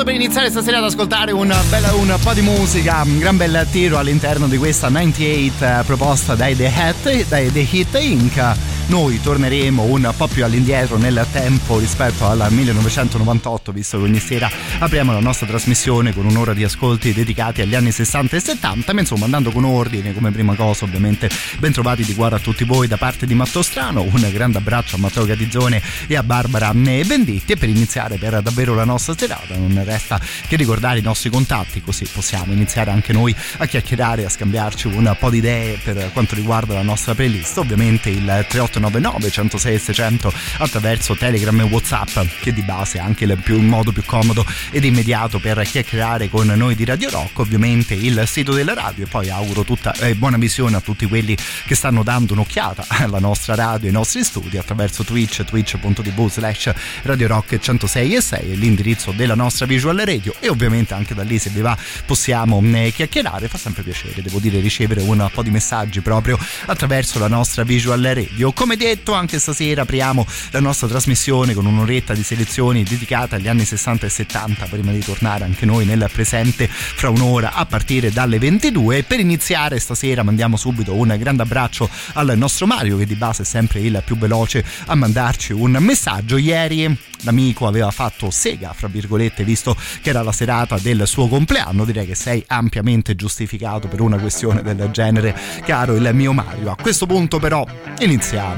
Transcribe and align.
Modo 0.00 0.04
per 0.04 0.14
iniziare 0.14 0.50
stasera 0.50 0.78
ad 0.78 0.84
ascoltare 0.84 1.32
un, 1.32 1.54
bella, 1.68 1.92
un 1.92 2.16
po' 2.22 2.32
di 2.32 2.40
musica, 2.40 3.02
un 3.04 3.18
gran 3.18 3.36
bel 3.36 3.66
tiro 3.70 3.98
all'interno 3.98 4.46
di 4.46 4.56
questa 4.56 4.88
98 4.88 5.64
eh, 5.64 5.84
proposta 5.84 6.34
dai 6.34 6.56
The, 6.56 6.72
Hat, 6.74 7.24
dai 7.28 7.52
The 7.52 7.66
Hit 7.70 7.94
Inc 7.94 8.69
noi 8.90 9.20
torneremo 9.20 9.84
un 9.84 10.12
po' 10.16 10.26
più 10.26 10.44
all'indietro 10.44 10.96
nel 10.96 11.24
tempo 11.30 11.78
rispetto 11.78 12.26
al 12.26 12.44
1998, 12.50 13.70
visto 13.70 13.98
che 13.98 14.02
ogni 14.02 14.18
sera 14.18 14.50
apriamo 14.80 15.12
la 15.12 15.20
nostra 15.20 15.46
trasmissione 15.46 16.12
con 16.12 16.26
un'ora 16.26 16.54
di 16.54 16.64
ascolti 16.64 17.12
dedicati 17.12 17.60
agli 17.60 17.76
anni 17.76 17.92
60 17.92 18.36
e 18.36 18.40
70, 18.40 18.92
ma 18.92 19.00
insomma 19.00 19.26
andando 19.26 19.52
con 19.52 19.64
ordine 19.64 20.12
come 20.12 20.32
prima 20.32 20.56
cosa 20.56 20.86
ovviamente 20.86 21.30
ben 21.58 21.70
trovati 21.70 22.02
di 22.02 22.16
cuore 22.16 22.34
a 22.34 22.38
tutti 22.40 22.64
voi 22.64 22.88
da 22.88 22.96
parte 22.96 23.26
di 23.26 23.34
Matto 23.34 23.62
Strano, 23.62 24.02
un 24.02 24.28
grande 24.32 24.58
abbraccio 24.58 24.96
a 24.96 24.98
Matteo 24.98 25.24
Gatizzone 25.24 25.80
e 26.08 26.16
a 26.16 26.24
Barbara 26.24 26.72
Venditti 26.74 27.52
e 27.52 27.56
per 27.56 27.68
iniziare 27.68 28.16
per 28.16 28.42
davvero 28.42 28.74
la 28.74 28.84
nostra 28.84 29.14
serata 29.16 29.54
non 29.56 29.80
resta 29.84 30.20
che 30.48 30.56
ricordare 30.56 30.98
i 30.98 31.02
nostri 31.02 31.30
contatti 31.30 31.80
così 31.80 32.08
possiamo 32.12 32.52
iniziare 32.52 32.90
anche 32.90 33.12
noi 33.12 33.32
a 33.58 33.66
chiacchierare, 33.66 34.24
a 34.24 34.28
scambiarci 34.28 34.88
un 34.88 35.14
po' 35.16 35.30
di 35.30 35.38
idee 35.38 35.78
per 35.80 36.10
quanto 36.12 36.34
riguarda 36.34 36.74
la 36.74 36.82
nostra 36.82 37.14
playlist, 37.14 37.56
ovviamente 37.58 38.10
il 38.10 38.46
38 38.48 38.78
899 38.80 39.30
106 39.30 39.78
600 39.78 40.32
attraverso 40.58 41.14
Telegram 41.14 41.58
e 41.60 41.62
Whatsapp 41.64 42.08
che 42.40 42.52
di 42.52 42.62
base 42.62 42.98
è 42.98 43.00
anche 43.00 43.24
il, 43.24 43.36
più, 43.42 43.60
modo 43.60 43.92
più 43.92 44.04
comodo 44.04 44.44
ed 44.70 44.84
immediato 44.84 45.38
per 45.38 45.60
chiacchierare 45.62 46.28
con 46.28 46.46
noi 46.46 46.74
di 46.74 46.84
Radio 46.84 47.10
Rock. 47.10 47.38
Ovviamente 47.40 47.94
il 47.94 48.22
sito 48.26 48.52
della 48.52 48.74
radio 48.74 49.04
e 49.04 49.08
poi 49.08 49.28
auguro 49.30 49.64
tutta 49.64 49.92
eh, 49.94 50.14
buona 50.14 50.38
visione 50.38 50.76
a 50.76 50.80
tutti 50.80 51.06
quelli 51.06 51.36
che 51.66 51.74
stanno 51.74 52.02
dando 52.02 52.32
un'occhiata 52.32 52.86
alla 52.88 53.18
nostra 53.18 53.54
radio, 53.54 53.88
ai 53.88 53.92
nostri 53.92 54.24
studi 54.24 54.56
attraverso 54.56 55.04
Twitch, 55.04 55.44
twitch.tv 55.44 56.30
slash 56.30 56.72
Radio 57.02 57.26
Rock 57.26 57.58
106 57.58 58.14
e 58.14 58.20
6 58.20 58.58
l'indirizzo 58.58 59.12
della 59.12 59.34
nostra 59.34 59.66
visual 59.66 59.96
radio. 59.98 60.34
E 60.40 60.48
ovviamente 60.48 60.94
anche 60.94 61.14
da 61.14 61.22
lì 61.22 61.38
se 61.38 61.50
vi 61.50 61.60
va 61.60 61.76
possiamo 62.06 62.62
eh, 62.62 62.92
chiacchierare, 62.94 63.48
fa 63.48 63.58
sempre 63.58 63.82
piacere 63.82 64.22
devo 64.22 64.38
dire 64.38 64.60
ricevere 64.60 65.00
un 65.00 65.28
po' 65.32 65.42
di 65.42 65.50
messaggi 65.50 66.00
proprio 66.00 66.38
attraverso 66.66 67.18
la 67.18 67.28
nostra 67.28 67.62
visual 67.62 68.00
radio 68.00 68.52
come 68.60 68.76
detto, 68.76 69.14
anche 69.14 69.38
stasera 69.38 69.82
apriamo 69.82 70.26
la 70.50 70.60
nostra 70.60 70.86
trasmissione 70.86 71.54
con 71.54 71.64
un'oretta 71.64 72.12
di 72.12 72.22
selezioni 72.22 72.82
dedicata 72.82 73.36
agli 73.36 73.48
anni 73.48 73.64
60 73.64 74.04
e 74.04 74.10
70 74.10 74.66
prima 74.66 74.92
di 74.92 74.98
tornare 74.98 75.44
anche 75.44 75.64
noi 75.64 75.86
nel 75.86 76.10
presente 76.12 76.68
fra 76.68 77.08
un'ora 77.08 77.54
a 77.54 77.64
partire 77.64 78.10
dalle 78.10 78.38
22 78.38 78.98
e 78.98 79.02
per 79.04 79.18
iniziare 79.18 79.78
stasera 79.78 80.22
mandiamo 80.22 80.58
subito 80.58 80.92
un 80.92 81.16
grande 81.18 81.40
abbraccio 81.40 81.88
al 82.12 82.34
nostro 82.36 82.66
Mario 82.66 82.98
che 82.98 83.06
di 83.06 83.14
base 83.14 83.44
è 83.44 83.46
sempre 83.46 83.80
il 83.80 84.02
più 84.04 84.18
veloce 84.18 84.62
a 84.84 84.94
mandarci 84.94 85.54
un 85.54 85.78
messaggio. 85.80 86.36
Ieri 86.36 86.94
l'amico 87.22 87.66
aveva 87.66 87.90
fatto 87.90 88.30
sega 88.30 88.74
fra 88.74 88.88
virgolette 88.88 89.42
visto 89.42 89.74
che 90.02 90.10
era 90.10 90.22
la 90.22 90.32
serata 90.32 90.78
del 90.78 91.06
suo 91.06 91.28
compleanno. 91.28 91.86
Direi 91.86 92.04
che 92.04 92.14
sei 92.14 92.44
ampiamente 92.46 93.16
giustificato 93.16 93.88
per 93.88 94.02
una 94.02 94.18
questione 94.18 94.62
del 94.62 94.90
genere 94.90 95.34
caro 95.64 95.94
il 95.94 96.10
mio 96.12 96.34
Mario. 96.34 96.70
A 96.70 96.76
questo 96.76 97.06
punto 97.06 97.38
però 97.38 97.66
iniziamo 98.00 98.49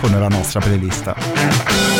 con 0.00 0.20
la 0.20 0.28
nostra 0.28 0.60
playlist 0.60 1.99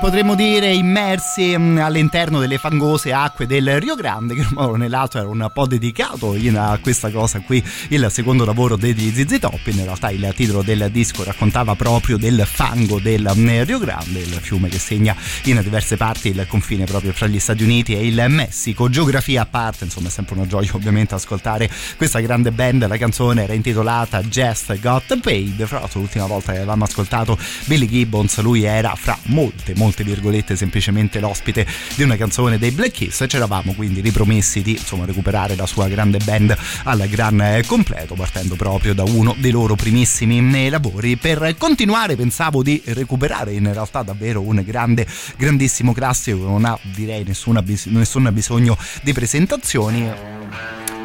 potremmo 0.00 0.34
dire 0.34 0.74
immersi 0.74 1.19
mm, 1.38 1.78
all'interno 1.78 2.40
delle 2.40 2.58
fangose 2.58 3.12
acque 3.12 3.46
del 3.46 3.80
Rio 3.80 3.94
Grande, 3.94 4.34
che 4.34 4.40
un 4.40 4.48
modo 4.52 4.76
nell'altro 4.76 5.20
era 5.20 5.28
un 5.28 5.50
po' 5.52 5.66
dedicato 5.66 6.36
a 6.54 6.78
questa 6.80 7.10
cosa 7.10 7.40
qui, 7.40 7.62
il 7.88 8.06
secondo 8.10 8.44
lavoro 8.44 8.76
degli 8.76 9.12
ZZ 9.12 9.38
Top. 9.38 9.66
In 9.66 9.82
realtà 9.84 10.10
il 10.10 10.32
titolo 10.34 10.62
del 10.62 10.88
disco 10.90 11.22
raccontava 11.22 11.74
proprio 11.74 12.16
del 12.16 12.42
fango 12.44 12.98
del 12.98 13.30
mm, 13.34 13.62
Rio 13.62 13.78
Grande, 13.78 14.20
il 14.20 14.38
fiume 14.40 14.68
che 14.68 14.78
segna 14.78 15.14
in 15.44 15.60
diverse 15.62 15.96
parti 15.96 16.28
il 16.28 16.46
confine 16.48 16.84
proprio 16.84 17.12
fra 17.12 17.26
gli 17.26 17.38
Stati 17.38 17.62
Uniti 17.62 17.94
e 17.94 18.06
il 18.06 18.24
Messico. 18.28 18.88
Geografia 18.88 19.42
a 19.42 19.46
parte, 19.46 19.84
insomma, 19.84 20.08
è 20.08 20.10
sempre 20.10 20.34
una 20.34 20.46
gioia 20.46 20.70
ovviamente 20.74 21.14
ascoltare 21.14 21.70
questa 21.96 22.20
grande 22.20 22.50
band. 22.50 22.86
La 22.86 22.96
canzone 22.96 23.44
era 23.44 23.52
intitolata 23.52 24.22
Just 24.22 24.78
Got 24.80 25.20
Paid. 25.20 25.64
Fra 25.66 25.80
l'altro, 25.80 26.00
l'ultima 26.00 26.26
volta 26.26 26.52
che 26.52 26.58
avevamo 26.58 26.84
ascoltato 26.84 27.38
Billy 27.66 27.86
Gibbons, 27.86 28.40
lui 28.40 28.64
era 28.64 28.94
fra 28.96 29.16
molte, 29.24 29.74
molte 29.76 30.02
virgolette 30.04 30.56
semplicemente 30.56 31.19
l'ospite 31.20 31.66
di 31.94 32.02
una 32.02 32.16
canzone 32.16 32.58
dei 32.58 32.70
Black 32.70 32.92
Kiss. 32.92 33.24
Eravamo 33.30 33.72
quindi 33.74 34.00
ripromessi 34.00 34.62
di 34.62 34.72
insomma, 34.72 35.04
recuperare 35.04 35.54
la 35.56 35.66
sua 35.66 35.88
grande 35.88 36.18
band 36.18 36.56
al 36.84 37.06
gran 37.08 37.62
completo, 37.66 38.14
partendo 38.14 38.56
proprio 38.56 38.94
da 38.94 39.04
uno 39.04 39.34
dei 39.38 39.50
loro 39.50 39.74
primissimi 39.74 40.68
lavori. 40.68 41.16
Per 41.16 41.54
continuare 41.58 42.16
pensavo 42.16 42.62
di 42.62 42.82
recuperare 42.86 43.52
in 43.52 43.72
realtà 43.72 44.02
davvero 44.02 44.40
un 44.40 44.62
grande, 44.64 45.06
grandissimo 45.36 45.92
classico, 45.92 46.38
non 46.38 46.64
ha 46.64 46.78
direi 46.82 47.24
nessuna, 47.24 47.62
nessun 47.86 48.28
bisogno 48.32 48.76
di 49.02 49.12
presentazioni 49.12 50.10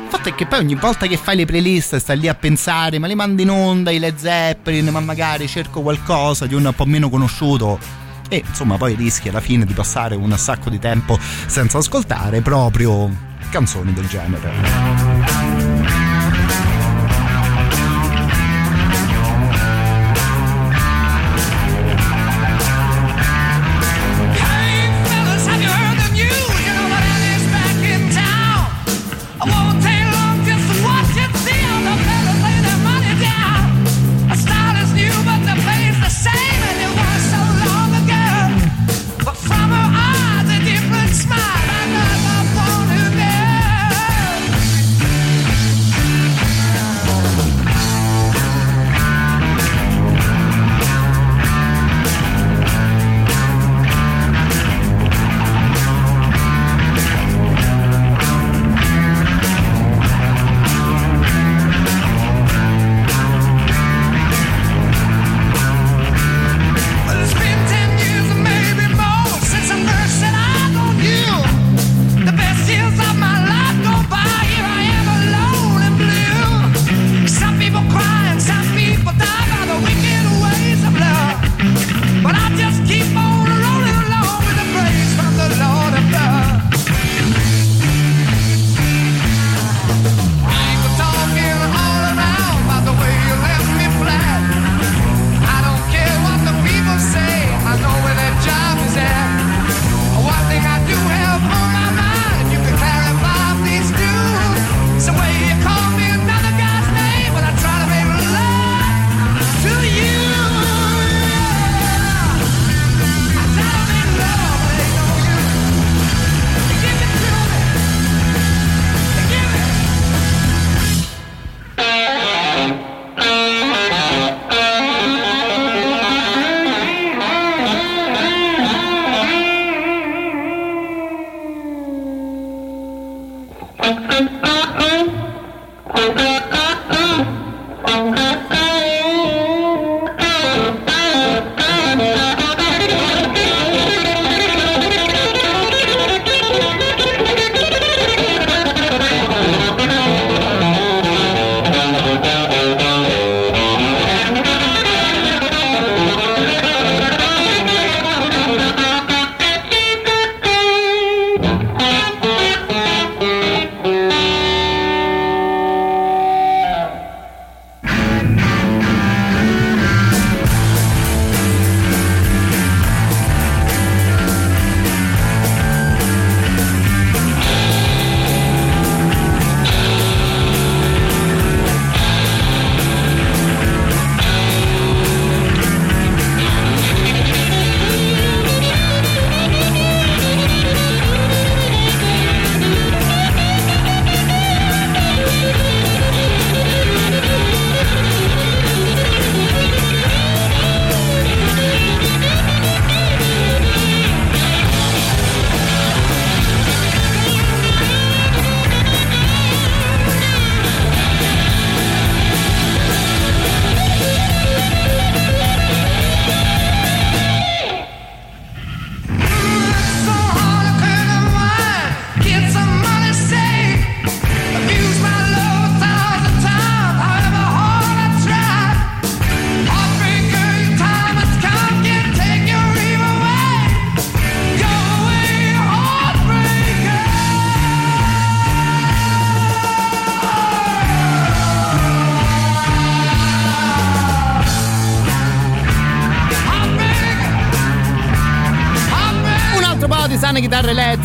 il 0.05 0.11
fatto 0.11 0.29
è 0.29 0.35
che 0.35 0.45
poi 0.45 0.59
ogni 0.59 0.75
volta 0.75 1.07
che 1.07 1.17
fai 1.17 1.35
le 1.35 1.45
playlist 1.45 1.97
stai 1.97 2.19
lì 2.19 2.27
a 2.27 2.35
pensare, 2.35 2.99
ma 2.99 3.07
le 3.07 3.15
mando 3.15 3.41
in 3.41 3.49
onda 3.49 3.91
i 3.91 3.99
Led 3.99 4.15
Zeppelin, 4.15 4.87
ma 4.89 4.99
magari 4.99 5.47
cerco 5.47 5.81
qualcosa 5.81 6.45
di 6.45 6.53
un 6.53 6.71
po' 6.75 6.85
meno 6.85 7.09
conosciuto. 7.09 8.04
E 8.29 8.43
insomma 8.45 8.77
poi 8.77 8.95
rischi 8.95 9.29
alla 9.29 9.41
fine 9.41 9.65
di 9.65 9.73
passare 9.73 10.15
un 10.15 10.35
sacco 10.37 10.69
di 10.69 10.79
tempo 10.79 11.17
senza 11.19 11.77
ascoltare 11.77 12.41
proprio 12.41 13.09
canzoni 13.49 13.93
del 13.93 14.07
genere. 14.07 15.04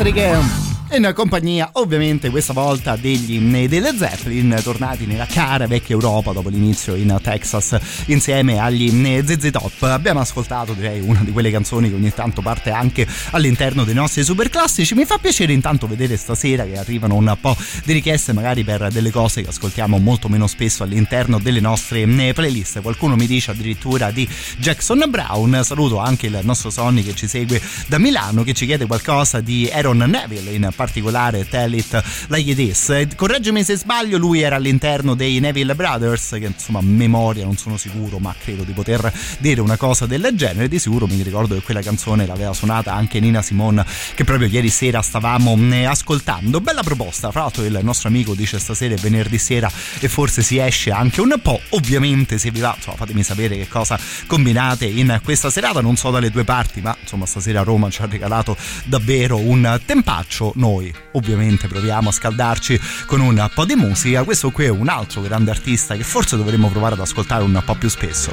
Astri 0.01 0.15
Game. 0.15 0.50
In 0.93 1.13
compagnia 1.15 1.71
ovviamente 1.75 2.31
questa 2.31 2.53
volta 2.53 2.97
degli, 2.97 3.69
delle 3.69 3.97
Zeppelin 3.97 4.59
tornati 4.63 5.07
nella 5.07 5.27
cara 5.27 5.69
vecchia 5.69 5.95
Europa 5.95 6.33
dopo 6.33 6.49
l'inizio 6.49 6.97
in 6.97 7.17
Texas 7.23 7.79
insieme 8.07 8.59
agli 8.59 8.91
ZZ 9.25 9.51
Top. 9.53 9.83
Abbiamo 9.83 10.19
ascoltato 10.19 10.73
direi 10.73 11.01
una 11.01 11.21
di 11.23 11.31
quelle 11.31 11.51
canzoni 11.51 11.89
che 11.89 11.95
ogni 11.95 12.13
tanto 12.13 12.43
parte 12.43 12.71
anche 12.71 13.07
all'interno 13.31 13.85
dei 13.85 13.95
nostri 13.95 14.25
super 14.25 14.49
classici 14.49 14.95
mi 14.95 15.05
fa 15.05 15.19
piacere 15.19 15.53
intanto 15.53 15.87
vedere 15.87 16.17
stasera 16.17 16.65
che 16.65 16.77
arrivano 16.77 17.15
un 17.15 17.37
po' 17.41 17.57
di 17.85 17.93
richieste 17.93 18.33
magari 18.33 18.65
per 18.65 18.91
delle 18.91 19.11
cose 19.11 19.43
che 19.43 19.49
ascoltiamo 19.49 19.99
molto 19.99 20.29
meno 20.29 20.49
spesso 20.49 20.83
all'interno 20.83 21.39
delle 21.39 21.61
nostre 21.61 22.05
playlist. 22.33 22.81
Qualcuno 22.81 23.15
mi 23.15 23.27
dice 23.27 23.53
addirittura 23.53 24.11
di 24.11 24.29
Jackson 24.59 25.05
Brown. 25.09 25.61
Saluto 25.63 25.99
anche 25.99 26.27
il 26.27 26.41
nostro 26.43 26.71
Sonny 26.71 27.05
che 27.05 27.15
ci 27.15 27.29
segue 27.29 27.63
da 27.87 27.99
Milano 27.99 28.43
che 28.43 28.55
ci 28.55 28.67
chiede 28.67 28.87
qualcosa 28.87 29.41
di 29.41 29.71
Aaron 29.73 29.99
Neville 29.99 30.51
in 30.51 30.69
particolare 30.81 31.47
Tell 31.47 31.75
It 31.75 32.03
Like 32.29 32.51
It 32.53 32.59
Is. 32.59 33.07
Correggimi 33.15 33.63
se 33.63 33.77
sbaglio, 33.77 34.17
lui 34.17 34.41
era 34.41 34.57
all'interno 34.57 35.15
dei 35.15 35.39
Neville 35.39 35.75
Brothers, 35.75 36.31
che 36.39 36.47
insomma 36.47 36.81
memoria 36.81 37.45
non 37.45 37.59
sono 37.59 37.77
sicuro, 37.77 38.19
ma 38.19 38.35
credo 38.43 38.63
di 38.63 38.73
poter 38.73 39.13
dire 39.41 39.61
una 39.61 39.77
cosa 39.77 40.07
del 40.07 40.31
genere. 40.33 40.69
Di 40.69 40.79
sicuro 40.79 41.07
mi 41.07 41.21
ricordo 41.21 41.55
che 41.55 41.61
quella 41.61 41.83
canzone 41.83 42.25
l'aveva 42.25 42.55
suonata 42.55 42.95
anche 42.95 43.21
Nina 43.21 43.43
Simone, 43.43 43.85
che 44.15 44.25
proprio 44.25 44.49
ieri 44.49 44.71
sera 44.71 45.03
stavamo 45.03 45.55
mm, 45.55 45.85
ascoltando. 45.85 46.63
Bella 46.63 46.83
proposta, 46.83 47.31
fra 47.31 47.43
l'altro 47.43 47.63
il 47.63 47.79
nostro 47.83 48.09
amico 48.09 48.35
dice 48.35 48.59
stasera 48.59 48.95
è 48.95 48.97
venerdì 48.97 49.37
sera 49.37 49.71
e 49.99 50.09
forse 50.09 50.41
si 50.41 50.57
esce 50.57 50.93
anche 50.93 51.21
un 51.21 51.39
po'. 51.43 51.61
Ovviamente 51.71 52.39
se 52.39 52.51
vi 52.51 52.61
va, 52.61 52.73
insomma, 52.75 52.97
fatemi 52.97 53.23
sapere 53.23 53.57
che 53.57 53.69
cosa 53.69 54.01
combinate 54.27 54.87
in 54.87 55.21
questa 55.23 55.51
serata, 55.51 55.83
non 55.83 55.97
so 55.97 56.11
dalle 56.11 56.31
due 56.31 56.45
parti, 56.45 56.81
ma 56.81 56.97
insomma 56.99 57.27
stasera 57.27 57.61
Roma 57.61 57.91
ci 57.91 58.01
ha 58.01 58.07
regalato 58.07 58.57
davvero 58.85 59.37
un 59.37 59.79
tempaccio. 59.85 60.53
Noi 60.57 60.69
noi 60.71 60.95
ovviamente 61.13 61.67
proviamo 61.67 62.09
a 62.09 62.13
scaldarci 62.13 62.81
con 63.07 63.21
un 63.21 63.51
po' 63.53 63.65
di 63.65 63.75
musica. 63.75 64.23
Questo 64.23 64.51
qui 64.51 64.67
è 64.67 64.69
un 64.69 64.89
altro 64.89 65.21
grande 65.21 65.51
artista 65.51 65.97
che 65.97 66.05
forse 66.05 66.37
dovremmo 66.37 66.69
provare 66.69 66.95
ad 66.95 67.01
ascoltare 67.01 67.43
un 67.43 67.61
po' 67.65 67.75
più 67.75 67.89
spesso. 67.89 68.33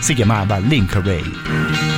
Si 0.00 0.14
chiamava 0.14 0.58
Link 0.58 0.94
Ray. 0.94 1.95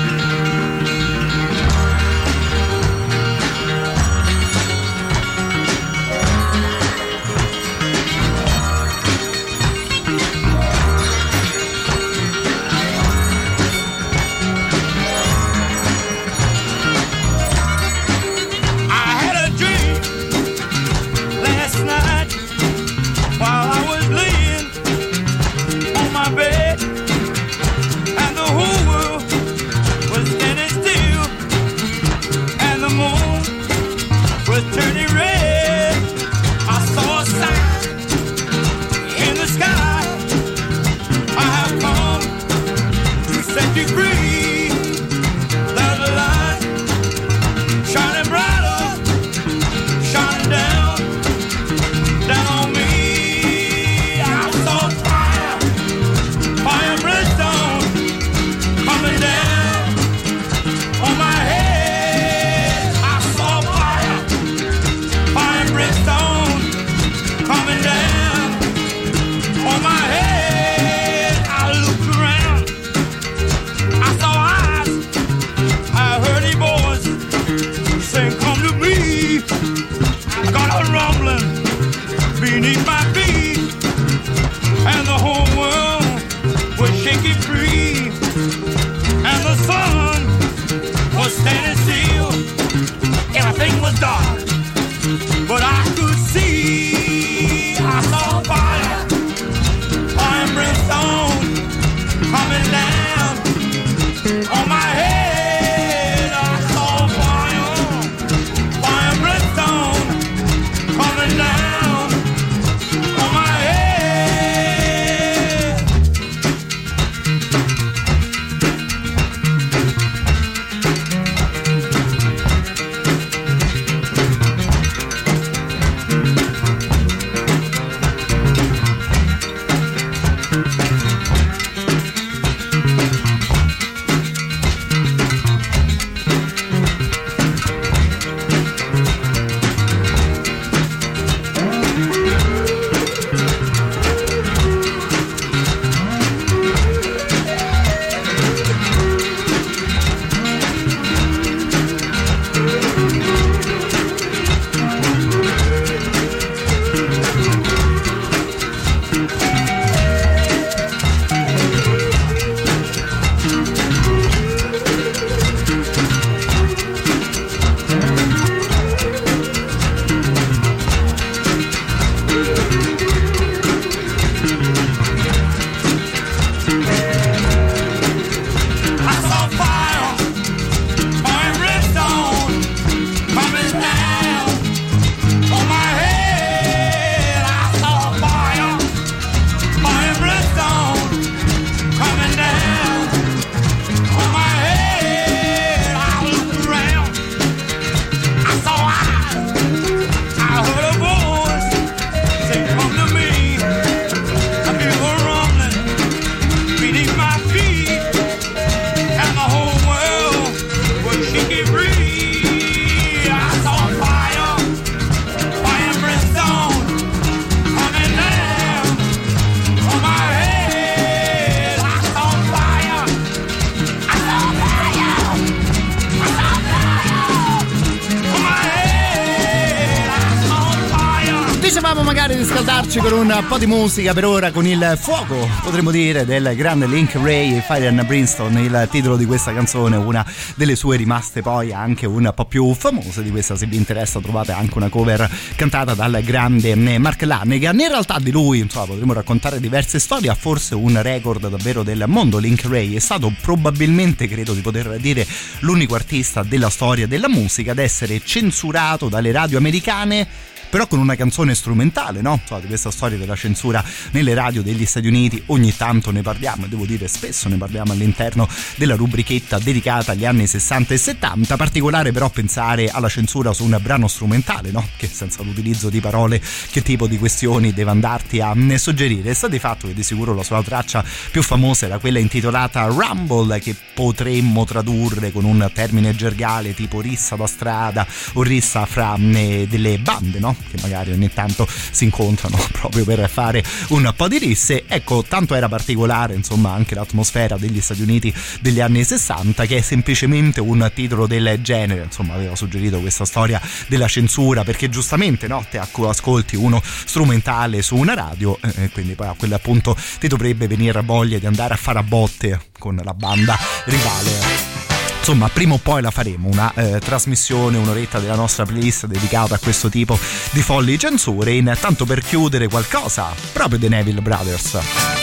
Po' 233.48 233.58
di 233.58 233.66
musica 233.66 234.12
per 234.12 234.26
ora 234.26 234.50
con 234.50 234.66
il 234.66 234.98
fuoco, 235.00 235.48
potremmo 235.62 235.90
dire, 235.90 236.26
del 236.26 236.54
grande 236.54 236.86
Link 236.86 237.14
Ray 237.14 237.62
Fire 237.66 237.88
and 237.88 238.04
Brimstone, 238.04 238.60
il 238.60 238.88
titolo 238.90 239.16
di 239.16 239.24
questa 239.24 239.54
canzone, 239.54 239.96
una 239.96 240.26
delle 240.54 240.76
sue 240.76 240.98
rimaste 240.98 241.40
poi 241.40 241.72
anche 241.72 242.06
un 242.06 242.30
po' 242.34 242.44
più 242.44 242.74
famose 242.74 243.22
di 243.22 243.30
questa, 243.30 243.56
se 243.56 243.64
vi 243.64 243.76
interessa 243.76 244.20
trovate 244.20 244.52
anche 244.52 244.76
una 244.76 244.90
cover 244.90 245.30
cantata 245.56 245.94
dal 245.94 246.20
grande 246.22 246.74
Mark 246.98 247.22
Lanegan. 247.22 247.78
In 247.78 247.88
realtà 247.88 248.18
di 248.18 248.30
lui, 248.30 248.58
insomma, 248.58 248.86
potremmo 248.86 249.14
raccontare 249.14 249.60
diverse 249.60 249.98
storie, 249.98 250.34
forse 250.34 250.74
un 250.74 251.00
record 251.00 251.48
davvero 251.48 251.82
del 251.82 252.04
mondo. 252.06 252.36
Link 252.36 252.64
Ray 252.66 252.96
è 252.96 253.00
stato 253.00 253.32
probabilmente, 253.40 254.28
credo 254.28 254.52
di 254.52 254.60
poter 254.60 254.98
dire, 254.98 255.26
l'unico 255.60 255.94
artista 255.94 256.42
della 256.42 256.68
storia 256.68 257.06
della 257.06 257.28
musica 257.28 257.70
ad 257.70 257.78
essere 257.78 258.20
censurato 258.22 259.08
dalle 259.08 259.32
radio 259.32 259.56
americane 259.56 260.26
però 260.70 260.86
con 260.86 260.98
una 260.98 261.16
canzone 261.16 261.54
strumentale, 261.54 262.20
no? 262.20 262.38
Insomma, 262.40 262.60
di 262.60 262.66
questa 262.66 262.90
storia 262.90 263.18
della 263.18 263.36
censura 263.36 263.82
nelle 264.12 264.34
radio 264.34 264.62
degli 264.62 264.86
Stati 264.86 265.06
Uniti 265.06 265.42
ogni 265.46 265.74
tanto 265.76 266.10
ne 266.10 266.22
parliamo 266.22 266.66
devo 266.66 266.84
dire 266.86 267.08
spesso 267.08 267.48
ne 267.48 267.56
parliamo 267.56 267.92
all'interno 267.92 268.48
della 268.76 268.94
rubrichetta 268.94 269.58
dedicata 269.58 270.12
agli 270.12 270.24
anni 270.24 270.46
60 270.46 270.94
e 270.94 270.98
70, 270.98 271.56
particolare 271.56 272.12
però 272.12 272.28
pensare 272.28 272.88
alla 272.88 273.08
censura 273.08 273.52
su 273.52 273.64
un 273.64 273.78
brano 273.80 274.08
strumentale, 274.08 274.70
no? 274.70 274.86
Che 274.96 275.06
senza 275.06 275.42
l'utilizzo 275.42 275.88
di 275.88 276.00
parole 276.00 276.40
che 276.70 276.82
tipo 276.82 277.06
di 277.06 277.18
questioni 277.18 277.72
deve 277.72 277.90
andarti 277.90 278.40
a 278.40 278.54
suggerire. 278.76 279.34
Sta 279.34 279.48
di 279.48 279.58
fatto 279.58 279.86
che 279.86 279.94
di 279.94 280.02
sicuro 280.02 280.34
la 280.34 280.42
sua 280.42 280.62
traccia 280.62 281.04
più 281.30 281.42
famosa 281.42 281.86
era 281.86 281.98
quella 281.98 282.18
intitolata 282.18 282.84
Rumble 282.84 283.58
che 283.60 283.74
potremmo 283.94 284.64
tradurre 284.64 285.32
con 285.32 285.44
un 285.44 285.68
termine 285.72 286.14
gergale 286.14 286.74
tipo 286.74 287.00
rissa 287.00 287.36
da 287.36 287.46
strada 287.46 288.06
o 288.34 288.42
rissa 288.42 288.86
fra 288.86 289.16
eh, 289.16 289.66
delle 289.68 289.98
bande, 289.98 290.38
no? 290.38 290.56
Che 290.70 290.78
magari 290.80 291.12
ogni 291.12 291.32
tanto 291.32 291.66
si 291.68 292.04
incontrano 292.04 292.56
proprio 292.72 293.04
per 293.04 293.28
fare 293.28 293.62
un 293.88 294.12
po' 294.16 294.28
di 294.28 294.38
risse. 294.38 294.84
Ecco, 294.86 295.24
tanto 295.26 295.54
era 295.54 295.68
particolare 295.68 296.34
insomma 296.34 296.72
anche 296.72 296.94
l'atmosfera 296.94 297.56
degli 297.56 297.80
Stati 297.80 298.02
Uniti 298.02 298.32
degli 298.60 298.80
anni 298.80 299.04
60 299.04 299.66
che 299.66 299.78
è 299.78 299.80
semplicemente 299.80 300.60
un 300.60 300.90
titolo 300.94 301.26
del 301.26 301.58
genere, 301.62 302.04
insomma 302.04 302.34
aveva 302.34 302.56
suggerito 302.56 303.00
questa 303.00 303.24
storia 303.24 303.60
della 303.86 304.08
censura 304.08 304.64
perché 304.64 304.88
giustamente 304.88 305.46
no, 305.46 305.64
te 305.70 305.78
ascolti 305.78 306.56
uno 306.56 306.82
strumentale 306.82 307.82
su 307.82 307.96
una 307.96 308.14
radio 308.14 308.58
e 308.60 308.84
eh, 308.84 308.90
quindi 308.90 309.14
poi 309.14 309.28
a 309.28 309.34
quel 309.36 309.58
punto 309.62 309.96
ti 310.18 310.28
dovrebbe 310.28 310.66
venire 310.66 311.02
voglia 311.02 311.38
di 311.38 311.46
andare 311.46 311.74
a 311.74 311.76
fare 311.76 311.98
a 311.98 312.02
botte 312.02 312.60
con 312.78 313.00
la 313.02 313.14
banda 313.14 313.58
rivale 313.84 314.77
insomma 315.18 315.48
prima 315.48 315.74
o 315.74 315.78
poi 315.78 316.02
la 316.02 316.10
faremo 316.10 316.48
una 316.48 316.72
eh, 316.74 317.00
trasmissione 317.00 317.76
un'oretta 317.76 318.18
della 318.18 318.34
nostra 318.34 318.64
playlist 318.64 319.06
dedicata 319.06 319.54
a 319.54 319.58
questo 319.58 319.88
tipo 319.88 320.18
di 320.50 320.62
folli 320.62 320.98
censure. 320.98 321.52
Intanto 321.52 322.04
per 322.04 322.20
chiudere 322.20 322.68
qualcosa 322.68 323.34
proprio 323.52 323.78
dei 323.78 323.88
Neville 323.88 324.20
Brothers 324.20 325.17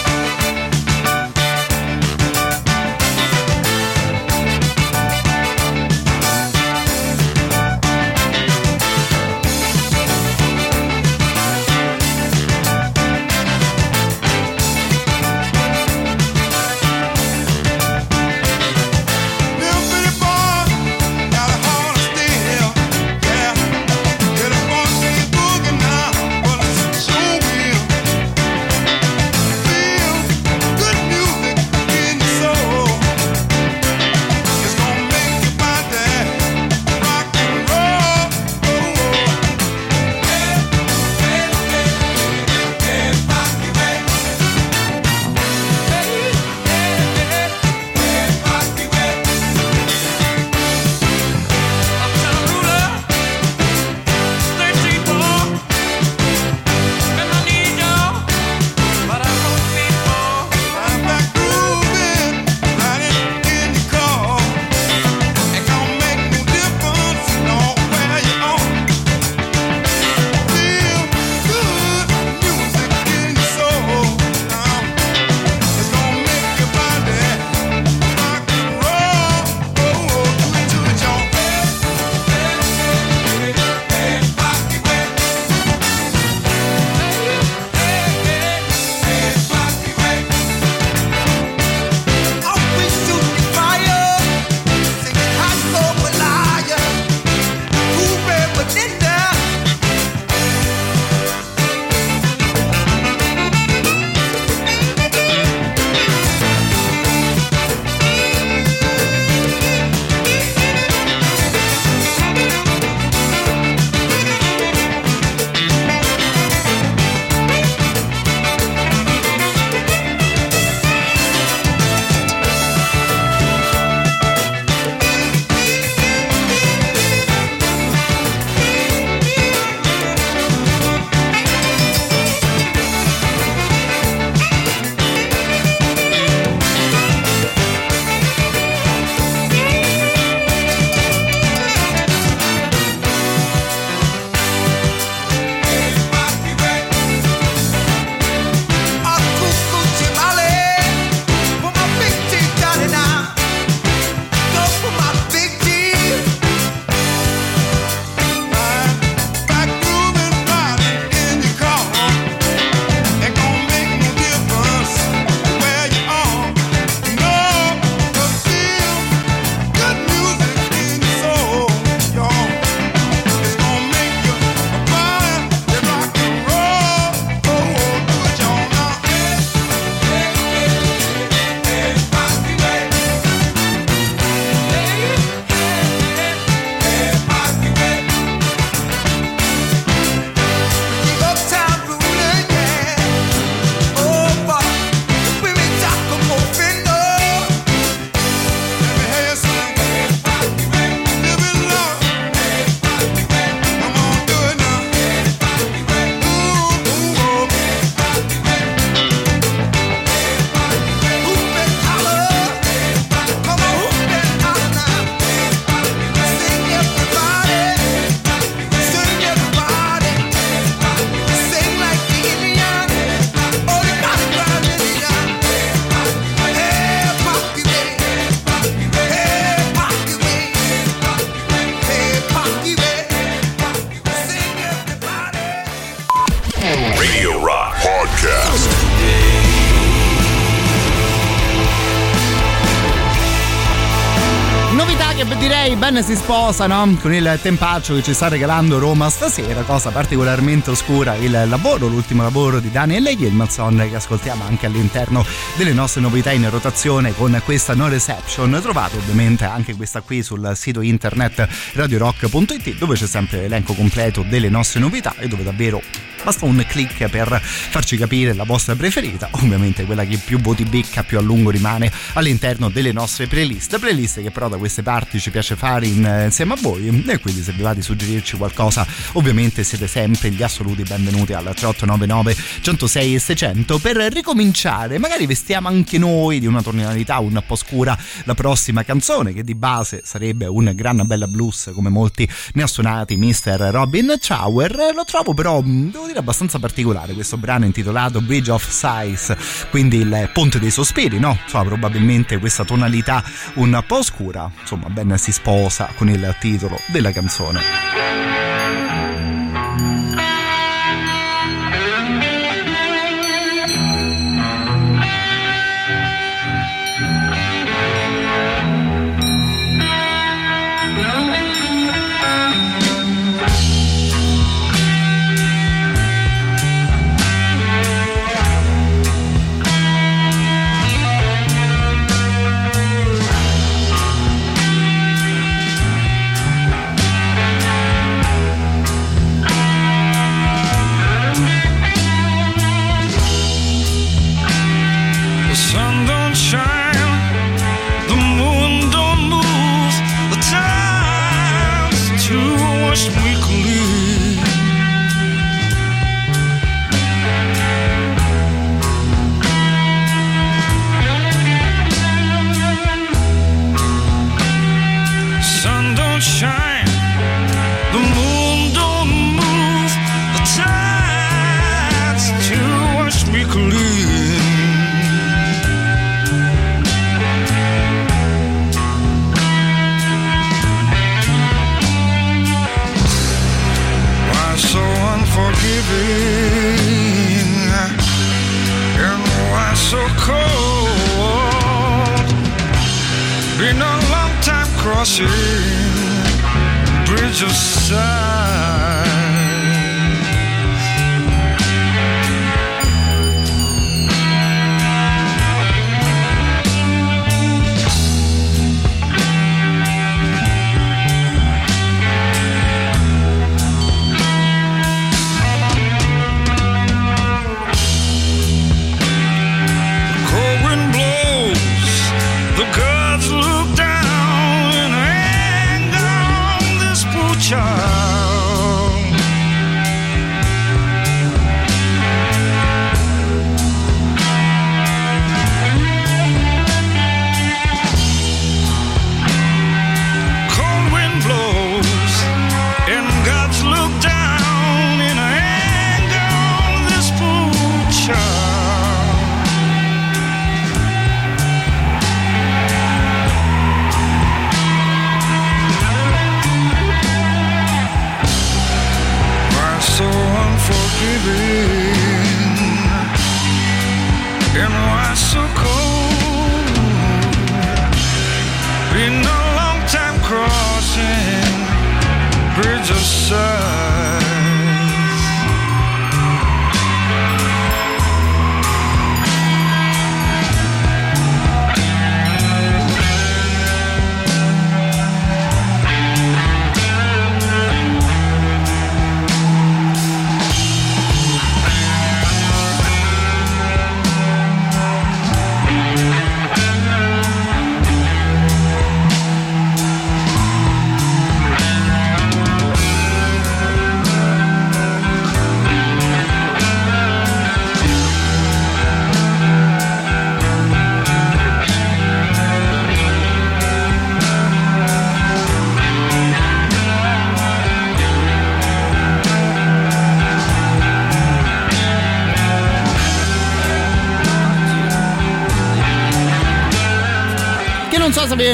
bene 245.96 246.04
si 246.04 246.16
sposa 246.16 246.68
no? 246.68 246.98
con 247.00 247.14
il 247.14 247.40
tempaccio 247.42 247.96
che 247.96 248.04
ci 248.04 248.14
sta 248.14 248.28
regalando 248.28 248.80
Roma 248.80 249.10
stasera, 249.10 249.62
cosa 249.62 249.92
particolarmente 249.92 250.70
oscura 250.70 251.16
il 251.16 251.46
lavoro, 251.48 251.88
l'ultimo 251.88 252.22
lavoro 252.22 252.60
di 252.60 252.70
Daniel 252.70 253.16
Gilmanson 253.16 253.88
che 253.90 253.96
ascoltiamo 253.96 254.44
anche 254.44 254.66
all'interno 254.66 255.26
delle 255.56 255.72
nostre 255.72 256.02
novità 256.02 256.32
in 256.32 256.50
rotazione 256.50 257.14
con 257.16 257.42
questa 257.46 257.76
No 257.76 257.88
Reception. 257.88 258.60
Trovate 258.62 258.98
ovviamente 258.98 259.46
anche 259.46 259.74
questa 259.76 260.02
qui 260.02 260.22
sul 260.22 260.52
sito 260.56 260.82
internet 260.82 261.48
radiorock.it 261.74 262.78
dove 262.78 262.96
c'è 262.96 263.08
sempre 263.08 263.42
l'elenco 263.42 263.74
completo 263.74 264.26
delle 264.28 264.50
nostre 264.50 264.82
novità 264.82 265.16
e 265.18 265.30
dove 265.30 265.44
davvero 265.44 265.82
basta 266.26 266.46
un 266.46 266.66
click 266.68 267.08
per 267.08 267.40
farci 267.40 267.98
capire 267.98 268.34
la 268.34 268.46
vostra 268.46 268.76
preferita, 268.76 269.30
ovviamente 269.34 269.86
quella 269.86 270.06
che 270.06 270.18
più 270.18 270.40
voti 270.40 270.64
becca, 270.64 271.04
più 271.04 271.20
a 271.20 271.22
lungo 271.22 271.52
rimane 271.52 271.92
all'interno 272.14 272.70
delle 272.70 272.92
nostre 272.92 273.28
playlist, 273.28 273.78
playlist 273.78 274.24
che 274.24 274.32
però 274.32 274.50
da 274.50 274.58
queste 274.58 274.82
parti 274.82 275.20
ci 275.20 275.30
piace 275.30 275.56
fare 275.56 275.86
in, 275.86 276.22
insieme 276.24 276.54
a 276.54 276.58
voi. 276.60 277.04
E 277.06 277.20
quindi 277.20 277.44
se 277.44 277.52
vi 277.52 277.62
va 277.62 277.76
di 277.76 277.84
suggerirci 277.84 278.38
qualcosa 278.38 278.88
ovviamente 279.14 279.64
siete 279.64 279.86
sempre 279.86 280.32
gli 280.32 280.42
assoluti 280.42 280.82
benvenuti 280.82 281.34
al 281.34 281.44
3899 281.44 282.36
106 282.62 283.14
e 283.14 283.20
600 283.20 283.78
per 283.78 283.98
ricominciare, 283.98 284.98
magari 284.98 285.28
vestiamo 285.28 285.68
anche 285.68 286.00
noi 286.00 286.40
di 286.40 286.48
una 286.48 286.64
tonalità 286.64 287.20
un 287.20 287.40
po' 287.46 287.56
scura 287.56 287.96
la 288.24 288.34
prossima 288.34 288.84
canzone 288.84 289.32
che 289.32 289.44
di 289.44 289.54
base 289.54 290.02
sarebbe 290.04 290.48
un 290.48 290.72
gran 290.74 291.06
bella 291.06 291.28
blues 291.28 291.70
come 291.72 291.90
molti 291.90 292.28
ne 292.54 292.64
ha 292.64 292.68
suonati 292.68 293.16
Mr. 293.16 293.70
Robin 293.72 294.16
Chower, 294.20 294.94
lo 294.96 295.04
trovo 295.06 295.36
però 295.36 295.62
devo 295.62 296.08
dire 296.08 296.15
dire 296.16 296.20
abbastanza 296.20 296.60
particolare 296.60 297.14
questo 297.14 297.38
brano 297.38 297.66
intitolato 297.66 298.22
Bridge 298.22 298.52
of 298.52 298.68
Sighs, 298.68 299.36
quindi 299.70 299.98
il 299.98 300.30
ponte 300.34 300.60
dei 300.60 300.72
sospiri, 300.72 301.20
no? 301.20 301.38
Insomma, 301.44 301.66
probabilmente 301.66 302.38
questa 302.38 302.64
tonalità 302.64 303.24
un 303.56 303.84
po' 303.86 303.98
oscura, 303.98 304.50
insomma, 304.60 304.90
ben 304.90 305.18
si 305.18 305.32
sposa 305.32 305.92
con 305.96 306.10
il 306.10 306.36
titolo 306.40 306.80
della 306.88 307.12
canzone. 307.12 308.45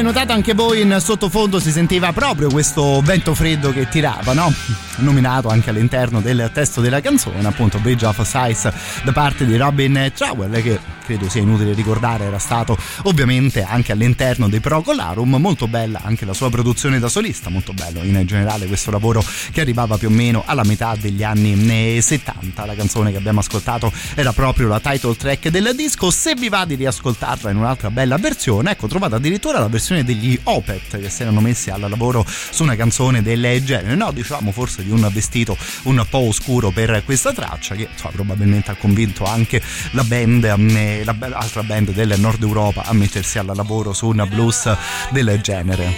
So 0.01 0.07
se 0.07 0.09
avete 0.09 0.19
notato 0.19 0.31
anche 0.33 0.53
voi 0.53 0.81
in 0.81 0.97
sottofondo 0.99 1.59
si 1.59 1.71
sentiva 1.71 2.11
proprio 2.11 2.49
questo 2.49 3.01
vento 3.01 3.35
freddo 3.35 3.71
che 3.71 3.87
tirava, 3.87 4.33
no? 4.33 4.51
Nominato 4.97 5.49
anche 5.49 5.69
all'interno 5.69 6.21
del 6.21 6.49
testo 6.53 6.81
della 6.81 7.01
canzone, 7.01 7.45
appunto 7.47 7.79
Bridge 7.79 8.05
of 8.05 8.21
Size 8.21 8.73
da 9.03 9.11
parte 9.11 9.45
di 9.45 9.55
Robin 9.57 10.11
Trowell 10.13 10.61
che 10.61 10.79
credo 11.11 11.27
sia 11.27 11.41
inutile 11.41 11.73
ricordare 11.73 12.23
era 12.23 12.39
stato 12.39 12.77
ovviamente 13.03 13.63
anche 13.63 13.91
all'interno 13.91 14.47
dei 14.47 14.61
Procolarum, 14.61 15.35
molto 15.35 15.67
bella 15.67 15.99
anche 16.03 16.23
la 16.23 16.33
sua 16.33 16.49
produzione 16.49 16.99
da 16.99 17.09
solista, 17.09 17.49
molto 17.49 17.73
bello 17.73 18.01
in 18.01 18.21
generale 18.25 18.65
questo 18.65 18.91
lavoro 18.91 19.21
che 19.51 19.59
arrivava 19.59 19.97
più 19.97 20.07
o 20.07 20.11
meno 20.11 20.43
alla 20.45 20.63
metà 20.63 20.95
degli 20.95 21.21
anni 21.21 21.99
70. 22.01 22.65
La 22.65 22.75
canzone 22.75 23.11
che 23.11 23.17
abbiamo 23.17 23.41
ascoltato 23.41 23.91
era 24.15 24.31
proprio 24.31 24.69
la 24.69 24.79
title 24.79 25.17
track 25.17 25.49
del 25.49 25.73
disco. 25.75 26.11
Se 26.11 26.33
vi 26.33 26.47
va 26.47 26.63
di 26.63 26.75
riascoltarla 26.75 27.49
in 27.49 27.57
un'altra 27.57 27.91
bella 27.91 28.17
versione, 28.17 28.71
ecco, 28.71 28.87
trovate 28.87 29.15
addirittura 29.15 29.59
la 29.59 29.67
versione 29.67 30.05
degli 30.05 30.39
Opet 30.43 30.97
che 30.97 31.09
si 31.09 31.23
erano 31.23 31.41
messi 31.41 31.69
al 31.69 31.81
lavoro 31.81 32.25
su 32.25 32.63
una 32.63 32.77
canzone 32.77 33.21
del 33.21 33.61
genere. 33.65 33.95
No, 33.95 34.11
diciamo 34.11 34.53
forse 34.53 34.83
di 34.83 34.91
un 34.91 35.09
vestito 35.11 35.57
un 35.83 36.05
po' 36.09 36.19
oscuro 36.19 36.69
per 36.69 37.03
questa 37.03 37.33
traccia 37.33 37.75
che 37.75 37.89
so, 37.95 38.09
probabilmente 38.13 38.71
ha 38.71 38.75
convinto 38.75 39.25
anche 39.25 39.61
la 39.91 40.03
band, 40.03 41.00
eh, 41.01 41.29
l'altra 41.29 41.63
band 41.63 41.91
del 41.91 42.13
nord 42.19 42.41
Europa 42.41 42.83
a 42.85 42.93
mettersi 42.93 43.37
al 43.37 43.51
lavoro 43.53 43.93
su 43.93 44.07
una 44.07 44.25
blues 44.25 44.71
del 45.09 45.39
genere. 45.41 45.93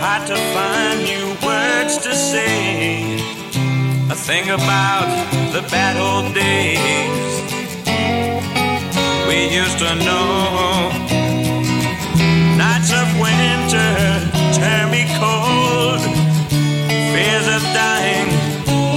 Had 0.00 0.26
to 0.26 0.36
find 0.36 1.02
new 1.02 1.36
words 1.42 1.98
to 1.98 2.14
say. 2.14 3.16
I 4.10 4.14
think 4.14 4.48
about 4.48 5.08
the 5.52 5.62
bad 5.70 5.96
old 5.96 6.32
days 6.34 7.28
we 9.26 9.48
used 9.48 9.78
to 9.78 9.94
know. 9.96 10.90
Nights 12.56 12.92
of 12.92 13.08
winter 13.20 13.92
turn 14.54 14.90
me 14.90 15.04
cold. 15.18 16.00
Fears 17.12 17.48
of 17.56 17.62
dying, 17.74 18.28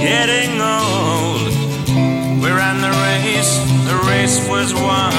getting 0.00 0.60
old. 0.60 1.01
The 3.88 3.96
race 4.08 4.38
was 4.48 4.74
won 4.74 5.12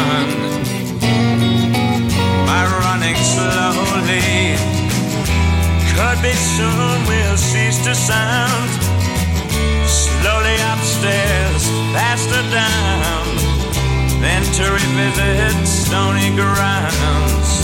by 2.50 2.64
running 2.84 3.16
slowly. 3.16 4.56
Could 5.96 6.20
be 6.22 6.34
soon 6.34 6.98
we'll 7.08 7.38
cease 7.38 7.84
to 7.86 7.94
sound. 7.96 8.70
Slowly 9.88 10.58
upstairs, 10.74 11.64
faster 11.94 12.44
down. 12.52 13.26
Then 14.22 14.44
to 14.58 14.64
revisit 14.72 15.68
stony 15.68 16.30
grounds 16.36 17.64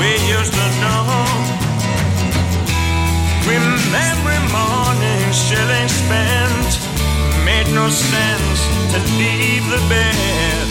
we 0.00 0.12
used 0.28 0.52
to 0.52 0.68
know. 0.82 1.04
Remembering 3.46 4.46
mornings, 4.52 5.36
shillings 5.46 5.94
spent, 6.02 6.70
made 7.56 7.74
no 7.74 7.88
sense 7.88 8.60
to 8.92 8.98
leave 9.16 9.64
the 9.70 9.80
bed. 9.88 10.66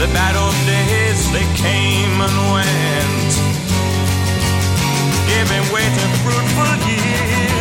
The 0.00 0.08
bad 0.16 0.34
old 0.36 0.58
days, 0.66 1.20
they 1.32 1.46
came 1.64 2.14
and 2.26 2.36
went, 2.54 3.32
giving 5.28 5.64
way 5.72 5.84
to 5.98 6.06
fruitful 6.22 6.74
years. 6.88 7.53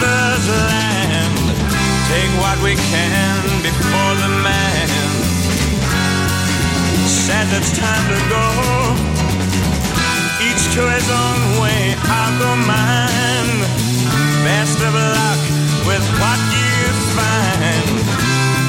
The 0.00 0.06
others 0.06 0.48
land. 0.48 1.36
Take 2.08 2.32
what 2.40 2.58
we 2.64 2.74
can 2.74 3.42
before 3.62 4.14
the 4.24 4.32
man 4.42 4.88
says 7.06 7.48
it's 7.58 7.72
time 7.78 8.06
to 8.08 8.20
go. 8.32 8.46
Each 10.46 10.64
to 10.74 10.82
his 10.96 11.08
own 11.10 11.40
way, 11.62 11.94
I'll 12.16 12.34
go 12.38 12.50
mine. 12.66 13.52
Best 14.42 14.78
of 14.88 14.94
luck 14.94 15.40
with 15.88 16.04
what 16.20 16.40
you 16.56 16.80
find, 17.16 17.92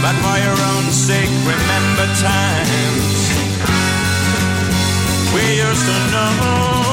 but 0.04 0.15
for 0.24 0.38
your 0.46 0.60
own 0.74 0.86
sake, 0.91 1.32
remember 1.48 2.08
times 2.20 3.08
we 5.34 5.44
used 5.65 5.86
to 5.86 5.98
know. 6.13 6.91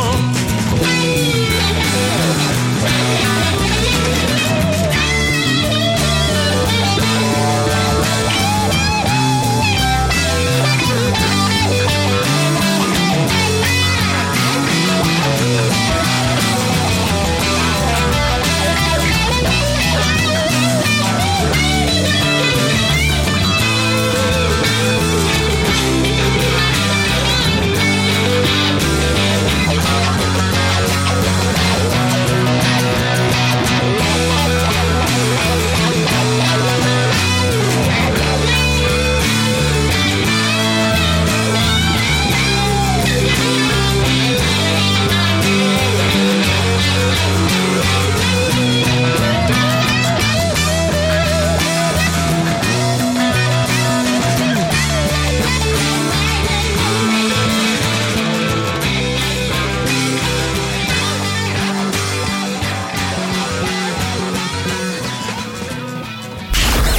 Música 2.80 4.77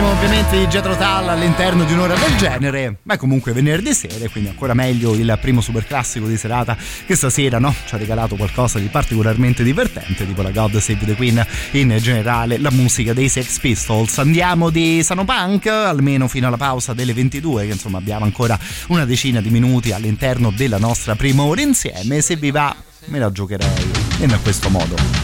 Vanno 0.00 0.08
benissimo 0.08 0.10
ovviamente 0.10 0.56
i 0.56 0.66
Jetro 0.68 0.96
Tull 0.96 1.28
all'interno 1.28 1.84
di 1.84 1.92
un'ora 1.92 2.14
del 2.14 2.36
genere 2.36 2.98
ma 3.02 3.14
è 3.14 3.16
comunque 3.16 3.52
venerdì 3.52 3.92
sera 3.92 4.28
quindi 4.28 4.50
ancora 4.50 4.74
meglio 4.74 5.14
il 5.14 5.36
primo 5.40 5.60
super 5.60 5.86
classico 5.86 6.26
di 6.26 6.36
serata 6.36 6.76
che 7.06 7.16
stasera 7.16 7.58
no? 7.58 7.74
ci 7.86 7.94
ha 7.94 7.98
regalato 7.98 8.36
qualcosa 8.36 8.78
di 8.78 8.86
particolarmente 8.86 9.62
divertente 9.62 10.26
tipo 10.26 10.42
la 10.42 10.50
God 10.50 10.78
Save 10.78 11.04
the 11.04 11.14
Queen 11.14 11.44
in 11.72 11.96
generale 12.00 12.58
la 12.58 12.70
musica 12.70 13.12
dei 13.12 13.28
Sex 13.28 13.58
Pistols. 13.58 14.18
Andiamo 14.18 14.70
di 14.70 15.02
Sano 15.02 15.24
Punk 15.24 15.66
almeno 15.66 16.28
fino 16.28 16.46
alla 16.46 16.56
pausa 16.56 16.92
delle 16.94 17.12
22 17.12 17.66
che 17.66 17.72
insomma 17.72 17.98
abbiamo 17.98 18.24
ancora 18.24 18.58
una 18.88 19.04
decina 19.04 19.40
di 19.40 19.50
minuti 19.50 19.92
all'interno 19.92 20.50
della 20.50 20.78
nostra 20.78 21.16
prima 21.16 21.42
ora 21.42 21.60
insieme. 21.60 22.20
Se 22.20 22.36
vi 22.36 22.50
va 22.50 22.74
me 23.06 23.18
la 23.18 23.30
giocherei 23.30 23.90
in 24.20 24.38
questo 24.42 24.68
modo 24.68 25.17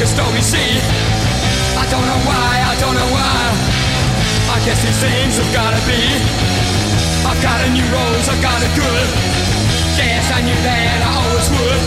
like 0.00 0.08
a 0.08 0.16
stormy 0.16 0.40
sea. 0.40 0.80
I 1.76 1.84
don't 1.92 2.00
know 2.08 2.20
why, 2.24 2.52
I 2.64 2.74
don't 2.80 2.96
know 2.96 3.10
why. 3.12 3.36
I 4.48 4.56
guess 4.64 4.80
these 4.80 4.96
things 4.96 5.36
have 5.36 5.52
gotta 5.52 5.76
be. 5.84 6.00
I've 7.28 7.36
got 7.44 7.60
a 7.60 7.68
new 7.68 7.84
rose, 7.92 8.24
I've 8.32 8.40
got 8.40 8.56
a 8.64 8.70
good. 8.72 9.06
Yes, 10.00 10.24
I 10.32 10.40
knew 10.40 10.56
that 10.56 11.04
I 11.04 11.10
always 11.20 11.48
would. 11.52 11.82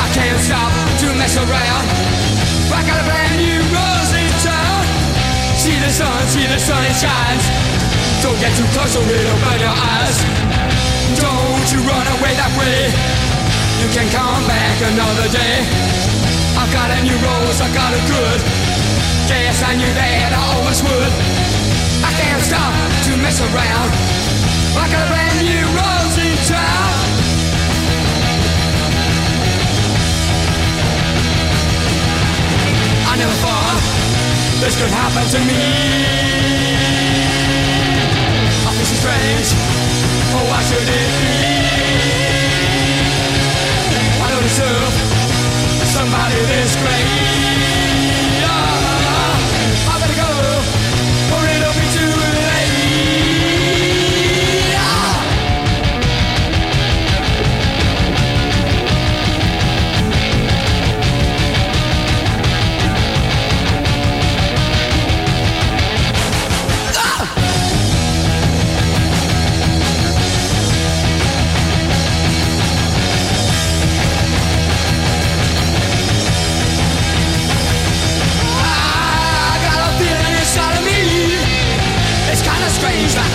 I 0.00 0.08
can't 0.16 0.40
stop 0.40 0.72
to 0.72 1.06
mess 1.20 1.36
around. 1.36 1.84
I 2.72 2.80
got 2.88 2.96
a 2.96 3.04
brand 3.04 3.36
new 3.36 3.60
rose 3.76 4.12
in 4.16 4.32
town. 4.40 4.80
See 5.60 5.76
the 5.84 5.92
sun, 5.92 6.16
see 6.32 6.48
the 6.48 6.56
sun, 6.56 6.80
it 6.80 6.96
shines. 6.96 7.44
Don't 8.24 8.40
get 8.40 8.56
too 8.56 8.68
close 8.72 8.96
or 8.96 9.04
it'll 9.04 9.40
burn 9.44 9.60
your 9.60 9.76
eyes. 9.76 10.16
Don't 11.20 11.66
you 11.76 11.84
run 11.84 12.08
away 12.08 12.32
that 12.40 12.52
way. 12.56 12.88
You 13.84 13.88
can 13.92 14.08
come 14.16 14.48
back 14.48 14.76
another 14.80 15.28
day. 15.28 15.87
I 16.58 16.66
got 16.72 16.90
a 16.90 16.98
new 17.06 17.14
rose, 17.22 17.60
I 17.62 17.70
got 17.70 17.94
a 17.94 18.02
good. 18.10 18.40
Guess 19.30 19.62
I 19.62 19.78
knew 19.78 19.92
that 19.94 20.34
I 20.34 20.42
always 20.58 20.82
would. 20.82 21.12
I 22.02 22.10
can't 22.18 22.42
stop 22.42 22.74
to 23.06 23.14
mess 23.22 23.38
around. 23.38 23.90
I 24.74 24.84
got 24.90 25.06
a 25.06 25.08
brand 25.08 25.38
new 25.46 25.64
rose 25.78 26.18
in 26.18 26.34
town. 26.50 26.98
I 33.06 33.14
never 33.22 33.36
thought 33.38 33.78
this 34.58 34.74
could 34.74 34.90
happen 34.90 35.24
to 35.30 35.40
me. 35.46 35.62
I 38.66 38.70
feel 38.74 38.88
so 38.90 38.96
strange. 38.98 39.48
Oh, 40.34 40.42
why 40.50 40.58
should 40.66 40.82
it 40.82 40.90
be? 40.90 41.06
I 44.18 44.28
don't 44.34 44.42
deserve 44.42 45.07
somebody 45.98 46.38
this 46.46 46.76
great. 46.76 47.67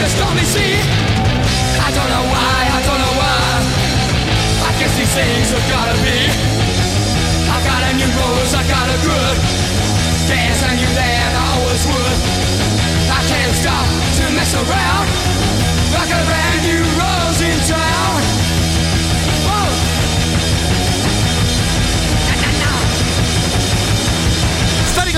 the 0.04 0.10
stormy 0.10 0.44
sea. 0.44 0.76
I 1.80 1.90
don't 1.96 2.10
know 2.12 2.26
why, 2.28 2.60
I 2.76 2.80
don't 2.84 3.00
know 3.00 3.16
why. 3.24 3.48
I 4.68 4.72
guess 4.76 4.92
these 5.00 5.14
things 5.16 5.48
have 5.56 5.68
gotta 5.72 5.96
be. 6.04 6.20
I 7.48 7.58
got 7.64 7.82
a 7.88 7.92
new 7.96 8.12
rose, 8.20 8.52
I 8.52 8.64
got 8.68 8.84
a 8.84 8.98
good. 9.00 9.36
Dance, 10.28 10.60
I 10.60 10.76
knew 10.76 10.92
that 11.00 11.32
I 11.40 11.44
always 11.56 11.84
would. 11.88 12.18
I 13.16 13.22
can't 13.32 13.56
stop 13.56 13.88
to 14.20 14.24
mess 14.36 14.52
around. 14.60 15.08
I 15.96 16.04
got 16.12 16.20
a 16.20 16.28
brand 16.28 16.60
new 16.68 16.84
rose. 17.00 17.13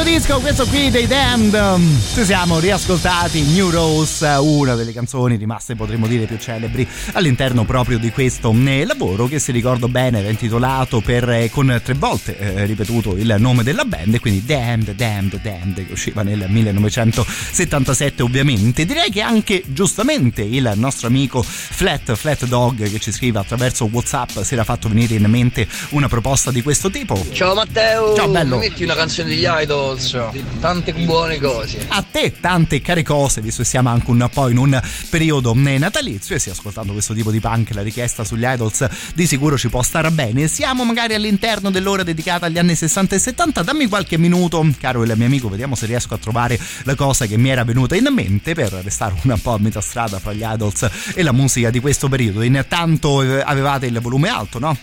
Dei 0.06 1.08
Damned. 1.08 1.80
Ci 2.14 2.24
siamo 2.26 2.60
riascoltati 2.60 3.41
New 3.41 3.72
Rose 3.72 4.26
una 4.39 4.76
delle 4.76 4.93
canzoni 4.93 5.36
rimaste 5.36 5.76
potremmo 5.76 6.06
dire 6.06 6.26
più 6.26 6.38
celebri 6.38 6.88
all'interno 7.14 7.66
proprio 7.66 7.97
di 7.97 8.12
questo 8.12 8.53
eh, 8.66 8.86
lavoro 8.86 9.28
che 9.28 9.39
se 9.39 9.51
ricordo 9.51 9.88
bene 9.88 10.20
era 10.20 10.30
intitolato 10.30 11.01
per, 11.01 11.28
eh, 11.30 11.49
con 11.49 11.82
tre 11.84 11.95
volte 11.95 12.38
eh, 12.38 12.66
ripetuto 12.66 13.16
il 13.18 13.36
nome 13.39 13.64
della 13.64 13.84
band 13.84 14.14
e 14.14 14.20
quindi 14.20 14.45
Damned, 14.45 14.91
Damned, 14.91 15.41
Damned 15.41 15.86
che 15.88 15.91
usciva 15.91 16.22
nel 16.22 16.45
1977 16.47 18.22
ovviamente. 18.22 18.86
Direi 18.86 19.10
che 19.10 19.22
anche 19.22 19.64
giustamente 19.66 20.43
il 20.43 20.72
nostro 20.76 21.08
amico 21.08 21.41
Flat, 21.41 22.14
Flat 22.14 22.45
Dog 22.45 22.89
che 22.89 22.99
ci 22.99 23.12
scrive 23.12 23.39
attraverso 23.39 23.89
Whatsapp 23.91 24.41
si 24.41 24.53
era 24.53 24.64
fatto 24.64 24.88
venire 24.88 25.16
in 25.16 25.26
mente 25.26 25.68
una 25.89 26.08
proposta 26.08 26.51
di 26.51 26.62
questo 26.62 26.89
tipo. 26.89 27.26
Ciao 27.32 27.56
Matteo. 27.56 28.16
Ciao 28.16 28.30
bello. 28.30 28.58
Metti 28.58 28.84
una 28.84 28.95
canzone 28.95 29.30
degli 29.30 29.45
Idols 29.47 29.95
tante 29.96 30.43
tante 30.60 30.93
buone 30.93 31.39
cose. 31.39 31.86
A 31.88 32.04
te 32.10 32.39
tante 32.39 32.82
care 32.82 33.04
cose, 33.04 33.41
visto 33.41 33.64
che 33.64 33.68
siamo 33.68 33.89
anche 33.89 34.10
un 34.12 34.30
po' 34.32 34.50
in 34.50 34.58
un 34.58 34.82
periodo 35.10 35.54
natalizio 35.56 36.36
e 36.36 36.39
sì, 36.39 36.50
ascoltando 36.50 36.91
questo 36.91 37.14
tipo 37.14 37.32
di 37.32 37.39
punk, 37.39 37.74
la 37.74 37.82
richiesta 37.82 38.24
sugli 38.24 38.46
idols 38.46 38.88
di 39.14 39.26
sicuro 39.26 39.58
ci 39.58 39.70
può 39.70 39.82
stare 39.82 40.12
bene. 40.12 40.48
Siamo 40.48 40.84
magari 40.84 41.14
all'interno 41.14 41.72
dell'ora 41.72 42.04
dedicata 42.04 42.48
agli 42.48 42.58
anni 42.58 42.76
60 42.76 43.16
e 43.16 43.20
70. 43.20 43.64
Dammi 43.64 43.88
qualche 43.88 44.18
minuto, 44.18 44.66
caro 44.80 45.04
il 45.04 45.14
mio 45.16 45.26
amico, 45.26 45.50
vediamo 45.50 45.76
se 45.76 45.86
riesco 45.86 46.14
a 46.14 46.18
trovare 46.18 46.60
la 46.84 46.96
cosa 46.96 47.26
che 47.26 47.38
mi 47.38 47.50
era 47.50 47.64
venuta 47.64 47.96
in 47.96 48.08
mente 48.12 48.54
per 48.54 48.72
restare 48.72 49.16
un 49.22 49.39
po' 49.41 49.54
a 49.54 49.60
metà 49.60 49.82
strada 49.82 50.20
fra 50.20 50.34
gli 50.34 50.43
idols 50.43 50.89
e 51.14 51.24
la 51.24 51.32
musica 51.32 51.70
di 51.70 51.80
questo 51.80 52.10
periodo. 52.10 52.41
Intanto 52.41 53.22
eh, 53.22 53.41
avevate 53.41 53.86
il 53.86 54.00
volume 54.00 54.30
alto, 54.30 54.60
no? 54.60 54.78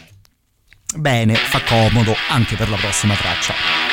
Bene, 0.94 1.34
fa 1.34 1.62
comodo 1.62 2.14
anche 2.28 2.56
per 2.56 2.68
la 2.68 2.76
prossima 2.76 3.14
traccia. 3.14 3.91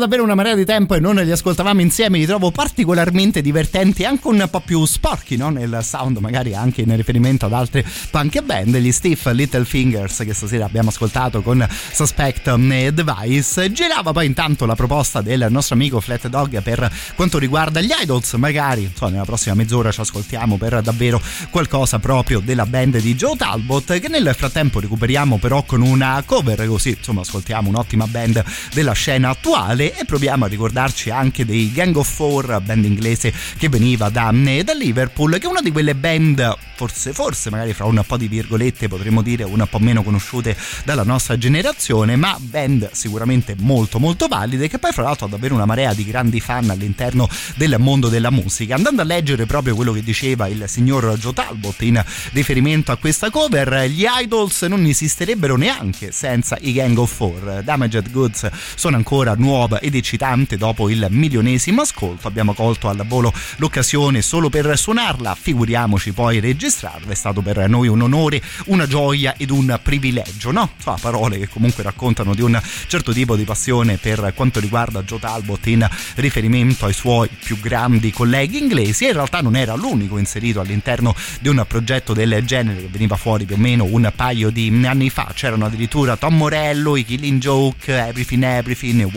Davvero 0.00 0.24
una 0.24 0.34
marea 0.34 0.54
di 0.54 0.64
tempo 0.64 0.94
e 0.94 1.00
non 1.00 1.14
li 1.14 1.30
ascoltavamo 1.30 1.80
insieme, 1.80 2.18
li 2.18 2.26
trovo 2.26 2.50
particolarmente 2.50 3.40
divertenti, 3.40 4.04
anche 4.04 4.26
un 4.26 4.48
po' 4.50 4.60
più 4.60 4.84
sporchi 4.84 5.36
no? 5.36 5.50
nel 5.50 5.80
sound, 5.82 6.16
magari 6.16 6.54
anche 6.54 6.80
in 6.80 6.96
riferimento 6.96 7.46
ad 7.46 7.52
altre 7.52 7.84
punk 8.10 8.42
band, 8.42 8.76
gli 8.76 8.90
Steve 8.90 9.32
Little 9.34 9.64
Fingers 9.64 10.22
che 10.24 10.34
stasera 10.34 10.64
abbiamo 10.64 10.88
ascoltato 10.88 11.42
con 11.42 11.64
Suspect 11.92 12.54
Device. 12.90 13.70
Girava 13.72 14.12
poi 14.12 14.26
intanto 14.26 14.66
la 14.66 14.74
proposta 14.74 15.20
del 15.20 15.46
nostro 15.50 15.74
amico 15.74 16.00
Flat 16.00 16.26
Dog 16.28 16.60
per 16.62 16.90
quanto 17.14 17.38
riguarda 17.38 17.80
gli 17.80 17.92
idols, 18.02 18.32
magari 18.34 18.90
so, 18.94 19.08
nella 19.08 19.24
prossima 19.24 19.54
mezz'ora 19.54 19.92
ci 19.92 20.00
ascoltiamo 20.00 20.56
per 20.56 20.80
davvero 20.80 21.20
qualcosa 21.50 21.98
proprio 21.98 22.40
della 22.40 22.66
band 22.66 22.98
di 22.98 23.14
Joe 23.14 23.36
Talbot, 23.36 23.98
che 23.98 24.08
nel 24.08 24.34
frattempo 24.34 24.80
recuperiamo 24.80 25.38
però 25.38 25.62
con 25.64 25.82
una 25.82 26.22
cover, 26.24 26.66
così 26.66 26.96
insomma 26.96 27.20
ascoltiamo 27.20 27.68
un'ottima 27.68 28.06
band 28.06 28.42
della 28.72 28.92
scena 28.92 29.28
attuale 29.28 29.89
e 29.96 30.04
proviamo 30.04 30.44
a 30.44 30.48
ricordarci 30.48 31.10
anche 31.10 31.44
dei 31.44 31.72
Gang 31.72 31.96
of 31.96 32.08
Four, 32.08 32.60
band 32.62 32.84
inglese 32.84 33.32
che 33.56 33.68
veniva 33.68 34.08
da, 34.08 34.30
eh, 34.30 34.64
da 34.64 34.72
Liverpool, 34.72 35.32
che 35.38 35.46
è 35.46 35.46
una 35.46 35.60
di 35.60 35.70
quelle 35.70 35.94
band, 35.94 36.56
forse, 36.74 37.12
forse 37.12 37.50
magari 37.50 37.72
fra 37.72 37.84
un 37.84 38.02
po' 38.06 38.16
di 38.16 38.28
virgolette 38.28 38.88
potremmo 38.88 39.22
dire 39.22 39.44
un 39.44 39.66
po' 39.68 39.78
meno 39.78 40.02
conosciute 40.02 40.56
dalla 40.84 41.02
nostra 41.02 41.36
generazione, 41.36 42.16
ma 42.16 42.36
band 42.40 42.90
sicuramente 42.92 43.54
molto 43.58 43.98
molto 43.98 44.28
valide, 44.28 44.68
che 44.68 44.78
poi 44.78 44.92
fra 44.92 45.02
l'altro 45.02 45.26
ha 45.26 45.28
davvero 45.28 45.54
una 45.54 45.66
marea 45.66 45.92
di 45.92 46.04
grandi 46.04 46.40
fan 46.40 46.70
all'interno 46.70 47.28
del 47.56 47.76
mondo 47.78 48.08
della 48.08 48.30
musica. 48.30 48.74
Andando 48.74 49.02
a 49.02 49.04
leggere 49.04 49.46
proprio 49.46 49.74
quello 49.74 49.92
che 49.92 50.02
diceva 50.02 50.46
il 50.46 50.64
signor 50.66 51.16
Joe 51.18 51.32
Talbot 51.32 51.82
in 51.82 52.02
riferimento 52.32 52.92
a 52.92 52.96
questa 52.96 53.30
cover, 53.30 53.84
gli 53.88 54.04
idols 54.06 54.62
non 54.62 54.84
esisterebbero 54.84 55.56
neanche 55.56 56.12
senza 56.12 56.56
i 56.60 56.72
Gang 56.72 56.96
of 56.98 57.12
Four. 57.12 57.62
Damaged 57.64 58.10
Goods 58.10 58.48
sono 58.74 58.96
ancora 58.96 59.34
nuova 59.34 59.79
ed 59.80 59.94
eccitante 59.94 60.56
dopo 60.56 60.88
il 60.88 61.06
milionesimo 61.10 61.80
ascolto. 61.82 62.28
Abbiamo 62.28 62.54
colto 62.54 62.88
al 62.88 63.04
volo 63.06 63.32
l'occasione 63.56 64.22
solo 64.22 64.48
per 64.48 64.78
suonarla, 64.78 65.34
figuriamoci 65.34 66.12
poi 66.12 66.38
registrarla. 66.40 67.10
È 67.12 67.14
stato 67.14 67.40
per 67.40 67.68
noi 67.68 67.88
un 67.88 68.02
onore, 68.02 68.40
una 68.66 68.86
gioia 68.86 69.34
ed 69.36 69.50
un 69.50 69.78
privilegio, 69.82 70.50
no? 70.52 70.70
So, 70.78 70.96
parole 71.00 71.38
che 71.38 71.48
comunque 71.48 71.82
raccontano 71.82 72.34
di 72.34 72.42
un 72.42 72.60
certo 72.86 73.12
tipo 73.12 73.36
di 73.36 73.44
passione 73.44 73.96
per 73.96 74.32
quanto 74.34 74.60
riguarda 74.60 75.02
Joe 75.02 75.18
Talbot 75.18 75.66
in 75.66 75.88
riferimento 76.16 76.86
ai 76.86 76.92
suoi 76.92 77.28
più 77.28 77.58
grandi 77.58 78.10
colleghi 78.12 78.58
inglesi. 78.58 79.06
In 79.06 79.12
realtà 79.14 79.40
non 79.40 79.56
era 79.56 79.74
l'unico 79.74 80.18
inserito 80.18 80.60
all'interno 80.60 81.14
di 81.40 81.48
un 81.48 81.64
progetto 81.66 82.12
del 82.12 82.44
genere 82.44 82.82
che 82.82 82.88
veniva 82.90 83.16
fuori 83.16 83.44
più 83.44 83.56
o 83.56 83.58
meno 83.58 83.84
un 83.84 84.12
paio 84.14 84.50
di 84.50 84.68
anni 84.84 85.10
fa. 85.10 85.32
C'erano 85.34 85.66
addirittura 85.66 86.16
Tom 86.16 86.36
Morello, 86.36 86.96
i 86.96 87.04
Killing 87.04 87.40
Joke, 87.40 87.96
Everything 87.96 88.42
Everything, 88.42 89.10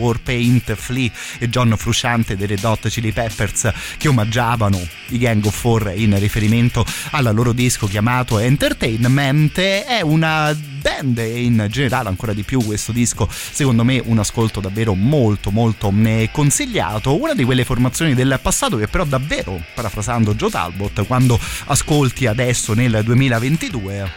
Warpaint, 0.44 0.74
Flea 0.74 1.10
e 1.38 1.48
John 1.48 1.74
Frusciante 1.76 2.36
dei 2.36 2.46
Red 2.46 2.64
Hot 2.64 2.88
Chili 2.88 3.12
Peppers 3.12 3.72
che 3.96 4.08
omaggiavano 4.08 4.80
i 5.08 5.18
Gang 5.18 5.44
of 5.44 5.56
Four 5.56 5.92
in 5.94 6.18
riferimento 6.18 6.84
al 7.10 7.30
loro 7.34 7.52
disco 7.52 7.86
chiamato 7.86 8.38
Entertainment. 8.38 9.58
È 9.58 10.00
una 10.02 10.54
band 10.54 11.18
e 11.18 11.42
in 11.42 11.66
generale 11.70 12.08
ancora 12.08 12.34
di 12.34 12.42
più 12.42 12.62
questo 12.62 12.92
disco 12.92 13.26
secondo 13.30 13.84
me 13.84 14.02
un 14.04 14.18
ascolto 14.18 14.60
davvero 14.60 14.92
molto 14.92 15.50
molto 15.50 15.90
eh, 16.04 16.28
consigliato 16.30 17.18
una 17.18 17.32
di 17.32 17.42
quelle 17.42 17.64
formazioni 17.64 18.12
del 18.12 18.38
passato 18.42 18.76
che 18.76 18.86
però 18.86 19.04
davvero 19.04 19.58
parafrasando 19.72 20.34
Joe 20.34 20.50
Talbot 20.50 21.06
quando 21.06 21.40
ascolti 21.66 22.26
adesso 22.26 22.74
nel 22.74 23.00
2022 23.02 24.12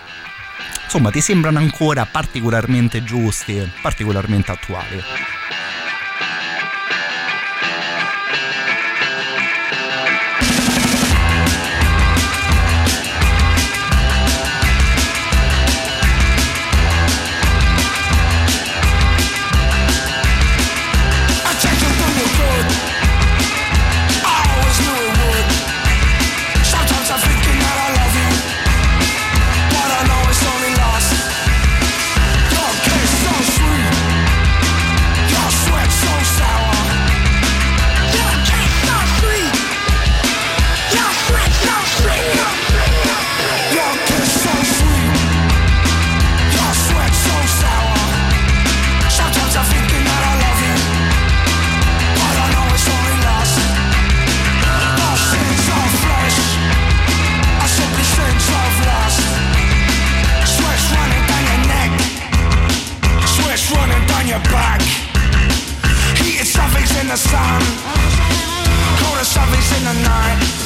insomma 0.84 1.10
ti 1.10 1.22
sembrano 1.22 1.60
ancora 1.60 2.06
particolarmente 2.06 3.02
giusti 3.02 3.66
particolarmente 3.82 4.52
attuali 4.52 5.02
sun. 67.18 67.62
Cold 69.00 69.18
as 69.18 69.32
zombies 69.34 69.72
in 69.78 69.84
the 69.86 69.94
night. 70.08 70.57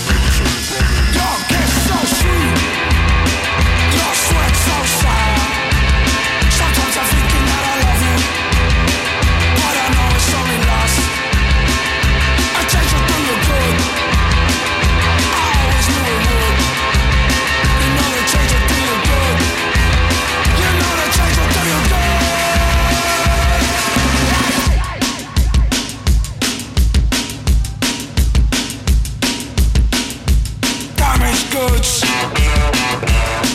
goods. 31.51 31.99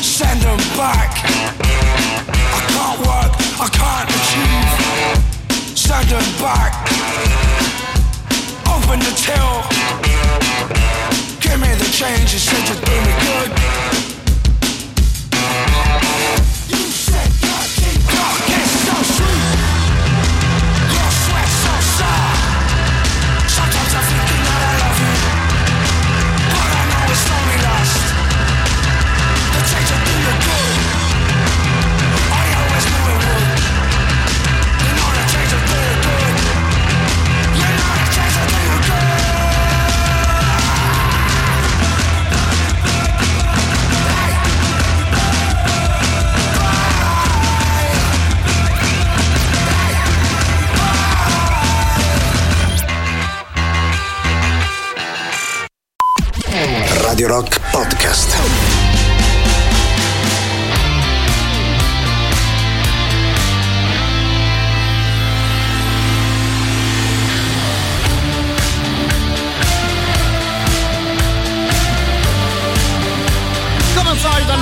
Send 0.05 0.41
them 0.43 0.61
back. 0.77 1.11
I 2.53 2.61
can't 2.73 2.99
work, 3.01 3.33
I 3.59 3.69
can't 3.73 4.09
achieve. 4.19 5.77
Send 5.77 6.09
them 6.09 6.29
back. 6.39 6.73
Open 8.69 8.99
the 9.01 9.13
till. 9.17 9.57
Give 11.41 11.59
me 11.61 11.73
the 11.83 11.89
change 11.91 12.33
you 12.35 12.39
said 12.39 12.69
you'd 12.69 12.85
do 12.85 12.97
me 13.07 13.13
good. 13.25 13.51
You 16.69 16.85
said 16.93 17.31
God, 17.41 17.69
God, 18.13 18.37
get 18.47 18.67
so 18.85 18.97
sweet. 19.15 19.46
podcast. 57.77 58.76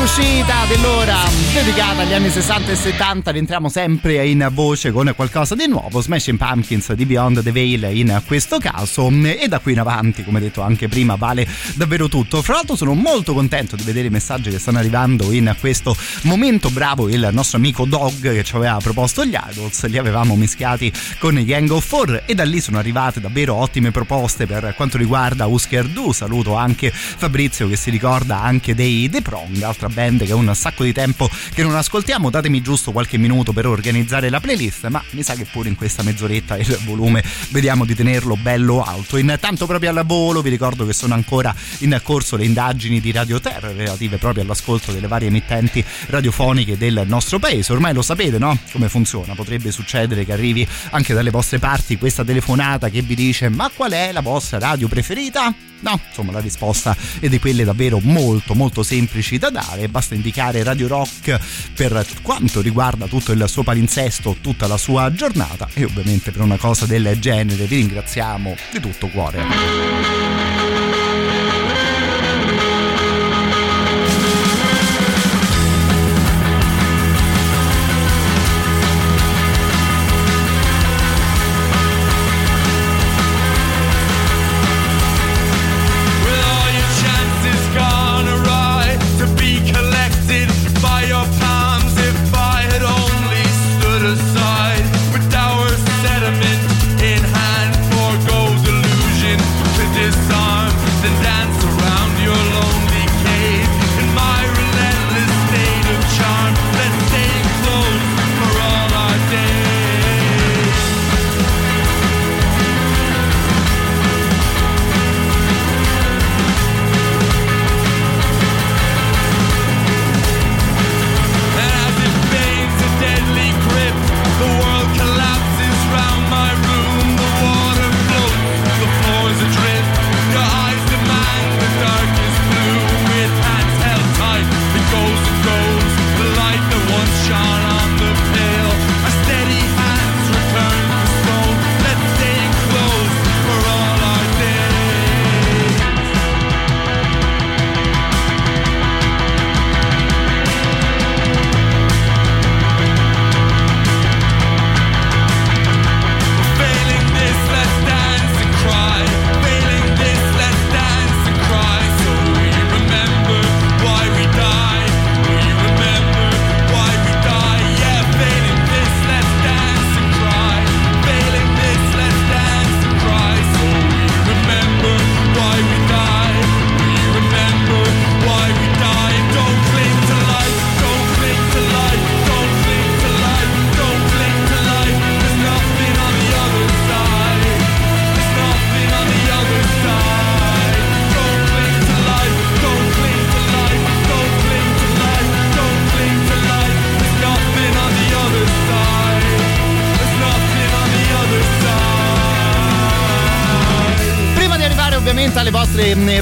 All'uscita 0.04 0.66
dell'ora 0.66 1.16
dedicata 1.54 2.02
agli 2.02 2.12
anni 2.12 2.28
60 2.28 2.72
e 2.72 2.76
70 2.76 3.30
rientriamo 3.30 3.70
sempre 3.70 4.26
in 4.26 4.46
voce 4.52 4.92
con 4.92 5.10
qualcosa 5.16 5.54
di 5.54 5.66
nuovo 5.66 6.02
Smashing 6.02 6.36
Pumpkins 6.36 6.92
di 6.92 7.06
Beyond 7.06 7.42
the 7.42 7.50
Veil 7.52 7.88
in 7.90 8.22
questo 8.26 8.58
caso. 8.58 9.08
E 9.08 9.46
da 9.48 9.60
qui 9.60 9.72
in 9.72 9.78
avanti 9.78 10.22
come 10.22 10.40
detto 10.40 10.60
anche 10.60 10.88
prima 10.88 11.14
vale 11.14 11.48
davvero 11.74 12.08
tutto. 12.08 12.42
Fra 12.42 12.54
l'altro 12.54 12.76
sono 12.76 12.92
molto 12.92 13.32
contento 13.32 13.76
di 13.76 13.82
vedere 13.82 14.08
i 14.08 14.10
messaggi 14.10 14.50
che 14.50 14.58
stanno 14.58 14.78
arrivando 14.78 15.32
in 15.32 15.56
questo 15.58 15.96
momento. 16.22 16.68
Bravo 16.68 17.08
il 17.08 17.30
nostro 17.32 17.56
amico 17.56 17.86
Dog 17.86 18.20
che 18.20 18.44
ci 18.44 18.56
aveva 18.56 18.76
proposto 18.82 19.24
gli 19.24 19.36
Idols 19.50 19.86
li 19.86 19.96
avevamo 19.96 20.36
mischiati 20.36 20.92
con 21.18 21.38
i 21.38 21.46
Gang 21.46 21.70
of 21.70 21.82
Four 21.82 22.24
e 22.26 22.34
da 22.34 22.44
lì 22.44 22.60
sono 22.60 22.78
arrivate 22.78 23.20
davvero 23.20 23.54
ottime 23.54 23.90
proposte 23.90 24.44
per 24.44 24.74
quanto 24.76 24.98
riguarda 24.98 25.46
Husker 25.46 25.86
Du. 25.86 26.12
Saluto 26.12 26.56
anche 26.56 26.90
Fabrizio 26.92 27.68
che 27.68 27.76
si 27.76 27.88
ricorda 27.88 28.42
anche 28.42 28.74
dei 28.74 29.08
The 29.08 29.22
Prong 29.22 29.62
altra 29.62 29.88
band 29.94 30.24
che 30.24 30.30
è 30.30 30.34
un 30.34 30.52
sacco 30.54 30.84
di 30.84 30.92
tempo 30.92 31.30
che 31.54 31.62
non 31.62 31.74
ascoltiamo 31.74 32.28
datemi 32.28 32.60
giusto 32.60 32.92
qualche 32.92 33.16
minuto 33.16 33.52
per 33.52 33.66
organizzare 33.66 34.28
la 34.28 34.40
playlist 34.40 34.88
ma 34.88 35.02
mi 35.10 35.22
sa 35.22 35.34
che 35.34 35.46
pure 35.50 35.68
in 35.68 35.76
questa 35.76 36.02
mezz'oretta 36.02 36.58
il 36.58 36.78
volume 36.84 37.24
vediamo 37.50 37.84
di 37.84 37.94
tenerlo 37.94 38.36
bello 38.36 38.82
alto 38.82 39.16
intanto 39.16 39.66
proprio 39.66 39.90
al 39.90 40.04
volo 40.04 40.42
vi 40.42 40.50
ricordo 40.50 40.84
che 40.84 40.92
sono 40.92 41.14
ancora 41.14 41.54
in 41.78 41.98
corso 42.02 42.36
le 42.36 42.44
indagini 42.44 43.00
di 43.00 43.12
Radio 43.12 43.40
Terra 43.40 43.72
relative 43.72 44.18
proprio 44.18 44.42
all'ascolto 44.42 44.92
delle 44.92 45.06
varie 45.06 45.28
emittenti 45.28 45.82
radiofoniche 46.08 46.76
del 46.76 47.04
nostro 47.06 47.38
paese 47.38 47.72
ormai 47.72 47.94
lo 47.94 48.02
sapete 48.02 48.38
no? 48.38 48.58
come 48.72 48.88
funziona 48.88 49.34
potrebbe 49.34 49.70
succedere 49.70 50.24
che 50.24 50.32
arrivi 50.32 50.66
anche 50.90 51.14
dalle 51.14 51.30
vostre 51.30 51.58
parti 51.58 51.96
questa 51.96 52.24
telefonata 52.24 52.88
che 52.88 53.00
vi 53.00 53.14
dice 53.14 53.48
ma 53.48 53.70
qual 53.74 53.92
è 53.92 54.12
la 54.12 54.20
vostra 54.20 54.58
radio 54.58 54.88
preferita? 54.88 55.73
No, 55.84 56.00
insomma 56.08 56.32
la 56.32 56.40
risposta 56.40 56.96
è 57.20 57.28
di 57.28 57.38
quelle 57.38 57.62
davvero 57.62 58.00
molto 58.00 58.54
molto 58.54 58.82
semplici 58.82 59.36
da 59.36 59.50
dare, 59.50 59.86
basta 59.88 60.14
indicare 60.14 60.62
Radio 60.62 60.88
Rock 60.88 61.38
per 61.74 62.06
quanto 62.22 62.62
riguarda 62.62 63.06
tutto 63.06 63.32
il 63.32 63.44
suo 63.46 63.62
palinsesto, 63.62 64.38
tutta 64.40 64.66
la 64.66 64.78
sua 64.78 65.12
giornata 65.12 65.68
e 65.74 65.84
ovviamente 65.84 66.30
per 66.30 66.40
una 66.40 66.56
cosa 66.56 66.86
del 66.86 67.18
genere 67.20 67.66
vi 67.66 67.76
ringraziamo 67.76 68.56
di 68.72 68.80
tutto 68.80 69.08
cuore. 69.08 70.33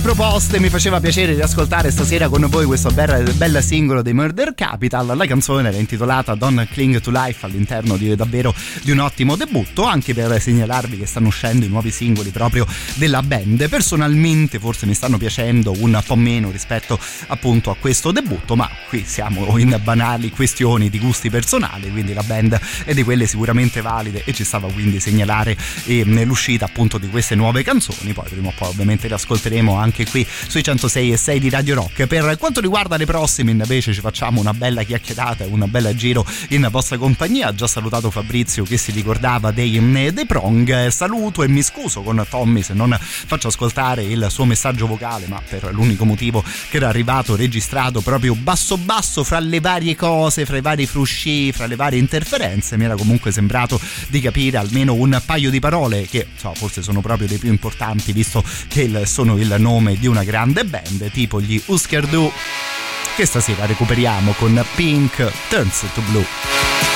Proposte. 0.00 0.58
Mi 0.58 0.68
faceva 0.68 1.00
piacere 1.00 1.34
riascoltare 1.34 1.90
stasera 1.90 2.28
con 2.28 2.46
voi 2.48 2.64
questo 2.64 2.90
bel, 2.90 3.32
bel 3.34 3.62
singolo 3.62 4.00
dei 4.00 4.14
Murder 4.14 4.54
Capital. 4.54 5.14
La 5.16 5.26
canzone 5.26 5.68
era 5.68 5.76
intitolata 5.76 6.34
Don't 6.34 6.68
Cling 6.68 7.00
to 7.00 7.10
Life 7.10 7.44
all'interno 7.44 7.96
di 7.96 8.14
davvero 8.16 8.54
di 8.82 8.90
un 8.90 8.98
ottimo 8.98 9.36
debutto 9.36 9.84
anche 9.84 10.14
per 10.14 10.40
segnalarvi 10.40 10.98
che 10.98 11.06
stanno 11.06 11.28
uscendo 11.28 11.66
i 11.66 11.68
nuovi 11.68 11.90
singoli 11.90 12.30
proprio 12.30 12.66
della 12.94 13.22
band. 13.22 13.68
Personalmente 13.68 14.58
forse 14.58 14.86
mi 14.86 14.94
stanno 14.94 15.18
piacendo 15.18 15.72
un 15.76 16.00
po' 16.04 16.16
meno 16.16 16.50
rispetto 16.50 16.98
appunto 17.26 17.70
a 17.70 17.76
questo 17.78 18.10
debutto 18.10 18.56
ma 18.56 18.68
qui 18.88 19.04
siamo 19.06 19.58
in 19.58 19.78
banali 19.82 20.30
questioni 20.30 20.88
di 20.88 20.98
gusti 20.98 21.30
personali 21.30 21.90
quindi 21.90 22.12
la 22.12 22.22
band 22.22 22.58
è 22.84 22.94
di 22.94 23.02
quelle 23.02 23.26
sicuramente 23.26 23.80
valide 23.80 24.22
e 24.24 24.32
ci 24.32 24.44
stava 24.44 24.70
quindi 24.70 25.00
segnalare 25.00 25.56
eh, 25.84 26.04
l'uscita 26.24 26.64
appunto 26.64 26.98
di 26.98 27.08
queste 27.08 27.34
nuove 27.34 27.62
canzoni. 27.62 28.12
Poi 28.12 28.28
prima 28.28 28.48
o 28.48 28.52
poi 28.56 28.68
ovviamente 28.68 29.08
le 29.08 29.14
ascolteremo 29.14 29.40
anche 29.76 30.02
anche 30.02 30.06
qui 30.06 30.26
sui 30.48 30.62
106 30.62 31.12
e 31.12 31.16
6 31.16 31.40
di 31.40 31.50
Radio 31.50 31.74
Rock. 31.74 32.06
Per 32.06 32.36
quanto 32.38 32.60
riguarda 32.60 32.96
le 32.96 33.04
prossime 33.04 33.50
invece 33.50 33.92
ci 33.92 34.00
facciamo 34.00 34.40
una 34.40 34.54
bella 34.54 34.82
chiacchierata 34.82 35.44
una 35.44 35.66
bella 35.66 35.94
giro 35.94 36.26
in 36.48 36.66
vostra 36.70 36.96
compagnia. 36.96 37.48
Ha 37.48 37.54
già 37.54 37.66
salutato 37.66 38.10
Fabrizio 38.10 38.64
che 38.64 38.76
si 38.76 38.90
ricordava 38.90 39.50
dei, 39.50 39.78
mm, 39.78 40.08
dei 40.08 40.26
Prong. 40.26 40.88
Saluto 40.88 41.42
e 41.42 41.48
mi 41.48 41.62
scuso 41.62 42.00
con 42.00 42.24
Tommy 42.28 42.62
se 42.62 42.72
non 42.72 42.96
faccio 43.00 43.48
ascoltare 43.48 44.02
il 44.02 44.26
suo 44.30 44.44
messaggio 44.44 44.86
vocale, 44.86 45.26
ma 45.26 45.40
per 45.46 45.70
l'unico 45.72 46.04
motivo 46.04 46.42
che 46.70 46.76
era 46.78 46.88
arrivato 46.88 47.36
registrato 47.36 48.00
proprio 48.00 48.34
basso 48.34 48.78
basso 48.78 49.24
fra 49.24 49.38
le 49.38 49.60
varie 49.60 49.94
cose, 49.94 50.46
fra 50.46 50.56
i 50.56 50.62
vari 50.62 50.86
frusci, 50.86 51.52
fra 51.52 51.66
le 51.66 51.76
varie 51.76 51.98
interferenze, 51.98 52.76
mi 52.76 52.84
era 52.84 52.96
comunque 52.96 53.30
sembrato 53.30 53.80
di 54.08 54.20
capire 54.20 54.56
almeno 54.56 54.94
un 54.94 55.20
paio 55.24 55.50
di 55.50 55.60
parole 55.60 56.06
che 56.06 56.26
so, 56.36 56.52
forse 56.54 56.82
sono 56.82 57.00
proprio 57.00 57.28
dei 57.28 57.38
più 57.38 57.50
importanti 57.50 58.12
visto 58.12 58.42
che 58.68 59.04
sono 59.06 59.31
il 59.36 59.54
nome 59.58 59.72
nome 59.82 59.98
di 59.98 60.06
una 60.06 60.24
grande 60.24 60.64
band 60.64 61.10
tipo 61.10 61.40
gli 61.40 61.60
Husker 61.66 62.06
Du 62.06 62.30
che 63.16 63.26
stasera 63.26 63.66
recuperiamo 63.66 64.32
con 64.32 64.64
Pink 64.74 65.30
Turns 65.48 65.84
to 65.94 66.00
Blue. 66.10 66.91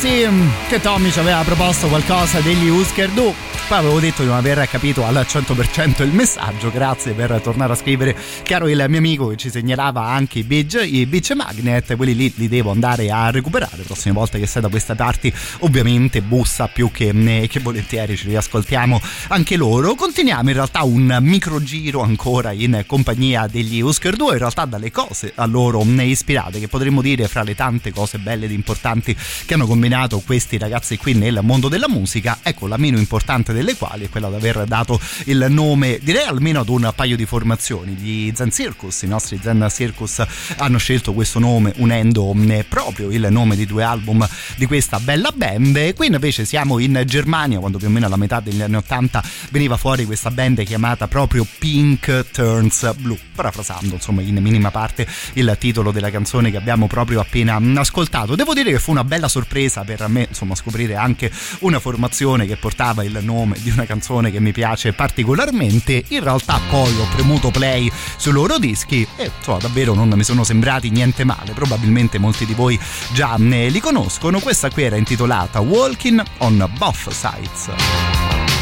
Così 0.00 0.28
che 0.68 0.80
Tommy 0.80 1.10
ci 1.10 1.18
aveva 1.18 1.42
proposto 1.42 1.88
qualcosa 1.88 2.38
degli 2.38 2.68
Husker 2.68 3.10
Du 3.10 3.34
poi 3.68 3.78
avevo 3.78 4.00
detto 4.00 4.22
di 4.22 4.28
non 4.28 4.38
aver 4.38 4.66
capito 4.66 5.04
al 5.04 5.26
100% 5.28 6.02
il 6.02 6.12
messaggio 6.14 6.70
grazie 6.70 7.12
per 7.12 7.38
tornare 7.42 7.74
a 7.74 7.76
scrivere. 7.76 8.16
Caro 8.42 8.66
il 8.66 8.82
mio 8.88 8.96
amico 8.96 9.26
che 9.28 9.36
ci 9.36 9.50
segnalava 9.50 10.06
anche 10.06 10.38
i 10.38 10.42
beach, 10.42 10.80
i 10.82 11.04
beach 11.04 11.32
magnet 11.32 11.94
quelli 11.94 12.14
lì 12.14 12.32
li 12.36 12.48
devo 12.48 12.70
andare 12.70 13.10
a 13.10 13.30
recuperare 13.30 13.76
le 13.76 13.82
prossime 13.82 14.14
volte 14.14 14.38
che 14.38 14.46
sei 14.46 14.62
da 14.62 14.68
queste 14.68 14.94
parti. 14.94 15.30
Ovviamente 15.58 16.22
bussa 16.22 16.66
più 16.68 16.90
che, 16.90 17.08
eh, 17.08 17.46
che 17.46 17.60
volentieri 17.60 18.16
ci 18.16 18.28
riascoltiamo 18.28 18.98
anche 19.28 19.56
loro. 19.56 19.94
Continuiamo 19.94 20.48
in 20.48 20.54
realtà 20.54 20.82
un 20.84 21.18
micro 21.20 21.62
giro 21.62 22.00
ancora 22.00 22.52
in 22.52 22.84
compagnia 22.86 23.48
degli 23.48 23.82
Husker 23.82 24.16
2 24.16 24.32
in 24.32 24.38
realtà 24.38 24.64
dalle 24.64 24.90
cose 24.90 25.32
a 25.34 25.44
loro 25.44 25.84
ispirate 25.84 26.58
che 26.58 26.68
potremmo 26.68 27.02
dire 27.02 27.28
fra 27.28 27.42
le 27.42 27.54
tante 27.54 27.92
cose 27.92 28.16
belle 28.16 28.46
ed 28.46 28.52
importanti 28.52 29.14
che 29.44 29.52
hanno 29.52 29.66
combinato 29.66 30.22
questi 30.24 30.56
ragazzi 30.56 30.96
qui 30.96 31.12
nel 31.12 31.40
mondo 31.42 31.68
della 31.68 31.88
musica. 31.88 32.38
Ecco 32.42 32.66
la 32.66 32.78
meno 32.78 32.96
importante 32.96 33.56
delle 33.58 33.76
quali 33.76 34.04
è 34.04 34.08
quella 34.08 34.28
di 34.28 34.36
aver 34.36 34.64
dato 34.66 35.00
il 35.24 35.46
nome, 35.48 35.98
direi 36.00 36.26
almeno 36.26 36.60
ad 36.60 36.68
un 36.68 36.92
paio 36.94 37.16
di 37.16 37.26
formazioni. 37.26 37.92
Gli 37.94 38.32
Zen 38.34 38.52
Circus, 38.52 39.02
i 39.02 39.08
nostri 39.08 39.40
Zen 39.42 39.66
Circus 39.68 40.24
hanno 40.58 40.78
scelto 40.78 41.12
questo 41.12 41.40
nome 41.40 41.72
unendo 41.78 42.32
mm, 42.32 42.60
proprio 42.68 43.10
il 43.10 43.26
nome 43.30 43.56
di 43.56 43.66
due 43.66 43.82
album 43.82 44.26
di 44.56 44.66
questa 44.66 45.00
bella 45.00 45.32
band. 45.34 45.94
Qui 45.94 46.06
invece 46.06 46.44
siamo 46.44 46.78
in 46.78 47.02
Germania, 47.04 47.58
quando 47.58 47.78
più 47.78 47.88
o 47.88 47.90
meno 47.90 48.06
alla 48.06 48.16
metà 48.16 48.38
degli 48.38 48.62
anni 48.62 48.76
80 48.76 49.22
veniva 49.50 49.76
fuori 49.76 50.04
questa 50.04 50.30
band 50.30 50.62
chiamata 50.62 51.08
proprio 51.08 51.44
Pink 51.58 52.26
Turns 52.30 52.94
Blue, 52.98 53.18
parafrasando 53.34 53.94
insomma 53.94 54.22
in 54.22 54.36
minima 54.36 54.70
parte 54.70 55.06
il 55.34 55.56
titolo 55.58 55.90
della 55.90 56.10
canzone 56.10 56.52
che 56.52 56.56
abbiamo 56.56 56.86
proprio 56.86 57.18
appena 57.20 57.58
mm, 57.58 57.76
ascoltato. 57.76 58.36
Devo 58.36 58.54
dire 58.54 58.70
che 58.70 58.78
fu 58.78 58.92
una 58.92 59.04
bella 59.04 59.26
sorpresa 59.28 59.82
per 59.82 60.06
me, 60.06 60.26
insomma, 60.28 60.54
scoprire 60.54 60.94
anche 60.94 61.30
una 61.60 61.80
formazione 61.80 62.46
che 62.46 62.56
portava 62.56 63.02
il 63.02 63.18
nome 63.22 63.47
nome 63.48 63.58
di 63.62 63.70
una 63.70 63.86
canzone 63.86 64.30
che 64.30 64.40
mi 64.40 64.52
piace 64.52 64.92
particolarmente. 64.92 66.04
In 66.08 66.22
realtà 66.22 66.60
poi 66.68 66.92
ho 66.98 67.08
premuto 67.14 67.50
play 67.50 67.90
sui 68.16 68.32
loro 68.32 68.58
dischi 68.58 69.06
e 69.16 69.30
insomma 69.36 69.58
davvero 69.58 69.94
non 69.94 70.10
mi 70.10 70.24
sono 70.24 70.44
sembrati 70.44 70.90
niente 70.90 71.24
male. 71.24 71.52
Probabilmente 71.54 72.18
molti 72.18 72.44
di 72.44 72.52
voi 72.52 72.78
già 73.12 73.36
ne 73.38 73.68
li 73.68 73.80
conoscono. 73.80 74.38
Questa 74.40 74.70
qui 74.70 74.82
era 74.82 74.96
intitolata 74.96 75.60
Walking 75.60 76.22
on 76.38 76.70
Both 76.76 77.10
Sides. 77.10 78.57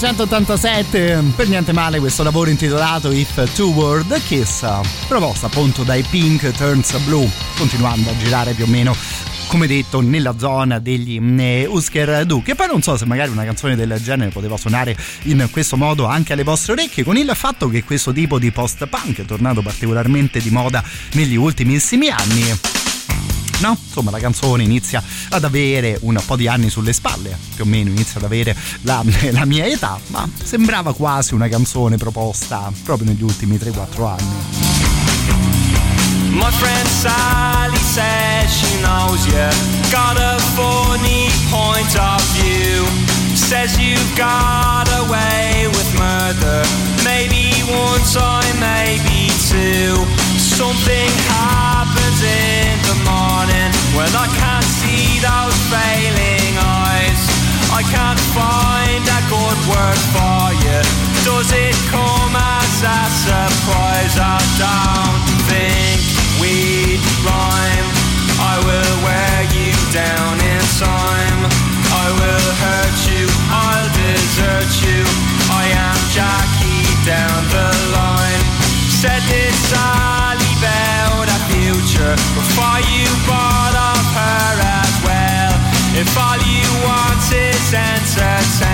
1987, 0.00 1.34
per 1.36 1.48
niente 1.48 1.72
male 1.72 1.98
questo 1.98 2.22
lavoro 2.22 2.48
intitolato 2.48 3.12
If 3.12 3.52
Two 3.52 3.68
World 3.68 4.18
Kiss, 4.22 4.66
proposta 5.06 5.44
appunto 5.44 5.82
dai 5.82 6.02
Pink 6.08 6.52
Turns 6.52 6.96
Blue, 7.00 7.30
continuando 7.58 8.08
a 8.08 8.16
girare 8.16 8.54
più 8.54 8.64
o 8.64 8.66
meno 8.66 8.96
come 9.46 9.66
detto 9.66 10.00
nella 10.00 10.38
zona 10.38 10.78
degli 10.78 11.20
mm, 11.20 11.64
Husker 11.66 12.24
Du 12.24 12.40
che 12.40 12.54
poi 12.54 12.68
non 12.68 12.80
so 12.80 12.96
se 12.96 13.04
magari 13.04 13.30
una 13.30 13.44
canzone 13.44 13.76
del 13.76 13.98
genere 14.00 14.30
poteva 14.30 14.56
suonare 14.56 14.96
in 15.24 15.46
questo 15.50 15.76
modo 15.76 16.06
anche 16.06 16.32
alle 16.32 16.44
vostre 16.44 16.72
orecchie 16.72 17.04
con 17.04 17.18
il 17.18 17.30
fatto 17.34 17.68
che 17.68 17.84
questo 17.84 18.12
tipo 18.12 18.38
di 18.38 18.50
post 18.52 18.86
punk 18.86 19.20
è 19.20 19.24
tornato 19.26 19.60
particolarmente 19.60 20.40
di 20.40 20.50
moda 20.50 20.82
negli 21.12 21.36
ultimissimi 21.36 22.08
anni 22.08 22.58
no? 23.60 23.76
Insomma, 23.82 24.10
la 24.10 24.18
canzone 24.18 24.62
inizia 24.62 25.02
ad 25.30 25.44
avere 25.44 25.98
un 26.02 26.20
po' 26.24 26.36
di 26.36 26.48
anni 26.48 26.70
sulle 26.70 26.92
spalle, 26.92 27.36
più 27.54 27.64
o 27.64 27.66
meno 27.66 27.90
inizia 27.90 28.18
ad 28.18 28.24
avere 28.24 28.56
la, 28.82 29.02
la 29.30 29.44
mia 29.44 29.66
età, 29.66 29.98
ma 30.08 30.28
sembrava 30.42 30.94
quasi 30.94 31.34
una 31.34 31.48
canzone 31.48 31.96
proposta 31.96 32.72
proprio 32.84 33.08
negli 33.08 33.22
ultimi 33.22 33.56
3-4 33.56 34.06
anni. 34.06 34.78
My 36.32 36.50
friend 36.52 36.86
Sally 36.88 37.76
says 37.78 38.50
she 38.54 38.80
knows 38.82 39.26
you 39.26 39.90
got 39.90 40.16
a 40.16 40.38
funny 40.54 41.28
point 41.50 41.92
of 41.98 42.22
view. 42.38 42.86
Says 43.34 43.76
you've 43.78 44.16
got 44.16 44.86
away 45.04 45.66
with 45.66 45.92
murder. 45.98 46.62
Maybe 47.02 47.50
one 47.66 48.00
time, 48.12 48.60
maybe 48.60 49.28
two. 49.48 49.96
Something 50.38 51.10
morning 51.30 51.79
when 53.94 54.10
I 54.14 54.26
can't 54.38 54.70
see 54.82 55.18
those 55.18 55.58
failing 55.72 56.54
eyes. 56.58 57.22
I 57.74 57.82
can't 57.86 58.22
find 58.36 59.02
a 59.02 59.20
good 59.26 59.58
word 59.66 60.00
for 60.14 60.42
you. 60.62 60.80
Does 61.26 61.50
it 61.50 61.76
come 61.90 62.34
as 62.34 62.74
a 62.82 63.00
surprise? 63.26 64.14
I 64.18 64.38
don't 64.60 65.24
think 65.50 65.98
we'd 66.38 67.02
rhyme. 67.26 67.88
I 68.38 68.54
will 68.62 68.96
wear 69.06 69.38
you 69.54 69.72
down 69.92 70.34
in 70.38 70.62
time. 70.78 71.40
I 71.90 72.06
will 72.14 72.48
hurt 72.62 72.98
you, 73.10 73.26
I'll 73.50 73.90
desert 73.90 74.70
you. 74.86 75.02
I 75.50 75.64
am 75.74 75.98
Jackie 76.14 76.86
down 77.04 77.40
the 77.50 77.68
line. 77.96 78.42
Said 79.00 79.22
this 79.26 79.72
Ali 79.74 80.50
about 80.60 81.26
a 81.26 81.38
future 81.50 82.14
before 82.36 82.80
you 82.92 83.08
bought 83.26 83.69
If 86.12 86.18
all 86.18 86.38
you 86.38 86.66
want 86.84 87.22
is 87.32 87.72
entertainment, 87.72 88.69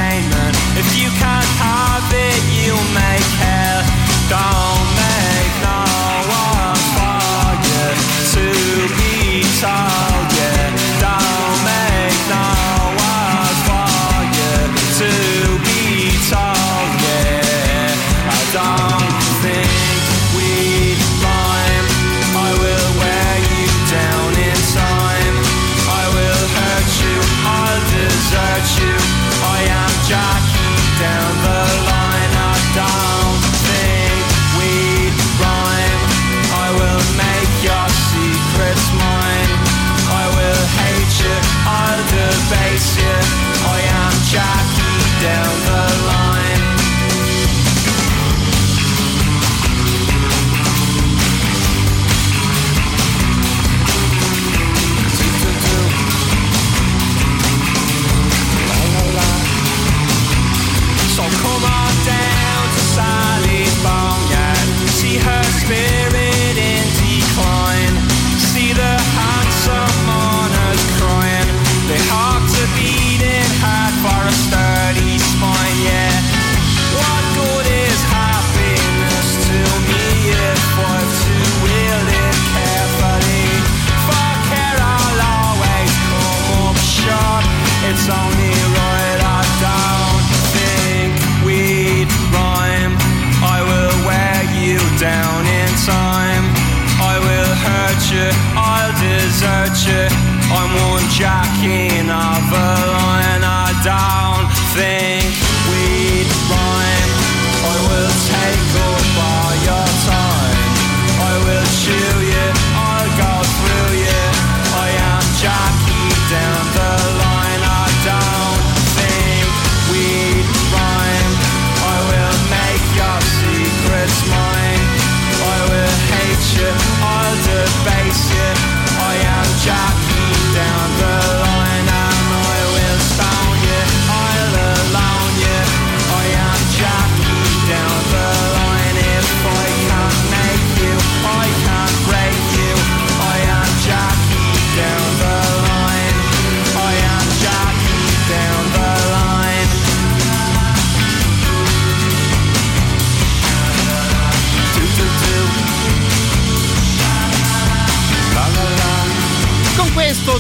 I 30.09 30.46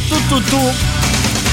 tu 0.08 0.16
tu 0.28 0.40
tu. 0.42 0.60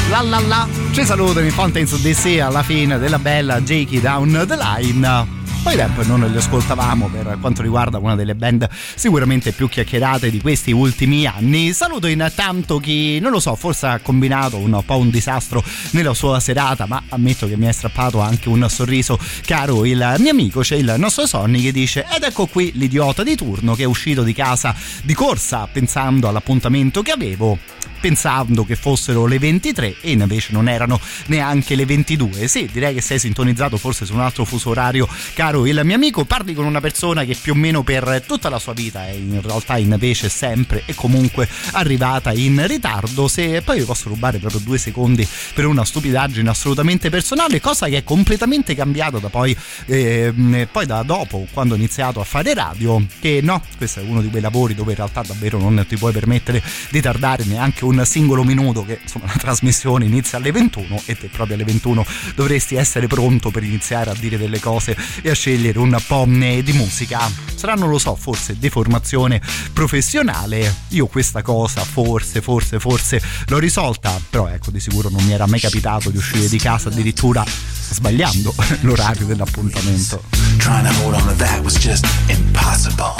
La 0.09 0.21
la 0.21 0.39
la. 0.39 0.67
Ci 0.91 1.05
salutano 1.05 1.45
i 1.45 1.49
Fountains 1.51 1.99
DC 1.99 2.39
alla 2.39 2.63
fine 2.63 2.97
della 2.99 3.19
bella 3.19 3.59
Jakey 3.61 3.99
Down 3.99 4.45
the 4.47 4.55
Line. 4.55 5.41
Poi 5.63 5.75
tempo 5.75 6.03
non 6.03 6.19
li 6.29 6.37
ascoltavamo 6.37 7.07
per 7.07 7.37
quanto 7.39 7.61
riguarda 7.61 7.97
una 7.97 8.15
delle 8.15 8.35
band 8.35 8.67
sicuramente 9.03 9.51
più 9.51 9.67
chiacchierate 9.67 10.29
di 10.29 10.39
questi 10.39 10.71
ultimi 10.71 11.25
anni. 11.25 11.73
Saluto 11.73 12.07
intanto 12.07 12.79
chi, 12.79 13.19
non 13.19 13.31
lo 13.31 13.41
so, 13.41 13.53
forse 13.55 13.87
ha 13.87 13.99
combinato 13.99 14.55
un 14.55 14.81
po' 14.85 14.95
un 14.95 15.09
disastro 15.09 15.61
nella 15.89 16.13
sua 16.13 16.39
serata, 16.39 16.85
ma 16.85 17.03
ammetto 17.09 17.45
che 17.45 17.57
mi 17.57 17.65
è 17.65 17.73
strappato 17.73 18.21
anche 18.21 18.47
un 18.47 18.65
sorriso 18.69 19.19
caro 19.45 19.83
il 19.83 20.15
mio 20.19 20.31
amico, 20.31 20.61
c'è 20.61 20.77
il 20.77 20.95
nostro 20.95 21.25
Sonny 21.25 21.61
che 21.63 21.73
dice 21.73 22.05
ed 22.15 22.23
ecco 22.23 22.45
qui 22.45 22.71
l'idiota 22.75 23.23
di 23.23 23.35
turno 23.35 23.75
che 23.75 23.83
è 23.83 23.85
uscito 23.85 24.23
di 24.23 24.31
casa 24.31 24.73
di 25.03 25.13
corsa 25.13 25.67
pensando 25.67 26.29
all'appuntamento 26.29 27.01
che 27.01 27.11
avevo 27.11 27.59
pensando 28.03 28.65
che 28.65 28.75
fossero 28.75 29.25
le 29.25 29.39
23 29.39 29.95
e 30.01 30.11
invece 30.11 30.51
non 30.51 30.67
erano 30.67 30.99
neanche 31.27 31.73
le 31.73 31.85
22. 31.85 32.49
Sì, 32.49 32.69
direi 32.69 32.93
che 32.93 32.99
sei 32.99 33.17
sintonizzato 33.17 33.77
forse 33.77 34.05
su 34.05 34.13
un 34.13 34.19
altro 34.19 34.43
fuso 34.43 34.71
orario, 34.71 35.07
caro 35.33 35.65
il 35.65 35.79
mio 35.85 35.95
amico. 35.95 36.25
Parli 36.25 36.53
con 36.53 36.65
una 36.65 36.81
persona 36.81 37.23
che 37.23 37.33
più 37.41 37.53
o 37.53 37.55
meno 37.55 37.81
per 37.81 38.23
tutta 38.27 38.49
la 38.49 38.59
sua 38.59 38.73
vita 38.73 38.92
è 39.01 39.11
in 39.11 39.41
realtà 39.41 39.77
invece 39.77 40.29
sempre 40.29 40.83
e 40.85 40.93
comunque 40.95 41.47
arrivata 41.71 42.31
in 42.33 42.65
ritardo. 42.67 43.27
Se 43.27 43.61
poi 43.61 43.79
vi 43.79 43.85
posso 43.85 44.09
rubare 44.09 44.39
proprio 44.39 44.61
due 44.61 44.77
secondi 44.77 45.27
per 45.53 45.65
una 45.65 45.85
stupidaggine 45.85 46.49
assolutamente 46.49 47.09
personale, 47.09 47.59
cosa 47.59 47.87
che 47.87 47.97
è 47.97 48.03
completamente 48.03 48.75
cambiata 48.75 49.19
da 49.19 49.29
poi, 49.29 49.55
eh, 49.85 50.67
poi 50.71 50.85
da 50.85 51.01
dopo, 51.03 51.47
quando 51.51 51.73
ho 51.73 51.77
iniziato 51.77 52.19
a 52.19 52.23
fare 52.23 52.53
radio, 52.53 53.03
che 53.19 53.39
no, 53.41 53.61
questo 53.77 53.99
è 53.99 54.03
uno 54.03 54.21
di 54.21 54.29
quei 54.29 54.41
lavori 54.41 54.75
dove 54.75 54.91
in 54.91 54.97
realtà 54.97 55.21
davvero 55.21 55.57
non 55.57 55.85
ti 55.87 55.97
puoi 55.97 56.11
permettere 56.11 56.61
di 56.89 57.01
tardare 57.01 57.43
neanche 57.45 57.85
un 57.85 58.03
singolo 58.05 58.43
minuto 58.43 58.85
che 58.85 58.99
insomma 59.01 59.25
la 59.27 59.39
trasmissione 59.39 60.05
inizia 60.05 60.37
alle 60.37 60.51
21 60.51 61.03
e 61.05 61.17
te 61.17 61.27
proprio 61.27 61.55
alle 61.55 61.65
21 61.65 62.05
dovresti 62.35 62.75
essere 62.75 63.07
pronto 63.07 63.51
per 63.51 63.63
iniziare 63.63 64.09
a 64.09 64.15
dire 64.17 64.37
delle 64.37 64.59
cose 64.59 64.95
e 65.21 65.29
a 65.29 65.33
scegliere 65.33 65.79
un 65.79 65.97
po' 66.05 66.25
di 66.27 66.73
musica. 66.73 67.29
Sarà, 67.55 67.75
non 67.75 67.89
lo 67.89 67.97
so, 67.97 68.15
forse 68.15 68.57
deformazione 68.83 69.41
professionale. 69.71 70.73
Io 70.89 71.07
questa 71.07 71.41
cosa 71.41 71.81
forse, 71.83 72.41
forse, 72.41 72.79
forse 72.79 73.21
l'ho 73.47 73.57
risolta, 73.57 74.19
però 74.29 74.47
ecco, 74.47 74.71
di 74.71 74.79
sicuro 74.79 75.09
non 75.09 75.23
mi 75.23 75.31
era 75.31 75.47
mai 75.47 75.59
capitato 75.59 76.09
di 76.09 76.17
uscire 76.17 76.47
di 76.49 76.57
casa 76.57 76.89
addirittura 76.89 77.43
sbagliando 77.89 78.53
l'orario 78.81 79.25
dell'appuntamento. 79.25 80.23
Trying 80.57 80.85
to 80.85 80.93
hold 81.01 81.15
on 81.15 81.27
to 81.27 81.35
that 81.37 81.63
was 81.63 81.77
just 81.77 82.05
impossible. 82.27 83.15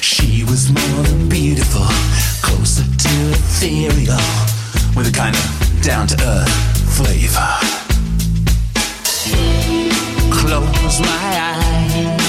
She 0.00 0.44
was 0.44 0.68
more 0.68 1.02
than 1.04 1.28
beautiful, 1.28 1.86
closer 2.40 2.84
to 2.84 3.08
ethereal, 3.30 4.18
with 4.94 5.06
a 5.06 5.12
kind 5.12 5.34
of 5.34 5.80
down 5.82 6.06
to 6.08 6.16
earth 6.24 6.50
flavor. 6.96 7.80
Close 10.30 11.00
my 11.00 11.38
eyes, 11.38 12.21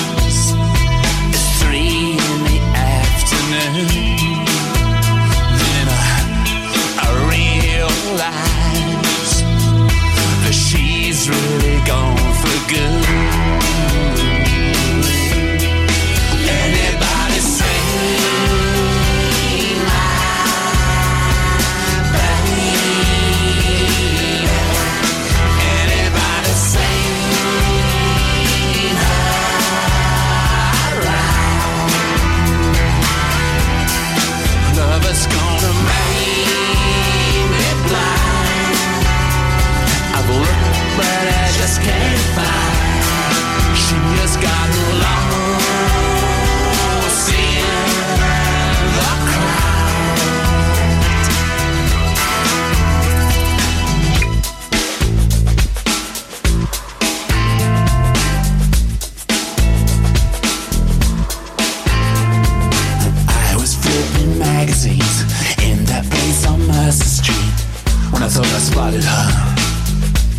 spotted 68.30 69.04
her. 69.04 69.28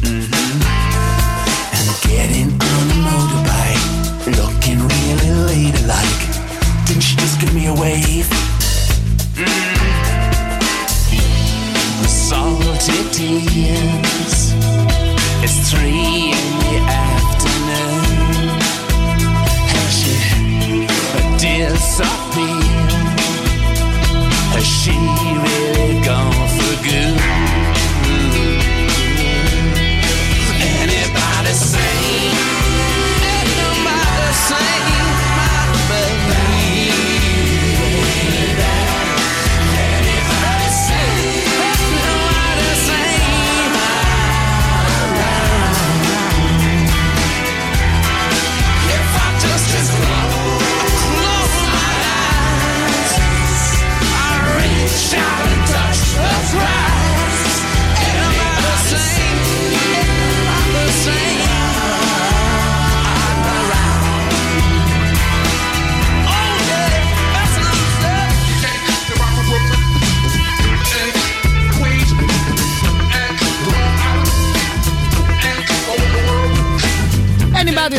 Mm-hmm. 0.01 0.63
And 1.77 1.89
getting 2.09 2.51
on 2.53 2.91
a 2.91 2.99
motorbike, 3.05 3.85
looking 4.41 4.81
really 4.81 5.31
ladylike. 5.69 6.23
Didn't 6.87 7.03
she 7.03 7.17
just 7.17 7.39
give 7.41 7.53
me 7.53 7.67
a 7.67 7.75
wave? 7.75 8.27
Mm-hmm. 9.37 9.75
Salty 12.07 13.05
tears. 13.13 14.55
It's 15.45 15.71
three 15.71 16.33
in 16.33 16.49
the 16.65 16.77
afternoon. 16.89 18.61
Has 19.73 19.93
she 20.01 20.17
disappeared? 21.37 23.21
Has 24.55 24.67
she 24.67 24.97
really 25.45 25.84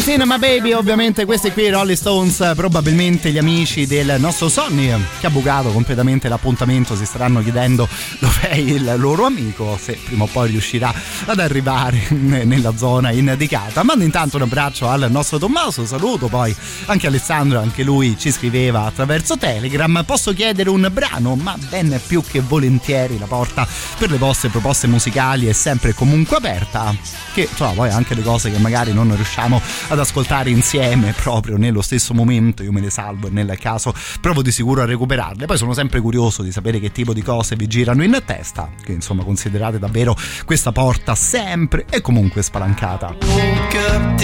Cinema 0.06 0.38
Baby, 0.38 0.72
ovviamente 0.74 1.26
questi 1.26 1.52
qui 1.52 1.68
Rolling 1.68 1.98
Stones, 1.98 2.52
probabilmente 2.56 3.32
gli 3.32 3.40
amici 3.40 3.88
del 3.88 4.18
nostro 4.20 4.50
Sonny 4.50 4.94
che 5.20 5.26
ha 5.26 5.32
bucato 5.32 5.72
completamente 5.72 6.30
l'appuntamento, 6.30 6.96
si 6.96 7.08
staranno 7.08 7.42
chiedendo 7.42 7.90
dov'è 8.20 8.54
il 8.54 8.94
loro 8.98 9.26
amico, 9.26 9.76
se 9.82 9.98
prima 10.06 10.26
o 10.26 10.28
poi 10.28 10.52
riuscirà 10.52 10.94
ad 11.26 11.40
arrivare 11.40 12.06
nella 12.10 12.78
zona 12.78 13.10
indicata. 13.10 13.82
Mando 13.82 14.04
intanto 14.04 14.36
un 14.36 14.44
abbraccio 14.44 14.88
al 14.88 15.08
nostro 15.10 15.40
Tommaso, 15.40 15.88
saluto 15.88 16.28
poi 16.28 16.56
anche 16.86 17.08
Alessandro, 17.08 17.60
anche 17.60 17.82
lui 17.82 18.16
ci 18.16 18.32
scriveva 18.32 18.86
attraverso 18.86 19.40
Telegram. 19.40 20.04
Posso 20.06 20.34
chiedere 20.34 20.70
un 20.70 20.88
brano, 20.94 21.36
ma 21.36 21.58
ben 21.70 22.00
più 22.06 22.22
che 22.22 22.42
volentieri 22.42 23.18
la 23.18 23.26
porta 23.26 23.68
per 23.98 24.12
le 24.12 24.18
vostre 24.18 24.50
proposte 24.50 24.86
musicali 24.86 25.48
è 25.48 25.54
sempre 25.54 25.96
comunque 25.96 26.38
aperta, 26.38 26.96
che 27.34 27.48
insomma 27.50 27.72
poi 27.72 27.90
anche 27.90 28.14
le 28.14 28.22
cose 28.22 28.52
che 28.52 28.60
magari 28.60 28.94
non 28.94 29.12
riusciamo 29.16 29.60
ad 29.96 30.02
ascoltare 30.02 30.50
insieme 30.50 31.14
proprio 31.14 31.58
nello 31.58 31.82
stesso 31.82 32.14
momento 32.14 32.64
io 32.64 32.72
me 32.72 32.82
le 32.82 32.90
salvo 32.90 33.28
e 33.28 33.30
nel 33.30 33.58
caso 33.58 33.94
provo 34.20 34.42
di 34.42 34.52
sicuro 34.52 34.82
a 34.82 34.86
recuperarle. 34.86 35.46
Poi 35.46 35.58
sono 35.58 35.74
sempre 35.74 36.02
curioso 36.02 36.44
di 36.44 36.52
sapere 36.52 36.80
che 36.80 36.92
tipo 36.92 37.14
di 37.14 37.22
cose 37.22 37.56
vi 37.56 37.68
girano 37.68 38.04
in 38.04 38.22
testa 38.26 38.70
che 38.84 38.92
insomma 38.92 39.24
considerate 39.24 39.80
davvero 39.80 40.16
questa 40.46 40.72
porta 40.72 41.16
sempre 41.16 41.86
e 41.90 42.02
comunque 42.02 42.42
spalancata. 42.42 43.16
Woke 43.22 43.78
oh 43.78 44.16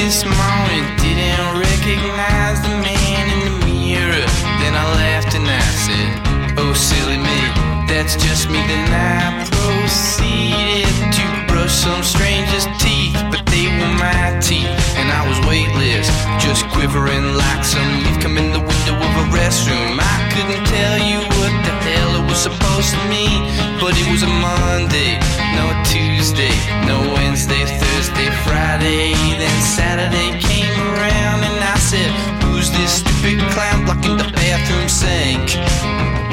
That's 7.88 8.16
just 8.16 8.50
me, 8.50 8.58
then 8.66 8.90
I 8.92 9.46
proceeded 9.46 11.14
to 11.14 11.54
brush 11.54 11.72
some 11.72 12.02
stranger's 12.02 12.66
teeth 12.82 13.14
But 13.30 13.46
they 13.46 13.68
were 13.68 13.94
my 14.00 14.40
teeth 14.42 14.81
I 15.12 15.28
was 15.28 15.40
weightless, 15.46 16.08
just 16.40 16.64
quivering 16.72 17.36
like 17.36 17.64
some 17.64 18.04
leaf 18.04 18.18
come 18.24 18.38
in 18.38 18.52
the 18.56 18.64
window 18.64 18.96
of 18.96 19.14
a 19.20 19.26
restroom. 19.36 20.00
I 20.00 20.18
couldn't 20.32 20.64
tell 20.66 20.98
you 21.04 21.20
what 21.38 21.54
the 21.68 21.76
hell 21.84 22.24
it 22.24 22.26
was 22.30 22.40
supposed 22.40 22.96
to 22.96 23.02
mean, 23.12 23.44
but 23.84 23.92
it 24.00 24.08
was 24.08 24.24
a 24.24 24.32
Monday, 24.32 25.20
no 25.60 25.68
Tuesday, 25.84 26.56
no 26.88 27.04
Wednesday, 27.14 27.68
Thursday, 27.68 28.30
Friday, 28.48 29.14
then 29.36 29.58
Saturday 29.62 30.40
came 30.40 30.72
around 30.96 31.44
and 31.44 31.60
I 31.60 31.78
said, 31.78 32.10
Who's 32.44 32.72
this 32.72 33.04
stupid 33.04 33.40
clown 33.52 33.86
blocking 33.86 34.18
the 34.18 34.32
bathroom 34.32 34.88
sink? 34.88 36.31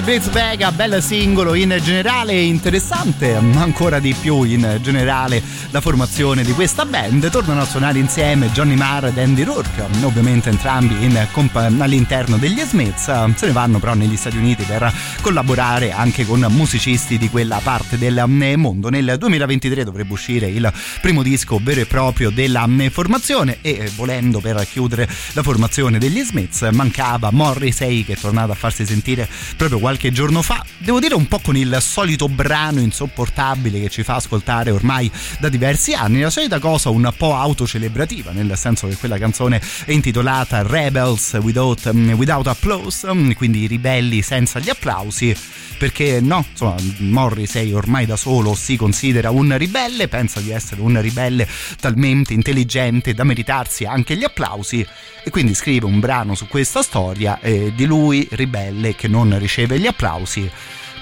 dicono 0.00 0.02
i 0.02 0.02
Blitz 0.02 0.30
Vega, 0.30 0.72
bel 0.72 1.02
singolo 1.02 1.54
in 1.54 1.78
generale 1.82 2.32
interessante, 2.40 3.38
ma 3.40 3.62
ancora 3.62 3.98
di 3.98 4.14
più 4.18 4.42
in 4.42 4.78
generale 4.82 5.42
la 5.70 5.80
formazione 5.80 6.42
di 6.42 6.52
questa 6.52 6.84
band. 6.84 7.30
Tornano 7.30 7.62
a 7.62 7.64
suonare 7.64 7.98
insieme 7.98 8.50
Johnny 8.52 8.74
Marr 8.74 9.06
ed 9.06 9.18
Andy 9.18 9.42
Rourke, 9.42 9.84
ovviamente 10.02 10.48
entrambi 10.48 11.04
in 11.04 11.26
comp- 11.32 11.56
all'interno 11.56 12.36
degli 12.36 12.60
Smiths, 12.60 13.34
se 13.34 13.46
ne 13.46 13.52
vanno 13.52 13.78
però 13.78 13.94
negli 13.94 14.16
Stati 14.16 14.36
Uniti 14.36 14.62
per 14.64 14.92
collaborare 15.20 15.92
anche 15.92 16.24
con 16.24 16.44
musicisti 16.50 17.18
di 17.18 17.28
quella 17.28 17.60
parte 17.62 17.98
del 17.98 18.24
mondo. 18.26 18.88
Nel 18.88 19.16
2023 19.18 19.84
dovrebbe 19.84 20.12
uscire 20.12 20.46
il 20.46 20.70
primo 21.00 21.22
disco 21.22 21.58
vero 21.62 21.80
e 21.80 21.86
proprio 21.86 22.30
della 22.30 22.68
formazione 22.90 23.58
e 23.62 23.90
volendo 23.96 24.40
per 24.40 24.66
chiudere 24.70 25.08
la 25.32 25.42
formazione 25.42 25.98
degli 25.98 26.22
Smiths 26.22 26.68
mancava 26.72 27.30
Morrissey 27.30 28.04
che 28.04 28.12
è 28.12 28.16
tornato 28.16 28.52
a 28.52 28.54
farsi 28.54 28.84
sentire 28.84 29.28
proprio 29.56 29.78
qualche 29.78 30.12
giorno 30.12 30.42
fa. 30.42 30.64
Devo 30.78 31.00
dire 31.00 31.14
un 31.14 31.26
po' 31.26 31.40
con 31.40 31.56
il 31.56 31.78
solito 31.80 32.28
brano 32.28 32.80
insopportabile 32.80 33.80
che 33.80 33.88
ci 33.88 34.02
fa 34.02 34.16
ascoltare 34.16 34.70
ormai 34.70 35.10
da 35.38 35.48
diversi 35.48 35.94
anni 35.94 36.20
la 36.20 36.30
solita 36.30 36.58
cosa 36.58 36.90
un 36.90 37.12
po' 37.16 37.34
autocelebrativa 37.34 38.30
nel 38.32 38.52
senso 38.56 38.86
che 38.86 38.96
quella 38.96 39.18
canzone 39.18 39.60
è 39.84 39.92
intitolata 39.92 40.62
Rebels 40.62 41.38
Without, 41.40 41.86
without 42.16 42.46
Applause 42.46 43.34
quindi 43.34 43.60
i 43.60 43.66
ribelli 43.66 44.22
senza 44.22 44.58
gli 44.58 44.68
applausi 44.68 45.34
perché 45.80 46.20
no, 46.20 46.44
insomma, 46.50 46.74
Morrissey 46.98 47.72
ormai 47.72 48.04
da 48.04 48.16
solo 48.16 48.54
si 48.54 48.76
considera 48.76 49.30
un 49.30 49.56
ribelle, 49.56 50.08
pensa 50.08 50.38
di 50.40 50.50
essere 50.50 50.82
un 50.82 50.89
ribelle 50.98 51.46
talmente 51.78 52.32
intelligente 52.32 53.14
da 53.14 53.24
meritarsi 53.24 53.84
anche 53.84 54.16
gli 54.16 54.24
applausi 54.24 54.84
e 55.22 55.30
quindi 55.30 55.54
scrive 55.54 55.86
un 55.86 56.00
brano 56.00 56.34
su 56.34 56.48
questa 56.48 56.82
storia 56.82 57.38
eh, 57.40 57.72
di 57.74 57.84
lui 57.84 58.26
ribelle 58.30 58.94
che 58.94 59.08
non 59.08 59.38
riceve 59.38 59.78
gli 59.78 59.86
applausi. 59.86 60.50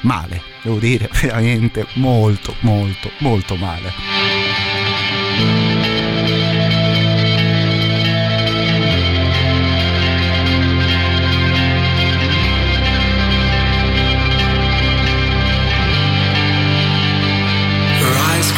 Male, 0.02 0.43
devo 0.62 0.78
dire, 0.78 1.09
veramente 1.20 1.86
molto, 1.94 2.55
molto, 2.60 3.10
molto 3.19 3.56
male. 3.56 3.93
Ice 18.39 18.52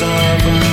sovereign 0.00 0.69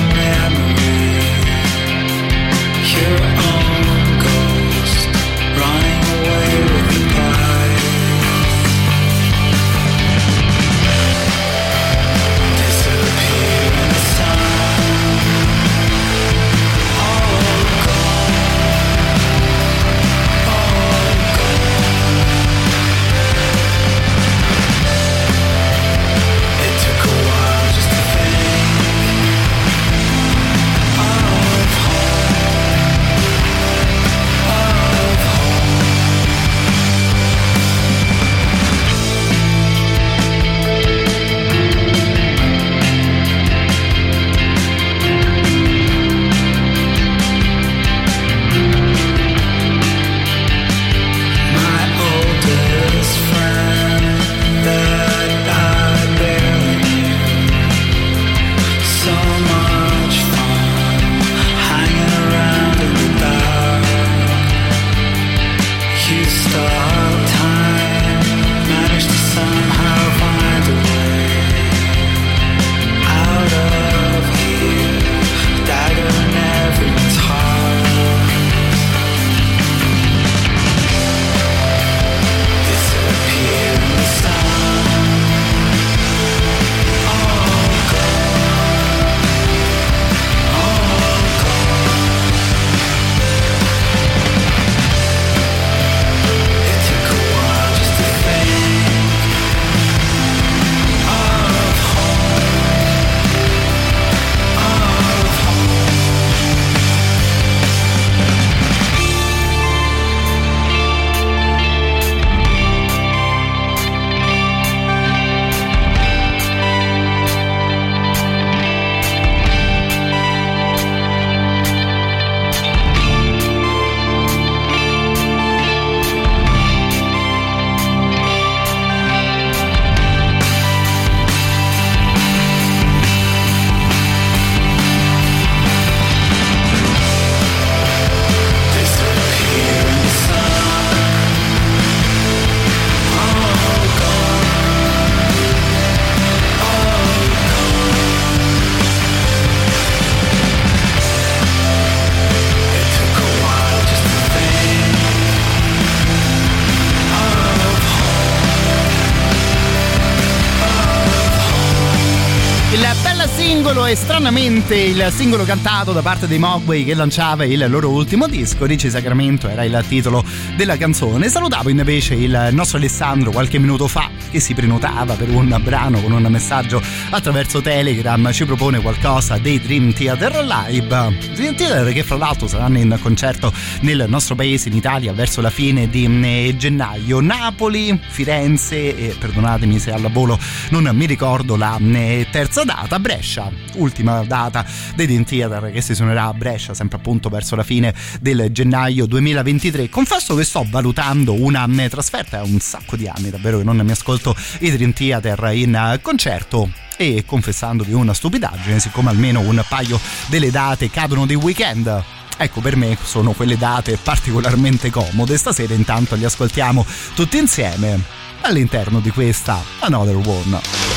è 164.28 164.30
stranamente 164.30 164.74
il 164.74 165.08
singolo 165.10 165.44
cantato 165.44 165.94
da 165.94 166.02
parte 166.02 166.26
dei 166.26 166.38
Mogwai 166.38 166.84
che 166.84 166.92
lanciava 166.92 167.46
il 167.46 167.64
loro 167.66 167.88
ultimo 167.88 168.26
disco, 168.26 168.66
Ricci 168.66 168.90
Sacramento 168.90 169.48
era 169.48 169.64
il 169.64 169.82
titolo 169.88 170.22
della 170.54 170.76
canzone. 170.76 171.30
Salutavo 171.30 171.70
invece 171.70 172.12
il 172.12 172.50
nostro 172.52 172.76
Alessandro 172.76 173.30
qualche 173.30 173.58
minuto 173.58 173.88
fa 173.88 174.10
che 174.30 174.40
si 174.40 174.54
prenotava 174.54 175.14
per 175.14 175.30
un 175.30 175.58
brano 175.62 176.00
con 176.00 176.12
un 176.12 176.26
messaggio 176.28 176.82
attraverso 177.10 177.60
Telegram, 177.60 178.30
ci 178.32 178.44
propone 178.44 178.80
qualcosa 178.80 179.38
dei 179.38 179.60
Dream 179.60 179.92
Theater 179.92 180.44
Live. 180.44 181.16
Dream 181.34 181.54
Theater 181.54 181.92
che 181.92 182.02
fra 182.02 182.16
l'altro 182.16 182.46
saranno 182.46 182.78
in 182.78 182.98
concerto 183.00 183.52
nel 183.80 184.04
nostro 184.08 184.34
paese 184.34 184.68
in 184.68 184.76
Italia 184.76 185.12
verso 185.12 185.40
la 185.40 185.50
fine 185.50 185.88
di 185.88 186.04
eh, 186.04 186.54
gennaio. 186.56 187.20
Napoli, 187.20 187.98
Firenze 188.08 188.96
e 188.96 189.16
perdonatemi 189.18 189.78
se 189.78 189.92
al 189.92 190.10
volo 190.10 190.38
non 190.70 190.88
mi 190.92 191.06
ricordo 191.06 191.56
la 191.56 191.78
eh, 191.80 192.26
terza 192.30 192.64
data, 192.64 192.98
Brescia, 192.98 193.50
ultima 193.74 194.22
data 194.24 194.64
dei 194.94 195.06
Dream 195.06 195.24
Theater 195.24 195.70
che 195.72 195.80
si 195.80 195.94
suonerà 195.94 196.24
a 196.24 196.34
Brescia 196.34 196.74
sempre 196.74 196.98
appunto 196.98 197.28
verso 197.28 197.56
la 197.56 197.62
fine 197.62 197.94
del 198.20 198.48
gennaio 198.50 199.06
2023. 199.06 199.88
Confesso 199.88 200.34
che 200.34 200.44
sto 200.44 200.66
valutando 200.68 201.32
una 201.32 201.66
eh, 201.66 201.88
trasferta, 201.88 202.40
è 202.40 202.42
un 202.42 202.58
sacco 202.60 202.96
di 202.96 203.08
anni 203.08 203.30
davvero 203.30 203.58
che 203.58 203.64
non 203.64 203.76
mi 203.78 203.90
ascolto 203.90 204.17
i 204.60 204.70
Dream 204.70 204.92
Theater 204.92 205.50
in 205.52 205.98
concerto 206.02 206.70
e 206.96 207.24
confessandovi 207.24 207.92
una 207.92 208.12
stupidaggine, 208.12 208.80
siccome 208.80 209.10
almeno 209.10 209.40
un 209.40 209.64
paio 209.68 210.00
delle 210.26 210.50
date 210.50 210.90
cadono 210.90 211.26
di 211.26 211.34
weekend. 211.34 212.04
Ecco, 212.36 212.60
per 212.60 212.76
me 212.76 212.96
sono 213.02 213.32
quelle 213.32 213.56
date 213.56 213.98
particolarmente 214.02 214.90
comode. 214.90 215.36
Stasera 215.36 215.74
intanto 215.74 216.14
li 216.14 216.24
ascoltiamo 216.24 216.84
tutti 217.14 217.38
insieme 217.38 218.00
all'interno 218.42 219.00
di 219.00 219.10
questa 219.10 219.62
Another 219.80 220.16
One. 220.16 220.87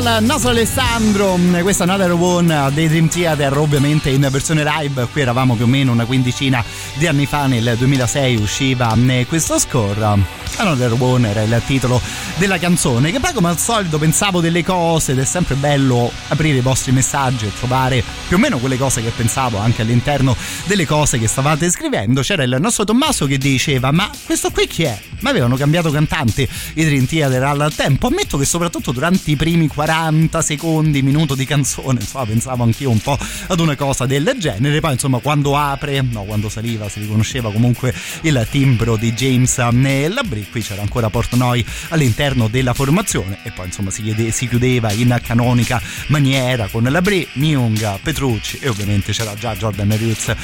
Dal 0.00 0.22
nostro 0.24 0.50
Alessandro, 0.50 1.38
questa 1.62 1.84
Another 1.84 2.12
One 2.12 2.70
dei 2.72 2.88
Dream 2.88 3.08
Theater, 3.08 3.56
ovviamente 3.58 4.10
in 4.10 4.26
versione 4.30 4.64
live. 4.64 5.06
Qui 5.12 5.20
eravamo 5.20 5.54
più 5.54 5.64
o 5.64 5.68
meno 5.68 5.92
una 5.92 6.04
quindicina 6.04 6.64
di 6.94 7.06
anni 7.06 7.26
fa, 7.26 7.46
nel 7.46 7.76
2006 7.76 8.36
usciva 8.36 8.96
eh, 9.06 9.26
questo 9.28 9.58
score. 9.58 10.18
Another 10.56 10.94
One 10.98 11.28
era 11.28 11.42
il 11.42 11.62
titolo 11.66 12.00
della 12.36 12.58
canzone. 12.58 13.10
Che 13.10 13.20
poi, 13.20 13.32
come 13.32 13.48
al 13.48 13.58
solito, 13.58 13.98
pensavo 13.98 14.40
delle 14.40 14.64
cose 14.64 15.12
ed 15.12 15.18
è 15.18 15.24
sempre 15.24 15.54
bello 15.54 16.10
aprire 16.28 16.58
i 16.58 16.62
vostri 16.62 16.92
messaggi 16.92 17.46
e 17.46 17.52
trovare 17.56 18.02
più 18.26 18.36
o 18.36 18.40
meno 18.40 18.58
quelle 18.58 18.76
cose 18.76 19.02
che 19.02 19.10
pensavo 19.10 19.58
anche 19.58 19.82
all'interno 19.82 20.36
delle 20.66 20.86
cose 20.86 21.18
che 21.18 21.28
stavate 21.28 21.70
scrivendo. 21.70 22.22
C'era 22.22 22.42
il 22.42 22.56
nostro 22.60 22.84
Tommaso 22.84 23.26
che 23.26 23.38
diceva: 23.38 23.92
Ma 23.92 24.10
questo 24.24 24.50
qui 24.50 24.66
chi 24.66 24.82
è? 24.82 24.98
Ma 25.20 25.30
avevano 25.30 25.56
cambiato 25.56 25.90
cantante 25.90 26.48
i 26.74 26.84
Dream 26.84 27.06
Theater 27.06 27.42
al 27.42 27.72
tempo. 27.74 28.08
Ammetto 28.08 28.36
che 28.36 28.44
soprattutto 28.44 28.92
durante 28.92 29.30
i 29.30 29.36
primi 29.36 29.68
40 29.68 30.42
secondi, 30.42 31.02
minuto 31.02 31.34
di 31.34 31.44
canzone, 31.44 32.00
insomma, 32.00 32.26
pensavo 32.26 32.64
anch'io 32.64 32.90
un 32.90 32.98
po' 32.98 33.18
ad 33.46 33.60
una 33.60 33.76
cosa 33.76 34.06
del 34.06 34.34
genere. 34.38 34.80
Poi, 34.80 34.92
insomma, 34.92 35.18
quando 35.18 35.56
apre, 35.56 36.02
no, 36.02 36.24
quando 36.24 36.48
saliva 36.48 36.88
si 36.88 37.00
riconosceva 37.00 37.52
comunque 37.52 37.94
il 38.22 38.46
timbro 38.50 38.96
di 38.96 39.12
James 39.12 39.56
Labrie. 39.56 40.46
Qui 40.50 40.60
c'era 40.60 40.82
ancora 40.82 41.08
Portnoy 41.08 41.64
all'interno 41.90 42.22
della 42.24 42.72
formazione 42.72 43.38
e 43.42 43.50
poi 43.50 43.66
insomma 43.66 43.90
si, 43.90 44.02
chiede, 44.02 44.30
si 44.30 44.48
chiudeva 44.48 44.90
in 44.92 45.20
canonica 45.22 45.80
maniera 46.06 46.68
con 46.68 46.84
Labrie, 46.84 47.26
Myung, 47.34 47.98
Petrucci 48.02 48.58
e 48.62 48.68
ovviamente 48.68 49.12
c'era 49.12 49.34
già 49.34 49.54
Jordan 49.54 49.94
Roots 49.98 50.34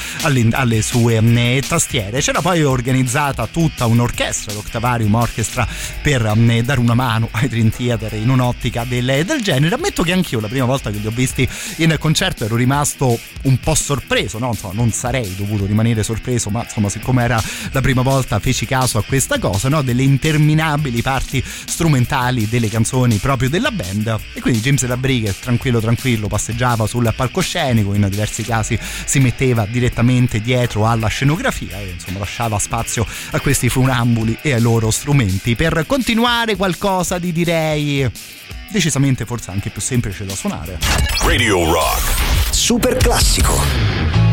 alle 0.51 0.81
sue 0.83 1.19
tastiere. 1.67 2.19
C'era 2.21 2.41
poi 2.41 2.63
organizzata 2.63 3.47
tutta 3.47 3.87
un'orchestra, 3.87 4.53
l'Octavarium 4.53 5.15
Orchestra, 5.15 5.67
per 6.03 6.21
dare 6.63 6.79
una 6.79 6.93
mano 6.93 7.29
ai 7.31 7.47
Dream 7.47 7.71
Theater 7.71 8.13
in 8.13 8.29
un'ottica 8.29 8.83
del, 8.87 9.23
del 9.25 9.41
genere. 9.41 9.73
Ammetto 9.73 10.03
che 10.03 10.11
anch'io 10.11 10.39
la 10.39 10.47
prima 10.47 10.65
volta 10.65 10.91
che 10.91 10.99
li 10.99 11.07
ho 11.07 11.11
visti 11.11 11.47
in 11.77 11.95
concerto 11.97 12.45
ero 12.45 12.55
rimasto 12.55 13.17
un 13.43 13.59
po' 13.59 13.73
sorpreso, 13.73 14.37
no? 14.37 14.49
insomma, 14.49 14.73
non 14.75 14.91
sarei 14.91 15.33
dovuto 15.35 15.65
rimanere 15.65 16.03
sorpreso, 16.03 16.51
ma 16.51 16.61
insomma, 16.61 16.89
siccome 16.89 17.23
era 17.23 17.41
la 17.71 17.81
prima 17.81 18.03
volta 18.03 18.37
feci 18.39 18.67
caso 18.67 18.99
a 18.99 19.03
questa 19.03 19.39
cosa, 19.39 19.67
no? 19.67 19.81
delle 19.81 20.03
interminabili 20.03 21.01
parti 21.01 21.43
strumentali 21.71 22.47
delle 22.47 22.69
canzoni 22.69 23.17
proprio 23.17 23.49
della 23.49 23.71
band. 23.71 24.19
E 24.33 24.41
quindi 24.41 24.59
James 24.59 24.85
Labrie, 24.85 25.33
tranquillo 25.39 25.79
tranquillo, 25.79 26.27
passeggiava 26.27 26.85
sul 26.85 27.11
palcoscenico, 27.15 27.95
in 27.95 28.07
diversi 28.09 28.43
casi 28.43 28.77
si 28.81 29.19
metteva 29.19 29.65
direttamente 29.65 30.41
dietro 30.41 30.87
alla 30.87 31.07
scenografia 31.07 31.79
e 31.79 31.89
insomma 31.89 32.19
lasciava 32.19 32.59
spazio 32.59 33.07
a 33.31 33.39
questi 33.39 33.69
funambuli 33.69 34.37
e 34.41 34.53
ai 34.53 34.61
loro 34.61 34.91
strumenti 34.91 35.55
per 35.55 35.85
continuare 35.87 36.55
qualcosa 36.55 37.17
di 37.17 37.31
direi 37.31 38.09
decisamente 38.69 39.25
forse 39.25 39.51
anche 39.51 39.69
più 39.69 39.81
semplice 39.81 40.25
da 40.25 40.35
suonare. 40.35 40.79
Radio 41.23 41.71
Rock. 41.71 42.51
Super 42.51 42.97
classico. 42.97 44.30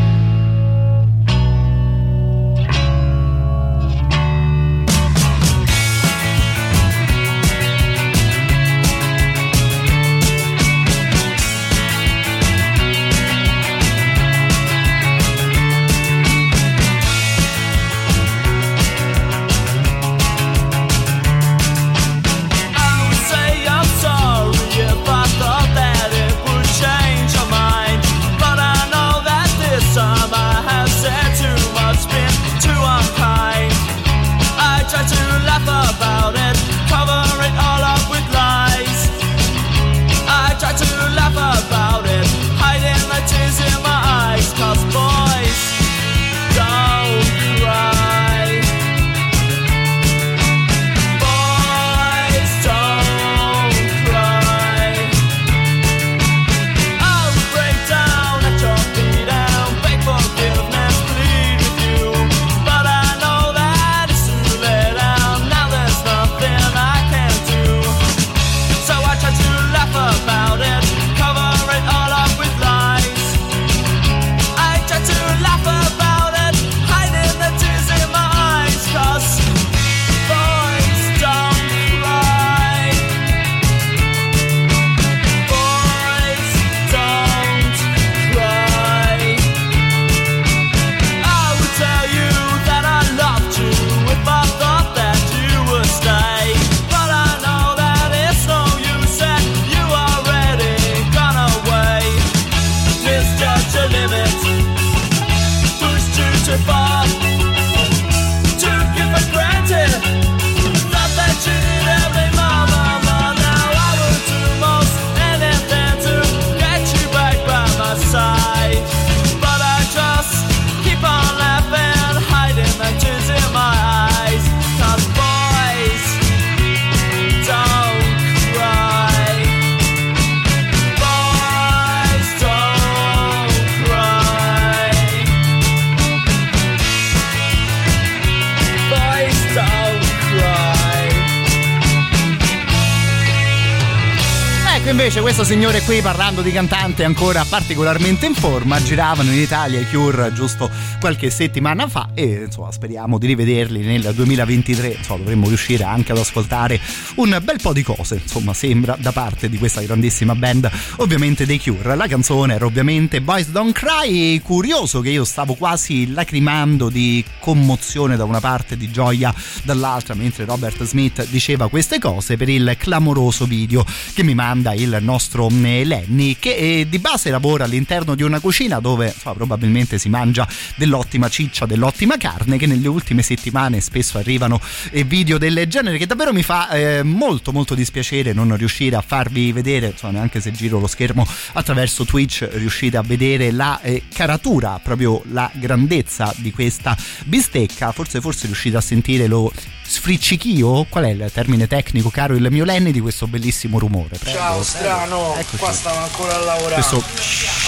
Questo 145.20 145.44
signore 145.44 145.82
qui 145.82 146.00
parlando 146.00 146.40
di 146.40 146.50
cantante 146.50 147.04
ancora 147.04 147.44
particolarmente 147.44 148.24
in 148.24 148.34
forma 148.34 148.82
giravano 148.82 149.30
in 149.30 149.38
Italia 149.38 149.78
i 149.78 149.86
Cure 149.86 150.32
giusto 150.32 150.70
qualche 150.98 151.28
settimana 151.28 151.86
fa 151.88 152.08
e 152.14 152.44
insomma 152.46 152.72
speriamo 152.72 153.18
di 153.18 153.26
rivederli 153.26 153.82
nel 153.82 154.12
2023 154.14 154.88
insomma 154.88 155.18
dovremmo 155.18 155.46
riuscire 155.46 155.84
anche 155.84 156.12
ad 156.12 156.18
ascoltare 156.18 156.80
un 157.16 157.38
bel 157.42 157.58
po' 157.60 157.72
di 157.72 157.82
cose. 157.82 158.20
Insomma 158.22 158.54
sembra 158.54 158.96
da 158.98 159.12
parte 159.12 159.48
di 159.48 159.58
questa 159.58 159.80
grandissima 159.82 160.34
band 160.34 160.70
ovviamente 160.96 161.46
dei 161.46 161.60
Cure. 161.60 161.94
La 161.94 162.06
canzone 162.06 162.54
era 162.54 162.64
ovviamente 162.64 163.20
Boys 163.20 163.48
Don't 163.48 163.72
Cry. 163.72 164.40
Curioso 164.40 165.00
che 165.00 165.10
io 165.10 165.24
stavo 165.24 165.54
quasi 165.54 166.12
lacrimando 166.12 166.88
di 166.88 167.24
commozione 167.40 168.16
da 168.16 168.24
una 168.24 168.40
parte 168.40 168.76
di 168.76 168.90
gioia 168.90 169.34
dall'altra 169.62 170.14
mentre 170.14 170.44
Robert 170.44 170.82
Smith 170.84 171.26
diceva 171.28 171.68
queste 171.68 171.98
cose 171.98 172.36
per 172.36 172.48
il 172.48 172.76
clamoroso 172.78 173.44
video 173.44 173.84
che 174.14 174.22
mi 174.22 174.34
manda 174.34 174.72
il 174.78 174.96
nostro 175.00 175.48
Lenny 175.48 176.36
che 176.38 176.54
eh, 176.54 176.88
di 176.88 176.98
base 176.98 177.30
lavora 177.30 177.64
all'interno 177.64 178.14
di 178.14 178.22
una 178.22 178.40
cucina 178.40 178.80
dove 178.80 179.14
so, 179.16 179.32
probabilmente 179.32 179.98
si 179.98 180.08
mangia 180.08 180.46
dell'ottima 180.76 181.28
ciccia, 181.28 181.66
dell'ottima 181.66 182.16
carne 182.16 182.56
che 182.56 182.66
nelle 182.66 182.88
ultime 182.88 183.22
settimane 183.22 183.80
spesso 183.80 184.18
arrivano 184.18 184.60
eh, 184.90 185.04
video 185.04 185.38
del 185.38 185.66
genere 185.68 185.98
che 185.98 186.06
davvero 186.06 186.32
mi 186.32 186.42
fa 186.42 186.70
eh, 186.70 187.02
molto 187.02 187.52
molto 187.52 187.74
dispiacere 187.74 188.32
non 188.32 188.56
riuscire 188.56 188.96
a 188.96 189.02
farvi 189.02 189.52
vedere, 189.52 189.88
insomma 189.88 190.14
neanche 190.14 190.40
se 190.40 190.52
giro 190.52 190.78
lo 190.78 190.86
schermo 190.86 191.26
attraverso 191.52 192.04
Twitch 192.04 192.48
riuscite 192.52 192.96
a 192.96 193.02
vedere 193.02 193.50
la 193.50 193.80
eh, 193.80 194.04
caratura, 194.12 194.80
proprio 194.82 195.22
la 195.30 195.50
grandezza 195.54 196.32
di 196.36 196.50
questa 196.52 196.96
bistecca, 197.24 197.92
forse 197.92 198.20
forse 198.20 198.46
riuscite 198.46 198.76
a 198.76 198.80
sentire 198.80 199.26
lo 199.26 199.52
sfriccichio? 199.88 200.84
Qual 200.88 201.04
è 201.04 201.08
il 201.08 201.30
termine 201.32 201.66
tecnico, 201.66 202.10
caro 202.10 202.34
il 202.34 202.46
mio 202.50 202.64
Lenny, 202.64 202.90
di 202.92 203.00
questo 203.00 203.26
bellissimo 203.26 203.78
rumore? 203.78 204.18
Prego, 204.18 204.36
Ciao 204.38 204.48
prego. 204.50 204.62
strano, 204.64 205.36
Eccoci. 205.36 205.56
qua 205.56 205.72
stiamo 205.72 205.98
ancora 206.02 206.34
a 206.34 206.38
lavorare. 206.38 206.74
Questo- 206.74 207.02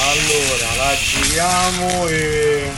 Allora, 0.03 0.77
la 0.77 0.95
giriamo 0.97 2.07
e. 2.09 2.71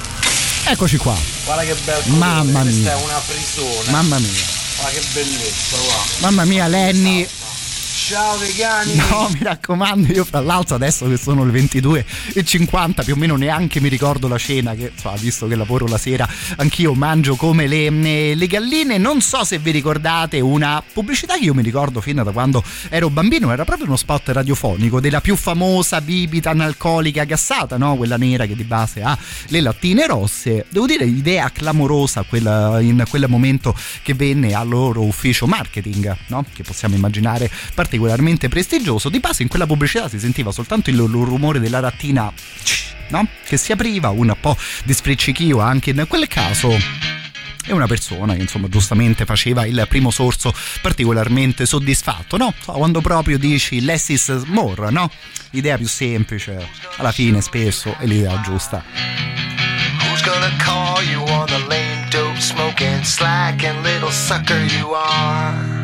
Eccoci 0.64 0.97
qua. 0.97 1.16
Guarda 1.44 1.64
che 1.64 1.74
bel 1.85 2.02
Mamma 2.06 2.62
mia. 2.62 2.70
Questa 2.70 2.90
è 2.93 3.02
una 3.02 3.19
prisona. 3.27 3.90
Mamma 3.90 4.19
mia. 4.19 4.31
Guarda 4.77 4.98
che 4.98 5.05
bellezza, 5.12 5.77
guarda. 5.77 6.02
Mamma 6.20 6.44
mia, 6.44 6.66
Lenny. 6.69 7.27
Ciao 8.12 8.36
vegani. 8.36 8.94
No, 8.94 9.30
mi 9.32 9.39
raccomando, 9.40 10.12
io 10.12 10.26
fra 10.26 10.40
l'altro 10.40 10.74
adesso 10.74 11.09
che 11.09 11.16
sono 11.16 11.47
le 11.47 11.51
22 11.51 12.05
e 12.34 12.44
50 12.44 13.05
più 13.05 13.14
o 13.14 13.16
meno 13.16 13.36
neanche 13.36 13.80
mi 13.80 13.89
ricordo 13.89 14.28
la 14.28 14.36
cena 14.36 14.74
che, 14.74 14.93
insomma, 14.94 15.16
visto 15.16 15.47
che 15.47 15.56
lavoro 15.56 15.86
la 15.86 15.97
sera, 15.97 16.28
anch'io 16.56 16.93
mangio 16.93 17.36
come 17.36 17.66
le, 17.66 17.89
le 18.34 18.47
galline. 18.47 18.98
Non 18.98 19.22
so 19.22 19.44
se 19.44 19.56
vi 19.56 19.70
ricordate 19.70 20.40
una 20.40 20.82
pubblicità 20.93 21.39
che 21.39 21.44
io 21.44 21.55
mi 21.55 21.62
ricordo 21.62 22.02
fin 22.02 22.16
da 22.16 22.30
quando 22.32 22.62
ero 22.90 23.09
bambino, 23.09 23.51
era 23.51 23.64
proprio 23.64 23.86
uno 23.86 23.97
spot 23.97 24.28
radiofonico 24.28 25.01
della 25.01 25.22
più 25.22 25.34
famosa 25.34 26.02
bibita 26.02 26.51
analcolica 26.51 27.24
gassata, 27.24 27.78
no? 27.78 27.97
Quella 27.97 28.18
nera 28.18 28.44
che 28.44 28.55
di 28.55 28.64
base 28.64 29.01
ha 29.01 29.16
le 29.47 29.60
lattine 29.62 30.06
rosse. 30.06 30.66
Devo 30.68 30.84
dire, 30.84 31.06
idea 31.06 31.51
clamorosa 31.51 32.24
quella, 32.28 32.78
in 32.78 33.02
quel 33.09 33.24
momento 33.26 33.74
che 34.02 34.12
venne 34.12 34.52
al 34.52 34.68
loro 34.68 35.01
ufficio 35.02 35.47
marketing, 35.47 36.14
no? 36.26 36.44
Che 36.52 36.62
possiamo 36.62 36.94
immaginare 36.94 37.51
particolarmente 37.72 38.01
prestigioso. 38.48 39.08
Di 39.08 39.20
base 39.20 39.42
in 39.42 39.48
quella 39.48 39.66
pubblicità 39.66 40.08
si 40.08 40.18
sentiva 40.18 40.52
soltanto 40.52 40.90
il, 40.90 40.96
rumore 40.96 41.60
della 41.60 41.80
rattina 41.80 42.32
no? 43.08 43.28
che 43.44 43.56
si 43.56 43.72
apriva, 43.72 44.10
un 44.10 44.34
po' 44.40 44.56
di 44.84 44.92
sfriccichio 44.92 45.60
anche 45.60 45.90
in 45.90 46.04
quel 46.08 46.26
caso 46.28 46.76
e 47.64 47.72
una 47.72 47.86
persona 47.86 48.34
che 48.34 48.40
insomma 48.40 48.68
giustamente 48.68 49.24
faceva 49.24 49.64
il 49.66 49.84
primo 49.88 50.10
sorso 50.10 50.52
particolarmente 50.80 51.64
soddisfatto, 51.64 52.36
no? 52.36 52.52
Quando 52.64 53.00
proprio 53.00 53.38
dici 53.38 53.80
less 53.82 54.08
is 54.08 54.28
more, 54.46 54.90
no? 54.90 55.10
L'idea 55.50 55.76
più 55.76 55.86
semplice, 55.86 56.68
alla 56.96 57.12
fine 57.12 57.40
spesso 57.40 57.94
è 57.98 58.06
l'idea 58.06 58.40
giusta. 58.40 58.82
Who's 60.00 60.22
gonna 60.22 60.50
call 60.58 61.02
you 61.04 61.22
on 61.28 61.46
the 61.46 61.64
lame 61.68 62.08
dope 62.10 62.40
smoking 62.40 63.02
slack 63.02 63.64
and 63.64 63.82
little 63.84 64.10
sucker 64.10 64.64
you 64.64 64.92
are? 64.92 65.81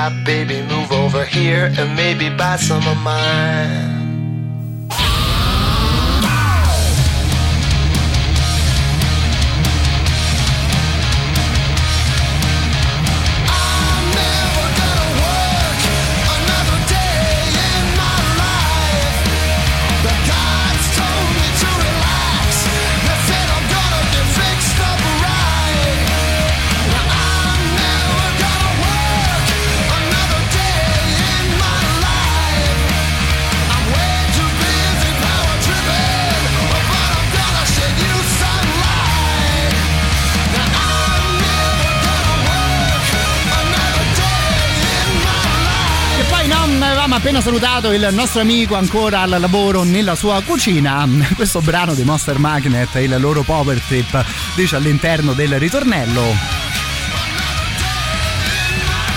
Crap, 0.00 0.24
baby, 0.24 0.62
move 0.62 0.92
over 0.92 1.24
here 1.24 1.70
and 1.78 1.94
maybe 1.94 2.30
buy 2.30 2.56
some 2.56 2.86
of 2.86 2.96
mine. 2.98 3.99
Appena 47.40 47.42
salutato 47.42 47.92
il 47.92 48.08
nostro 48.12 48.40
amico 48.40 48.74
ancora 48.74 49.22
al 49.22 49.36
lavoro 49.38 49.82
nella 49.82 50.14
sua 50.14 50.42
cucina. 50.42 51.08
Questo 51.34 51.60
brano 51.60 51.94
dei 51.94 52.04
Monster 52.04 52.38
Magnet, 52.38 52.94
il 52.96 53.18
loro 53.18 53.42
power 53.42 53.80
trip, 53.80 54.24
dice 54.54 54.76
all'interno 54.76 55.32
del 55.32 55.58
ritornello. 55.58 56.22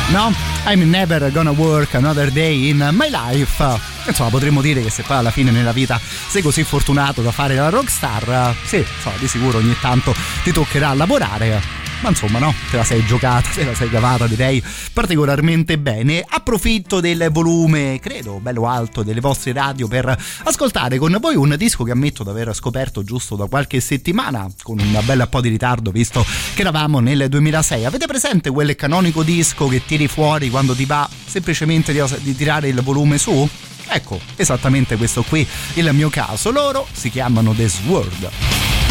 No? 0.09 0.33
I'm 0.65 0.89
never 0.89 1.31
gonna 1.31 1.51
work 1.51 1.95
another 1.95 2.31
day 2.31 2.69
in 2.69 2.89
my 2.93 3.09
life. 3.09 3.79
Insomma, 4.05 4.29
potremmo 4.29 4.61
dire 4.61 4.81
che 4.81 4.89
se 4.89 5.03
poi 5.03 5.17
alla 5.17 5.31
fine 5.31 5.51
nella 5.51 5.73
vita 5.73 5.99
sei 6.27 6.41
così 6.41 6.63
fortunato 6.63 7.21
da 7.21 7.31
fare 7.31 7.55
la 7.55 7.69
rockstar, 7.69 8.55
sì, 8.63 8.77
insomma, 8.77 9.17
di 9.17 9.27
sicuro 9.27 9.57
ogni 9.57 9.75
tanto 9.79 10.15
ti 10.43 10.51
toccherà 10.51 10.93
lavorare. 10.93 11.82
Ma 12.03 12.09
insomma, 12.09 12.37
no, 12.37 12.53
te 12.69 12.75
la 12.75 12.83
sei 12.83 13.05
giocata, 13.05 13.47
te 13.47 13.63
la 13.63 13.73
sei 13.73 13.89
cavata, 13.89 14.27
direi 14.27 14.61
particolarmente 14.91 15.79
bene. 15.79 16.21
Approfitto 16.27 16.99
del 16.99 17.29
volume, 17.31 17.97
credo, 18.01 18.41
bello 18.41 18.67
alto 18.67 19.03
delle 19.03 19.21
vostre 19.21 19.53
radio 19.53 19.87
per 19.87 20.13
ascoltare 20.43 20.97
con 20.97 21.15
voi 21.21 21.37
un 21.37 21.55
disco 21.57 21.85
che 21.85 21.91
ammetto 21.91 22.23
di 22.23 22.29
aver 22.29 22.53
scoperto 22.53 23.05
giusto 23.05 23.37
da 23.37 23.45
qualche 23.45 23.79
settimana, 23.79 24.45
con 24.63 24.79
un 24.79 25.01
bel 25.05 25.27
po' 25.29 25.39
di 25.39 25.47
ritardo, 25.47 25.91
visto 25.91 26.25
che 26.53 26.59
eravamo 26.59 26.99
nel 26.99 27.29
2006. 27.29 27.85
Avete 27.85 28.05
presente 28.05 28.49
quel 28.49 28.75
canonico 28.75 29.23
disco 29.23 29.69
che 29.69 29.85
tiri 29.85 30.09
fuori 30.09 30.49
quando 30.49 30.75
ti 30.75 30.83
va 30.83 31.09
semplicemente 31.25 31.93
di, 31.93 32.01
di 32.19 32.35
tirare 32.35 32.67
il 32.67 32.81
volume 32.81 33.17
su? 33.17 33.47
Ecco, 33.87 34.19
esattamente 34.35 34.97
questo 34.97 35.23
qui 35.23 35.47
il 35.75 35.89
mio 35.93 36.09
caso. 36.09 36.51
Loro 36.51 36.85
si 36.91 37.09
chiamano 37.09 37.53
The 37.53 37.69
Sword. 37.69 38.82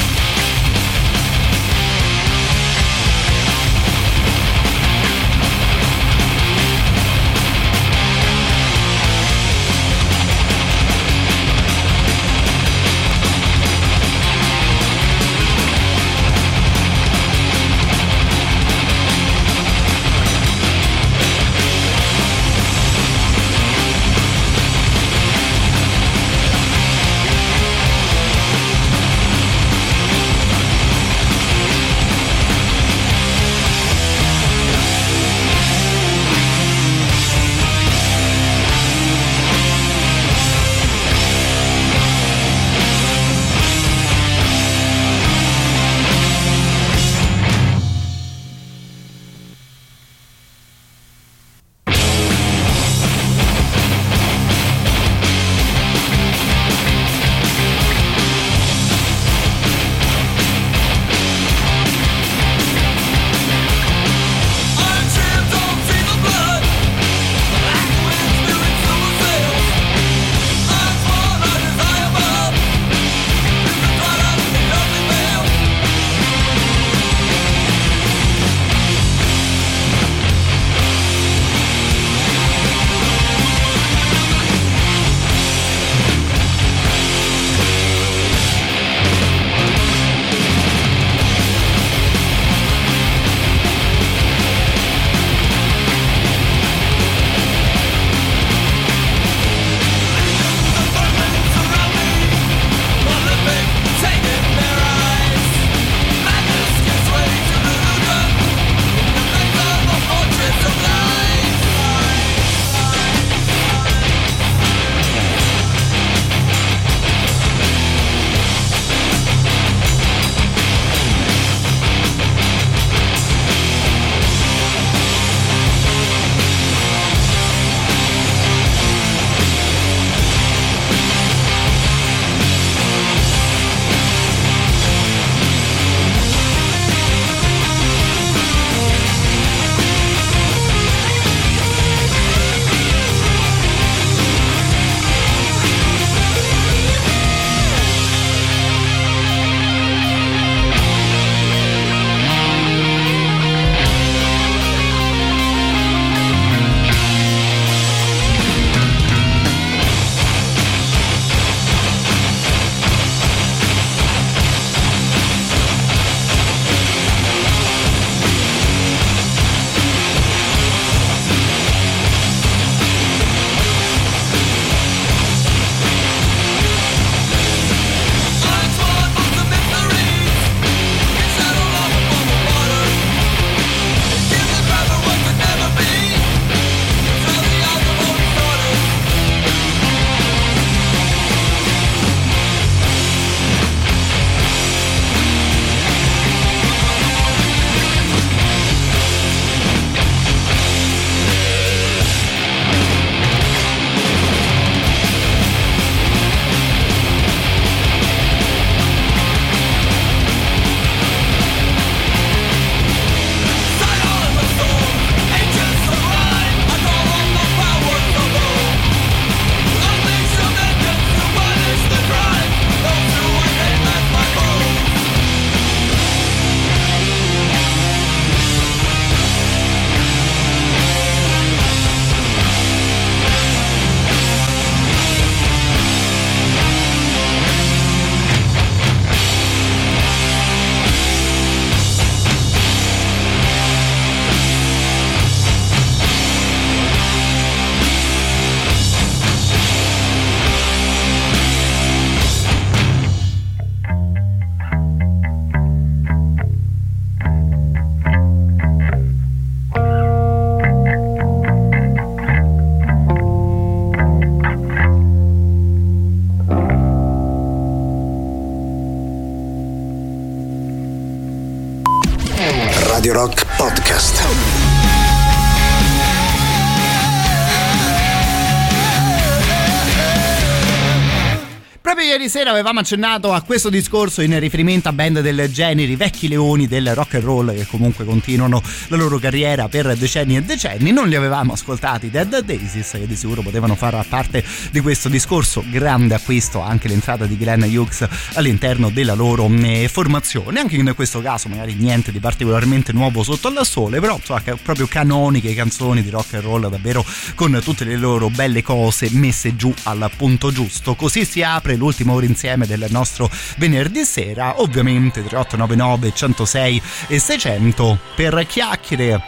Sera 282.33 282.51
avevamo 282.51 282.81
accennato 282.81 283.35
a 283.35 283.43
questo 283.43 283.69
discorso 283.69 284.23
in 284.23 284.41
riferimento 284.41 284.89
a 284.89 284.93
band 284.95 285.21
del 285.21 285.53
genere, 285.53 285.93
i 285.93 285.97
vecchi 285.97 286.29
leoni 286.29 286.67
del 286.67 286.95
rock 286.95 287.17
and 287.17 287.25
roll 287.25 287.55
che 287.55 287.67
comunque 287.67 288.07
continuano 288.07 288.63
la 288.89 288.97
loro 288.97 289.19
carriera 289.19 289.69
per 289.69 289.95
decenni 289.99 290.37
e 290.37 290.43
decenni. 290.43 290.93
Non 290.93 291.11
li 291.11 291.15
avevamo 291.15 291.53
ascoltati 291.53 292.09
Dead 292.09 292.39
Daisies 292.39 292.93
che 292.93 293.07
di 293.07 293.17
sicuro 293.17 293.43
potevano 293.43 293.75
fare 293.75 294.03
parte 294.09 294.43
di 294.71 294.81
questo 294.81 295.11
discorso. 295.11 295.63
Grande 295.69 296.15
acquisto 296.15 296.63
anche 296.63 296.89
l'entrata 296.89 297.27
di 297.27 297.37
Glenn 297.37 297.65
Hughes 297.65 298.09
all'interno 298.33 298.89
della 298.89 299.13
loro 299.13 299.47
eh, 299.49 299.91
formazione. 299.93 300.59
Anche 300.59 300.77
in 300.77 300.91
questo 300.97 301.21
caso 301.21 301.51
magari 301.51 301.75
niente 301.75 302.13
di 302.13 302.19
particolarmente 302.19 302.95
nuovo 302.95 303.23
sotto 303.23 303.49
al 303.49 303.67
sole, 303.67 304.01
però 304.01 304.17
insomma, 304.17 304.41
proprio 304.63 304.87
canoniche 304.87 305.53
canzoni 305.53 306.03
di 306.03 306.09
rock 306.09 306.33
and 306.33 306.45
roll 306.45 306.71
davvero 306.71 307.05
con 307.35 307.61
tutte 307.63 307.85
le 307.85 307.97
loro 307.97 308.31
belle 308.31 308.63
cose 308.63 309.11
messe 309.11 309.55
giù 309.55 309.71
al 309.83 310.11
punto 310.17 310.51
giusto. 310.51 310.95
Così 310.95 311.27
si 311.27 311.43
apre 311.43 311.77
l'ultima 311.77 312.21
insieme 312.25 312.67
del 312.67 312.87
nostro 312.89 313.31
venerdì 313.57 314.05
sera, 314.05 314.61
ovviamente 314.61 315.23
3899 315.25 316.13
106 316.15 316.83
e 317.09 317.19
600 317.19 317.99
per 318.15 318.47
chiacchiere 318.47 319.21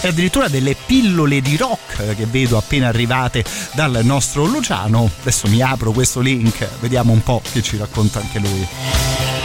e 0.00 0.08
addirittura 0.08 0.48
delle 0.48 0.76
pillole 0.86 1.40
di 1.40 1.56
rock 1.56 2.14
che 2.14 2.26
vedo 2.26 2.56
appena 2.56 2.88
arrivate 2.88 3.44
dal 3.72 4.00
nostro 4.04 4.44
Luciano. 4.44 5.10
Adesso 5.20 5.48
mi 5.48 5.60
apro 5.60 5.92
questo 5.92 6.20
link, 6.20 6.66
vediamo 6.80 7.12
un 7.12 7.22
po' 7.22 7.42
che 7.52 7.62
ci 7.62 7.76
racconta 7.76 8.20
anche 8.20 8.38
lui. 8.38 9.37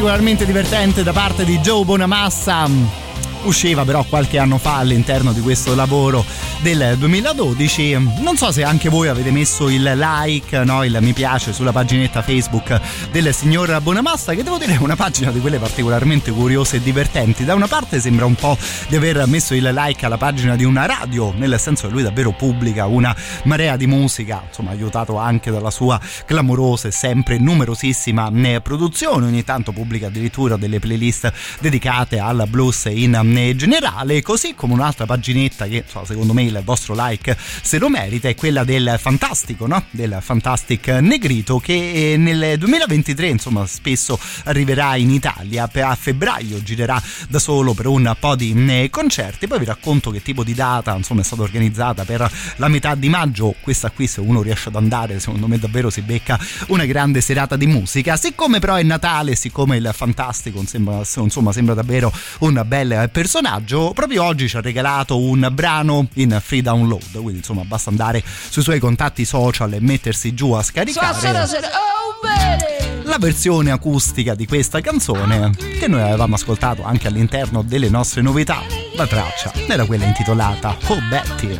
Particolarmente 0.00 0.46
divertente 0.46 1.02
da 1.02 1.12
parte 1.12 1.44
di 1.44 1.58
Joe 1.58 1.84
Bonamassa. 1.84 2.66
Usciva 3.42 3.84
però 3.84 4.02
qualche 4.04 4.38
anno 4.38 4.56
fa 4.56 4.76
all'interno 4.76 5.34
di 5.34 5.42
questo 5.42 5.74
lavoro 5.74 6.24
del 6.62 6.96
2012 6.98 7.96
non 8.18 8.36
so 8.36 8.52
se 8.52 8.62
anche 8.62 8.90
voi 8.90 9.08
avete 9.08 9.30
messo 9.30 9.70
il 9.70 9.82
like 9.82 10.62
no, 10.64 10.84
il 10.84 10.98
mi 11.00 11.12
piace 11.14 11.54
sulla 11.54 11.72
paginetta 11.72 12.20
facebook 12.20 12.78
del 13.10 13.32
signor 13.32 13.80
Bonamassa 13.80 14.34
che 14.34 14.42
devo 14.42 14.58
dire 14.58 14.74
è 14.74 14.78
una 14.78 14.96
pagina 14.96 15.30
di 15.30 15.40
quelle 15.40 15.58
particolarmente 15.58 16.30
curiose 16.30 16.76
e 16.76 16.82
divertenti. 16.82 17.44
Da 17.44 17.54
una 17.54 17.66
parte 17.66 17.98
sembra 18.00 18.26
un 18.26 18.34
po' 18.34 18.58
di 18.88 18.96
aver 18.96 19.26
messo 19.26 19.54
il 19.54 19.70
like 19.72 20.04
alla 20.04 20.18
pagina 20.18 20.56
di 20.56 20.64
una 20.64 20.84
radio 20.84 21.32
nel 21.34 21.58
senso 21.58 21.86
che 21.86 21.92
lui 21.92 22.02
davvero 22.02 22.32
pubblica 22.32 22.86
una 22.86 23.16
marea 23.44 23.76
di 23.76 23.86
musica 23.86 24.42
insomma 24.46 24.70
aiutato 24.70 25.16
anche 25.16 25.50
dalla 25.50 25.70
sua 25.70 25.98
clamorosa 26.26 26.88
e 26.88 26.90
sempre 26.90 27.38
numerosissima 27.38 28.30
eh, 28.34 28.60
produzione. 28.60 29.26
Ogni 29.26 29.44
tanto 29.44 29.72
pubblica 29.72 30.08
addirittura 30.08 30.56
delle 30.56 30.78
playlist 30.78 31.32
dedicate 31.60 32.18
al 32.18 32.44
blues 32.48 32.88
in 32.90 33.52
generale, 33.56 34.20
così 34.20 34.54
come 34.54 34.74
un'altra 34.74 35.06
paginetta 35.06 35.66
che 35.66 35.84
so, 35.86 36.04
secondo 36.04 36.34
me 36.34 36.48
il 36.50 36.64
vostro 36.64 36.94
like 36.96 37.36
se 37.62 37.78
lo 37.78 37.88
merita 37.88 38.28
è 38.28 38.34
quella 38.34 38.64
del 38.64 38.96
fantastico, 38.98 39.66
no? 39.66 39.84
del 39.90 40.18
Fantastic 40.20 40.88
Negrito 40.88 41.58
che 41.58 42.14
nel 42.18 42.58
2023 42.58 43.28
insomma 43.28 43.66
spesso 43.66 44.18
arriverà 44.44 44.96
in 44.96 45.10
Italia, 45.10 45.68
a 45.72 45.94
febbraio 45.94 46.62
girerà 46.62 47.00
da 47.28 47.38
solo 47.38 47.74
per 47.74 47.86
un 47.86 48.14
po' 48.18 48.34
di 48.34 48.52
eh, 48.68 48.90
concerti, 48.90 49.46
poi 49.46 49.60
vi 49.60 49.64
racconto 49.64 50.10
che 50.10 50.22
tipo 50.22 50.44
di 50.44 50.54
data 50.54 50.94
insomma 50.94 51.20
è 51.20 51.24
stata 51.24 51.42
organizzata 51.42 52.04
per 52.04 52.30
la 52.56 52.68
metà 52.68 52.94
di 52.94 53.08
maggio, 53.08 53.54
questa 53.60 53.90
qui 53.90 54.06
se 54.06 54.20
uno 54.20 54.42
riesce 54.42 54.68
ad 54.68 54.76
andare 54.76 55.20
secondo 55.20 55.46
me 55.46 55.58
davvero 55.58 55.90
si 55.90 56.02
becca 56.02 56.38
una 56.68 56.84
grande 56.84 57.20
serata 57.20 57.56
di 57.56 57.66
musica, 57.66 58.16
siccome 58.16 58.58
però 58.58 58.74
è 58.74 58.82
Natale, 58.82 59.34
siccome 59.34 59.76
il 59.76 59.90
Fantastico 59.94 60.58
insomma, 60.60 61.02
insomma 61.16 61.52
sembra 61.52 61.74
davvero 61.74 62.12
un 62.40 62.62
bel 62.66 63.08
personaggio 63.12 63.92
proprio 63.94 64.24
oggi 64.24 64.48
ci 64.48 64.56
ha 64.56 64.60
regalato 64.60 65.18
un 65.18 65.48
brano 65.52 66.08
in 66.14 66.39
free 66.40 66.62
download 66.62 67.10
quindi 67.12 67.38
insomma 67.38 67.62
basta 67.64 67.90
andare 67.90 68.22
sui 68.24 68.62
suoi 68.62 68.78
contatti 68.78 69.24
social 69.24 69.72
e 69.72 69.80
mettersi 69.80 70.34
giù 70.34 70.52
a 70.52 70.62
scaricare 70.62 71.48
la 73.04 73.18
versione 73.18 73.70
acustica 73.72 74.34
di 74.34 74.46
questa 74.46 74.80
canzone 74.80 75.50
che 75.78 75.88
noi 75.88 76.02
avevamo 76.02 76.36
ascoltato 76.36 76.84
anche 76.84 77.08
all'interno 77.08 77.62
delle 77.62 77.88
nostre 77.88 78.22
novità 78.22 78.62
la 78.94 79.06
traccia 79.06 79.52
era 79.66 79.84
quella 79.84 80.04
intitolata 80.04 80.76
Oh 80.86 80.98
Betty 81.08 81.58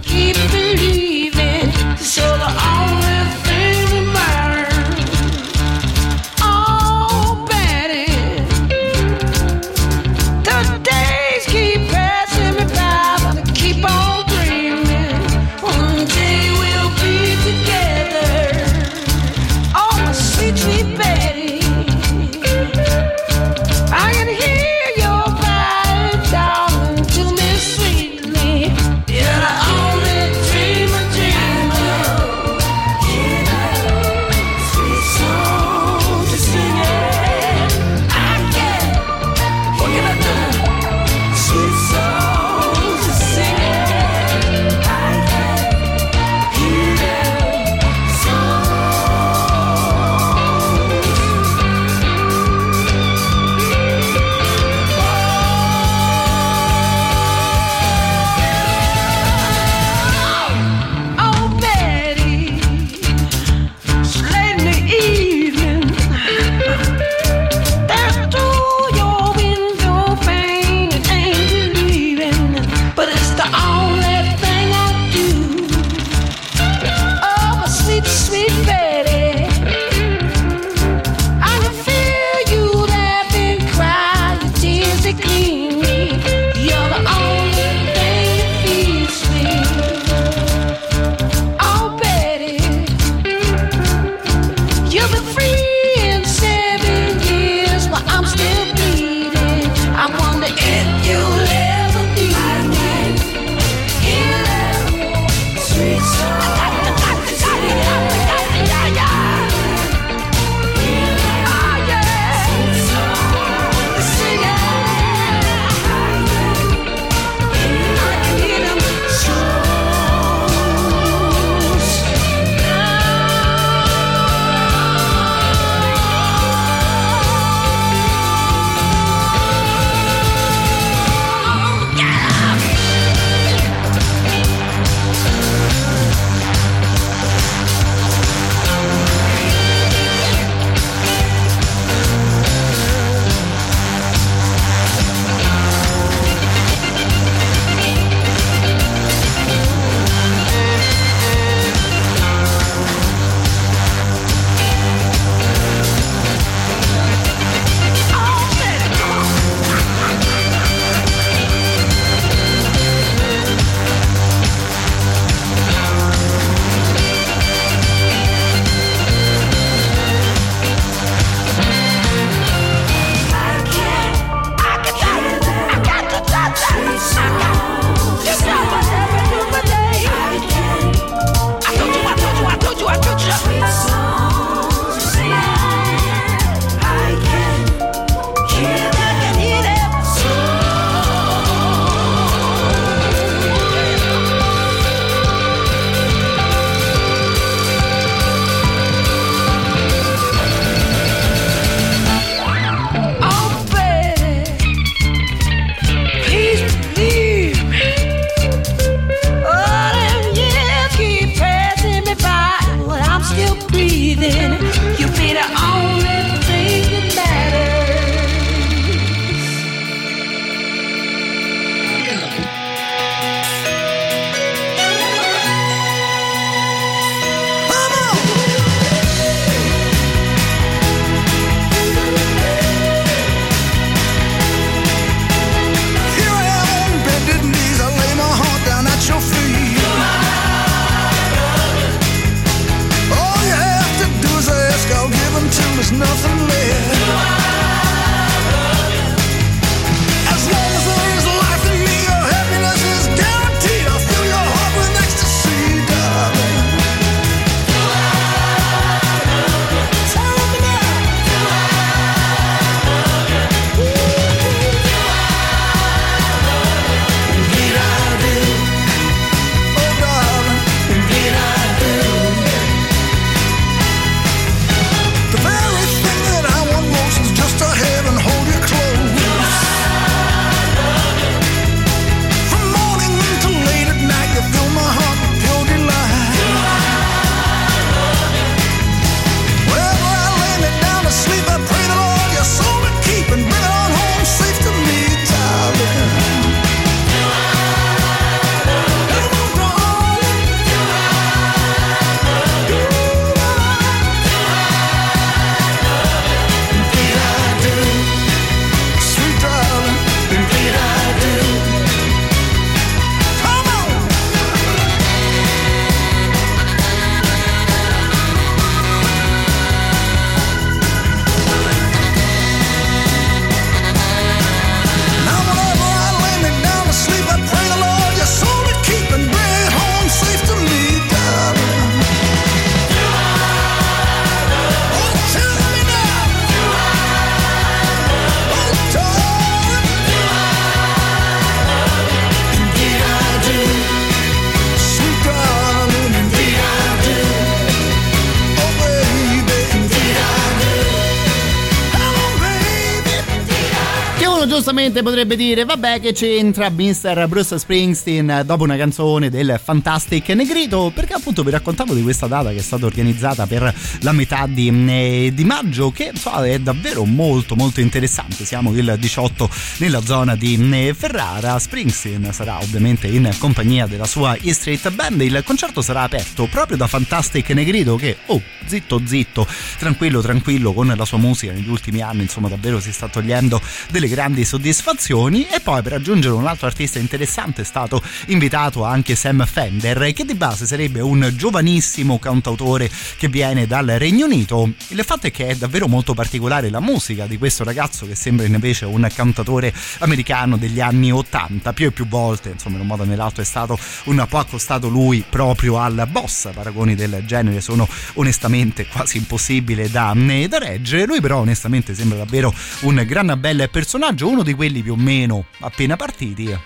giustamente 354.61 355.03
potrebbe 355.03 355.37
dire, 355.37 355.65
vabbè 355.65 356.01
che 356.01 356.13
c'entra 356.13 356.69
Mr. 356.69 357.27
Bruce 357.29 357.59
Springsteen 357.59 358.43
dopo 358.45 358.65
una 358.65 358.77
canzone 358.77 359.31
del 359.31 359.59
Fantastic 359.63 360.29
Negrito, 360.29 360.93
perché 360.95 361.15
appunto 361.15 361.43
vi 361.43 361.51
raccontavo 361.51 361.95
di 361.95 362.03
questa 362.03 362.27
data 362.27 362.51
che 362.51 362.59
è 362.59 362.63
stata 362.63 362.85
organizzata 362.85 363.47
per 363.47 363.75
la 364.01 364.13
metà 364.13 364.47
di, 364.47 364.69
eh, 364.69 365.31
di 365.33 365.45
maggio, 365.45 365.91
che 365.91 366.11
insomma, 366.13 366.45
è 366.45 366.59
davvero 366.59 367.07
molto 367.07 367.57
molto 367.57 367.81
interessante. 367.81 368.45
Siamo 368.45 368.75
il 368.75 368.97
18 368.99 369.49
nella 369.79 370.03
zona 370.03 370.37
di 370.37 370.59
eh, 370.73 370.93
Ferrara, 370.93 371.59
Springsteen 371.59 372.31
sarà 372.31 372.59
ovviamente 372.61 373.07
in 373.07 373.31
compagnia 373.39 373.87
della 373.87 374.05
sua 374.05 374.37
E 374.37 374.53
Street 374.53 374.91
Band, 374.91 375.23
il 375.23 375.41
concerto 375.43 375.81
sarà 375.81 376.03
aperto 376.03 376.49
proprio 376.51 376.77
da 376.77 376.87
Fantastic 376.87 377.49
Negrito 377.51 377.97
che, 377.97 378.19
oh, 378.27 378.43
zitto 378.67 379.01
zitto, 379.07 379.47
tranquillo 379.79 380.21
tranquillo 380.21 380.75
con 380.75 380.93
la 380.95 381.05
sua 381.07 381.17
musica 381.17 381.51
negli 381.51 381.71
ultimi 381.71 382.03
anni, 382.03 382.21
insomma 382.21 382.49
davvero 382.49 382.79
si 382.79 382.93
sta 382.93 383.09
togliendo 383.09 383.59
delle 383.91 384.07
grandi 384.09 384.45
soddisfazioni 384.51 385.47
e 385.47 385.61
poi 385.61 385.81
per 385.81 385.93
aggiungere 385.93 386.35
un 386.35 386.45
altro 386.45 386.67
artista 386.67 386.99
interessante 386.99 387.63
è 387.63 387.65
stato 387.65 388.03
invitato 388.27 388.83
anche 388.83 389.15
Sam 389.15 389.47
Fender 389.47 390.13
che 390.13 390.25
di 390.25 390.35
base 390.35 390.67
sarebbe 390.67 390.99
un 390.99 391.33
giovanissimo 391.37 392.19
cantautore 392.19 392.91
che 393.17 393.29
viene 393.29 393.69
dal 393.69 393.87
Regno 393.87 394.25
Unito. 394.25 394.73
Il 394.89 395.05
fatto 395.05 395.29
è 395.29 395.31
che 395.31 395.47
è 395.47 395.55
davvero 395.55 395.87
molto 395.87 396.15
particolare 396.15 396.69
la 396.69 396.81
musica 396.81 397.27
di 397.27 397.39
questo 397.39 397.63
ragazzo 397.63 398.09
che 398.09 398.17
sembra 398.17 398.45
invece 398.45 398.87
un 398.87 399.09
cantatore 399.15 399.73
americano 399.99 400.57
degli 400.57 400.81
anni 400.81 401.13
80 401.13 401.73
più 401.73 401.87
e 401.87 401.93
più 401.93 402.09
volte 402.09 402.49
insomma 402.49 402.75
in 402.75 402.81
un 402.81 402.89
modo 402.89 403.05
o 403.05 403.07
nell'altro 403.07 403.43
è 403.43 403.47
stato 403.47 403.79
un 404.07 404.27
po' 404.29 404.39
accostato 404.39 404.89
lui 404.89 405.25
proprio 405.29 405.79
al 405.79 406.09
boss. 406.11 406.51
Paragoni 406.53 406.97
del 406.97 407.23
genere 407.25 407.61
sono 407.61 407.89
onestamente 408.15 408.87
quasi 408.87 409.19
impossibili 409.19 409.89
da, 409.89 410.13
da 410.49 410.59
reggere. 410.59 411.07
Lui 411.07 411.21
però 411.21 411.39
onestamente 411.39 411.95
sembra 411.95 412.19
davvero 412.19 412.53
un 412.81 413.01
gran 413.07 413.37
bel 413.39 413.69
personaggio 413.71 414.29
uno 414.29 414.40
di 414.43 414.55
quelli 414.55 414.83
più 414.83 414.93
o 414.93 414.97
meno 414.97 415.45
appena 415.61 415.97
partiti 415.97 416.57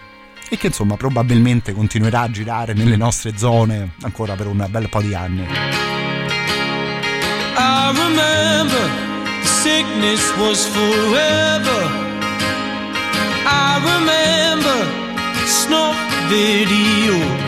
e 0.49 0.57
che 0.57 0.67
insomma 0.69 0.97
probabilmente 0.97 1.73
continuerà 1.73 2.21
a 2.21 2.31
girare 2.31 2.75
nelle 2.75 2.97
nostre 2.97 3.37
zone 3.37 3.95
ancora 4.03 4.35
per 4.35 4.47
un 4.47 4.67
bel 4.69 4.89
po' 4.89 5.01
di 5.01 5.15
anni. 5.15 5.47
I 7.57 7.93
remember 7.93 8.89
sickness 9.43 10.23
was 10.37 10.67
forever. 10.67 11.89
I 13.47 13.81
remember 13.83 14.87
snuff 15.47 15.97
videos. 16.29 17.43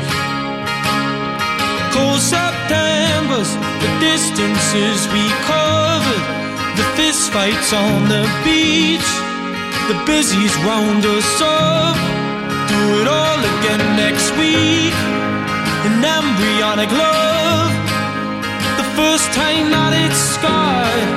Cold 1.92 2.20
Septembers, 2.20 3.50
the 3.80 3.90
distances 4.00 5.06
we 5.12 5.24
covered, 5.46 6.24
the 6.76 6.84
fist 6.94 7.30
fights 7.30 7.72
on 7.72 8.08
the 8.08 8.28
beach, 8.44 9.25
the 9.88 9.98
busies 10.04 10.54
round 10.66 11.06
us 11.06 11.40
up. 11.40 11.96
Do 12.66 12.80
it 13.00 13.06
all 13.06 13.38
again 13.38 13.82
next 13.94 14.34
week. 14.34 14.96
An 15.86 16.02
embryonic 16.02 16.90
love 16.90 17.70
the 18.80 18.88
first 18.98 19.30
time 19.30 19.70
that 19.70 19.94
it's 19.94 20.22
scarred. 20.34 21.10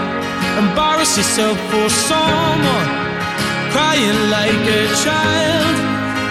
Embarrass 0.61 1.17
yourself 1.17 1.57
for 1.73 1.89
someone, 1.89 2.89
crying 3.73 4.21
like 4.29 4.63
a 4.79 4.83
child. 5.01 5.75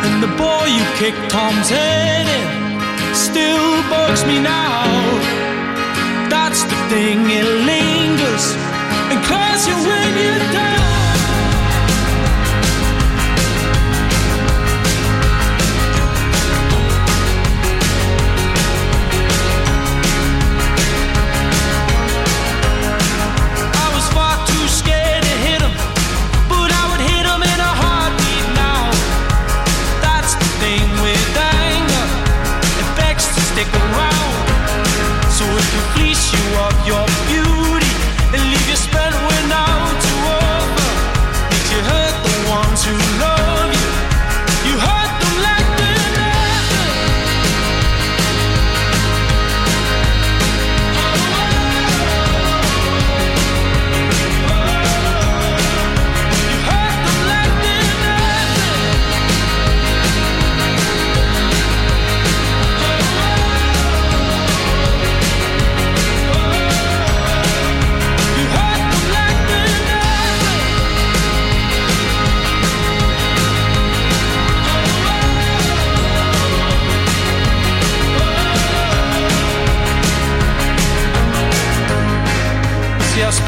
And 0.07 0.23
the 0.23 0.31
boy 0.39 0.65
you 0.71 0.85
kicked 0.95 1.25
Tom's 1.31 1.69
head 1.69 2.27
in 2.39 2.47
still 3.19 3.83
bugs 3.91 4.23
me 4.31 4.39
now. 4.39 4.87
That's 6.31 6.63
the 6.63 6.79
thing, 6.87 7.19
it 7.27 7.51
lingers 7.67 8.47
and 9.11 9.19
claws 9.27 9.67
you 9.67 9.75
when 9.75 10.11
you're 10.23 10.53
down. 10.53 10.78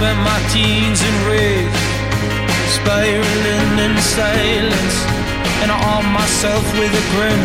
Spent 0.00 0.18
my 0.24 0.40
teens 0.48 1.04
in 1.04 1.16
rage, 1.28 1.80
spiraling 2.72 3.72
in 3.84 3.94
silence. 4.00 4.96
And 5.60 5.68
I 5.68 5.76
armed 5.92 6.08
myself 6.08 6.64
with 6.80 6.88
a 6.88 7.04
grin, 7.12 7.42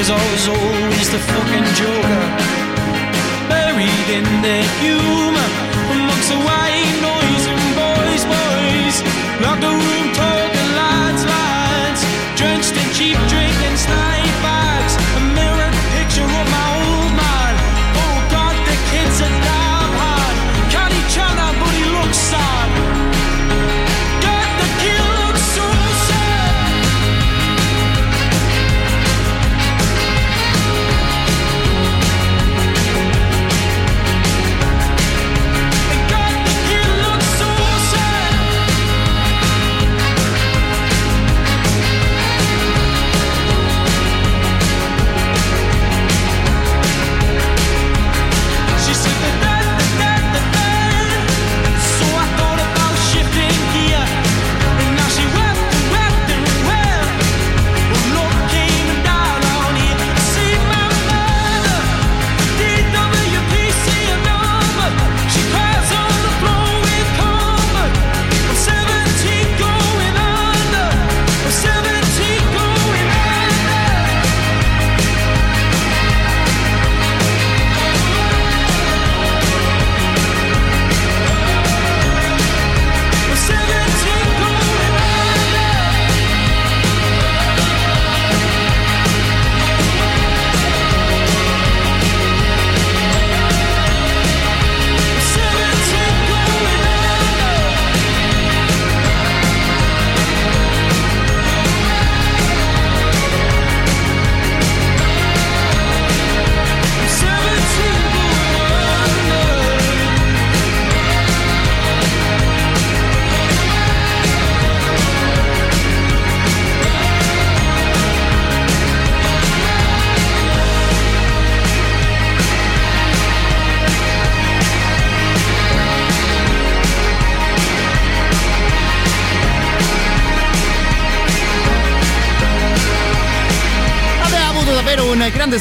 cause 0.00 0.08
I 0.08 0.16
was 0.32 0.48
always 0.48 1.06
the 1.12 1.20
fucking 1.20 1.68
joker. 1.76 2.24
Buried 3.52 4.08
in 4.08 4.24
the 4.40 4.60
humor, 4.80 5.48
amongst 5.92 6.32
the 6.32 6.40
white 6.48 6.96
noise 7.12 7.44
and 7.52 7.64
boys, 7.84 8.24
boys. 8.24 8.96
Locker 9.44 9.76
room 9.76 10.06
talk 10.16 10.52
and 10.62 10.72
lads, 10.80 11.22
lads. 11.28 12.00
Drenched 12.40 12.72
in 12.72 12.88
cheap 12.96 13.18
drink 13.28 13.58
and 13.68 13.76
snide 13.76 14.25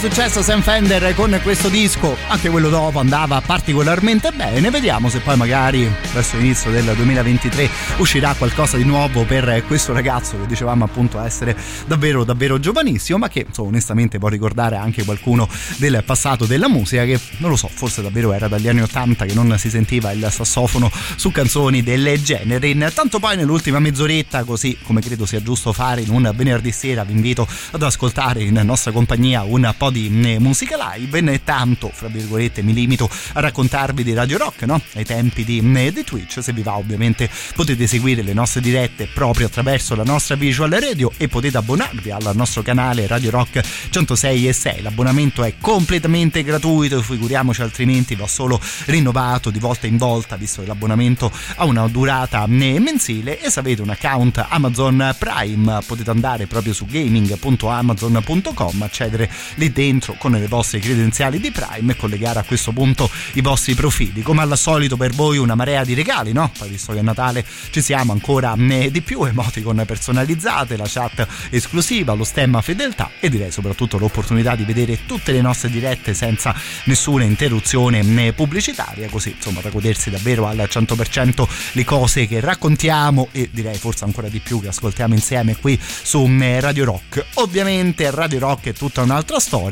successo 0.10 0.44
Sam 0.44 0.61
Fender 0.61 1.15
con 1.15 1.40
questo 1.41 1.68
disco, 1.68 2.15
anche 2.27 2.49
quello 2.49 2.69
dopo 2.69 2.99
andava 2.99 3.41
particolarmente 3.41 4.32
bene. 4.32 4.69
Vediamo 4.69 5.10
se 5.10 5.19
poi 5.19 5.36
magari 5.36 5.91
verso 6.14 6.38
l'inizio 6.38 6.69
del 6.69 6.94
2023 6.95 7.68
uscirà 7.98 8.36
qualcosa 8.36 8.77
di 8.77 8.84
nuovo 8.84 9.23
per 9.23 9.64
questo 9.65 9.94
ragazzo 9.94 10.40
che 10.40 10.45
dicevamo 10.45 10.84
appunto 10.84 11.19
essere 11.19 11.57
davvero 11.88 12.23
davvero 12.23 12.60
giovanissimo, 12.60 13.18
ma 13.18 13.30
che 13.30 13.45
insomma, 13.48 13.69
onestamente 13.69 14.19
può 14.19 14.27
ricordare 14.27 14.76
anche 14.76 15.03
qualcuno 15.03 15.49
del 15.77 16.03
passato 16.06 16.45
della 16.45 16.69
musica 16.69 17.03
che 17.03 17.19
non 17.38 17.49
lo 17.49 17.56
so, 17.56 17.68
forse 17.68 18.03
davvero 18.03 18.32
era 18.32 18.48
dagli 18.48 18.68
anni 18.68 18.82
80 18.82 19.26
che 19.26 19.34
non 19.34 19.57
si 19.57 19.72
sentiva 19.72 20.11
il 20.11 20.27
sassofono 20.30 20.91
su 21.15 21.32
canzoni 21.32 21.82
del 21.82 22.22
genere. 22.22 22.68
Intanto 22.68 23.18
poi 23.18 23.38
nell'ultima 23.38 23.80
mezz'oretta, 23.80 24.44
così 24.44 24.77
come 24.84 25.02
credo 25.02 25.26
sia 25.26 25.41
giusto 25.41 25.73
fare 25.73 26.02
in 26.02 26.11
un 26.11 26.32
venerdì 26.36 26.72
sera, 26.72 27.03
vi 27.03 27.14
invito 27.14 27.48
ad 27.72 27.82
ascoltare 27.82 28.44
in 28.44 28.61
nostra 28.64 28.91
compagnia 28.91 29.41
un 29.41 29.73
po' 29.76 29.94
di 29.95 30.11
eh, 30.26 30.39
musica 30.39 30.76
live 30.93 31.19
e 31.31 31.43
tanto, 31.45 31.89
fra 31.93 32.09
virgolette, 32.09 32.61
mi 32.61 32.73
limito 32.73 33.09
a 33.34 33.39
raccontarvi 33.39 34.03
di 34.03 34.13
Radio 34.13 34.38
Rock, 34.38 34.63
no? 34.63 34.81
Ai 34.95 35.05
tempi 35.05 35.45
di, 35.45 35.63
eh, 35.73 35.93
di 35.93 36.03
Twitch, 36.03 36.43
se 36.43 36.51
vi 36.51 36.63
va 36.63 36.76
ovviamente 36.76 37.30
potete 37.55 37.88
seguire 37.88 38.22
le 38.22 38.34
nostre 38.34 38.59
dirette 38.59 39.07
proprio 39.07 39.47
attraverso 39.47 39.95
la 39.95 40.03
nostra 40.03 40.35
visual 40.35 40.72
radio 40.72 41.09
e 41.15 41.30
potete 41.30 41.55
abbonarvi 41.55 42.11
al 42.11 42.31
nostro 42.34 42.61
canale 42.61 43.07
Radio 43.07 43.30
Rock 43.30 43.61
106 43.89 44.49
e 44.49 44.53
6. 44.53 44.81
L'abbonamento 44.81 45.45
è 45.45 45.53
completamente 45.61 46.43
gratuito, 46.43 47.01
figuriamoci 47.01 47.61
altrimenti 47.61 48.15
va 48.15 48.27
solo 48.27 48.59
rinnovato 48.88 49.49
di 49.49 49.59
volta 49.59 49.88
in 49.88 49.95
volta, 49.95 50.35
visto 50.35 50.59
che 50.59 50.67
l'abbonamento 50.67 51.31
ha 51.55 51.63
una 51.63 51.88
durata 51.88 52.43
eh, 52.43 52.80
mensile 52.80 53.39
e 53.39 53.49
se 53.49 53.61
avete 53.61 53.81
un 53.81 53.91
account 53.91 54.45
Amazon 54.49 55.15
Prime 55.17 55.80
potete 55.88 56.09
andare 56.09 56.47
proprio 56.47 56.73
su 56.73 56.85
gaming.amazon.com, 56.85 58.81
accedere 58.81 59.31
lì 59.55 59.72
dentro 59.72 59.84
con 60.18 60.32
le 60.32 60.48
vostre 60.48 60.80
credenziali 60.80 61.40
di 61.40 61.52
Prime 61.52 61.91
e 61.91 61.95
collegare 61.95 62.40
a 62.40 62.44
questo 62.44 62.72
punto 62.72 63.10
i 63.34 63.41
vostri 63.41 63.76
profili. 63.76 64.22
Come 64.22 64.41
al 64.41 64.57
solito 64.57 64.98
per 64.98 65.12
voi 65.12 65.38
una 65.38 65.53
marea 65.53 65.84
di 65.84 65.94
regali, 65.94 66.32
no? 66.32 66.52
Poi 66.57 66.70
visto 66.70 66.94
che 66.94 66.99
a 66.99 67.03
Natale 67.03 67.45
ci 67.70 67.82
siamo 67.82 68.12
ancora 68.12 68.56
eh, 68.57 68.90
di 68.90 69.02
più, 69.02 69.24
emoticon 69.24 69.84
personalizzate, 69.86 70.76
la 70.76 70.88
chat 70.88 71.28
esclusiva, 71.52 72.14
lo 72.14 72.24
stemma 72.24 72.62
fedeltà 72.62 73.12
e 73.20 73.30
direi 73.30 73.52
soprattutto 73.52 73.98
l'opportunità 73.98 74.56
di 74.56 74.64
vedere 74.64 75.06
tutte 75.06 75.32
le 75.32 75.41
nostre 75.41 75.70
dirette 75.70 76.14
senza 76.14 76.56
nessuna 76.86 77.24
interruzione 77.24 77.99
eh, 78.26 78.34
pubblicitaria, 78.34 79.07
così 79.10 79.34
insomma 79.36 79.62
da 79.62 79.70
godersi 79.70 80.10
davvero 80.10 80.48
al 80.48 80.57
100% 80.57 81.48
le 81.74 81.84
cose 81.84 82.26
che 82.26 82.40
raccontiamo 82.40 83.28
e 83.32 83.49
direi 83.52 83.78
forse 83.78 84.06
ancora 84.06 84.30
di 84.30 84.40
più 84.40 84.62
che 84.62 84.70
ascoltiamo 84.70 85.14
insieme 85.14 85.56
qui 85.57 85.80
su 85.82 86.26
eh, 86.41 86.60
Radio 86.60 86.86
Rock. 86.86 87.26
Ovviamente 87.36 88.10
Radio 88.10 88.40
Rock 88.40 88.68
è 88.68 88.74
tutta 88.74 89.02
un'altra 89.02 89.40
storia 89.40 89.64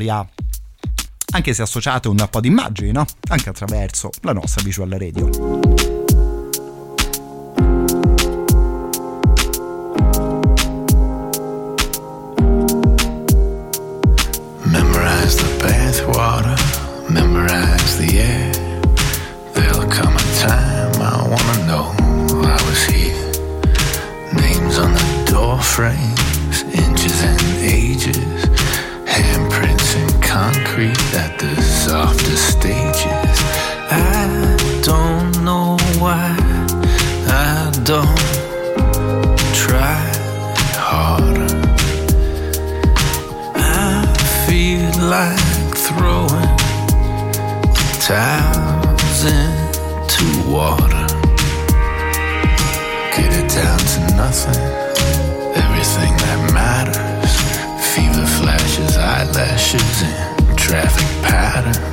anche 1.34 1.52
se 1.52 1.62
associate 1.62 2.08
un 2.08 2.26
po' 2.30 2.40
di 2.40 2.48
immagini, 2.48 2.92
no? 2.92 3.04
Anche 3.28 3.48
attraverso 3.48 4.10
la 4.22 4.32
nostra 4.32 4.62
visual 4.62 4.88
radio. 4.90 5.28
Memorize 14.62 15.36
the 15.36 15.56
bathwater, 15.58 16.54
memorize 17.08 17.96
the 17.98 18.18
air. 18.20 18.50
There'll 19.54 19.88
come 19.88 20.14
a 20.14 20.22
time 20.38 21.02
I 21.02 21.26
wanna 21.26 21.64
know 21.66 21.92
I 22.42 22.62
was 22.66 22.84
here. 22.86 23.14
Names 24.32 24.78
on 24.78 24.92
the 24.92 25.30
door 25.32 25.58
traffic 61.54 61.83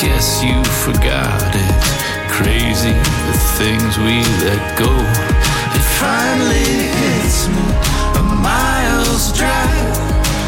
guess 0.00 0.42
you 0.42 0.56
forgot 0.80 1.52
it. 1.52 1.76
Crazy 2.32 2.96
the 3.28 3.36
things 3.60 3.98
we 3.98 4.24
let 4.48 4.78
go. 4.78 4.88
It 5.76 5.84
finally 6.00 6.88
hits 6.88 7.48
me. 7.52 7.66
A 8.16 8.22
mile's 8.40 9.28
drive. 9.36 9.96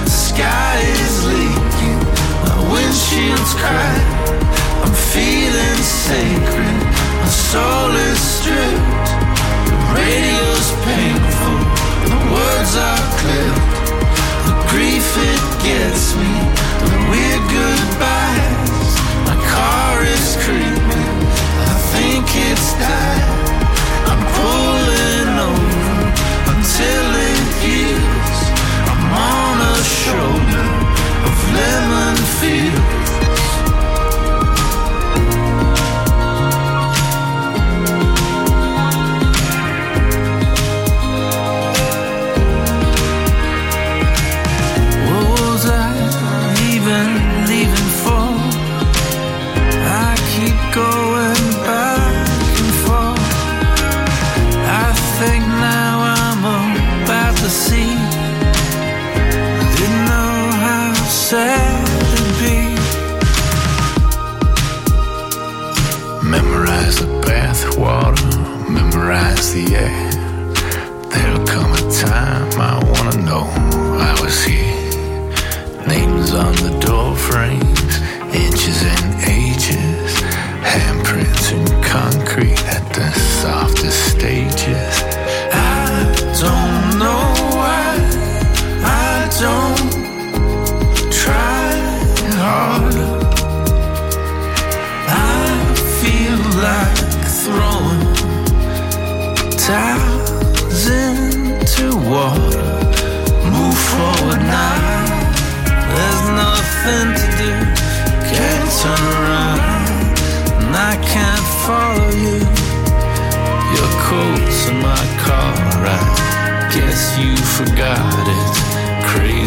The 0.05 0.11
sky 0.11 0.81
is 0.81 1.17
leaking. 1.29 2.01
My 2.49 2.57
windshield's 2.73 3.53
cracked. 3.61 4.33
I'm 4.85 4.95
feeling 5.13 5.81
sacred. 5.85 6.79
My 7.21 7.29
soul 7.29 7.93
is 8.09 8.21
stripped. 8.37 9.11
The 9.69 9.77
radio's 10.01 10.69
painful. 10.89 11.59
The 12.09 12.21
words 12.33 12.73
are 12.89 13.05
clipped. 13.21 13.69
The 14.49 14.55
grief 14.73 15.09
it 15.29 15.45
gets 15.61 16.17
me. 16.17 16.33
The 16.89 16.97
weird 17.13 17.45
goodbyes. 17.53 18.62
Is 20.03 20.37
creeping. 20.45 21.13
I 21.63 21.75
think 21.95 22.27
it's 22.27 22.73
died. 22.75 23.23
I'm 24.11 24.23
pulling 24.35 25.31
over 25.51 25.95
until 26.53 27.07
it 27.31 27.47
heals. 27.63 28.41
I'm 28.91 29.05
on 29.15 29.57
a 29.63 29.79
shoulder 30.03 30.67
of 31.29 31.37
lemon 31.55 31.82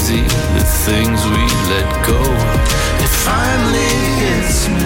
Crazy 0.06 0.22
the 0.54 0.66
things 0.86 1.20
we 1.34 1.44
let 1.74 1.90
go. 2.06 2.22
It 3.02 3.12
finally 3.26 3.94
hits 4.22 4.68
me. 4.70 4.86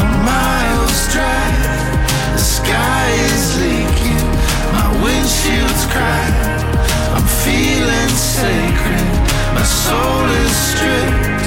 A 0.00 0.04
mile's 0.24 1.00
drive. 1.12 2.32
The 2.32 2.40
sky 2.40 3.08
is 3.28 3.44
leaking. 3.60 4.24
My 4.72 4.88
windshield's 5.04 5.84
cracked. 5.92 6.64
I'm 7.12 7.28
feeling 7.44 8.12
sacred. 8.16 9.08
My 9.52 9.66
soul 9.84 10.24
is 10.44 10.54
stripped. 10.72 11.44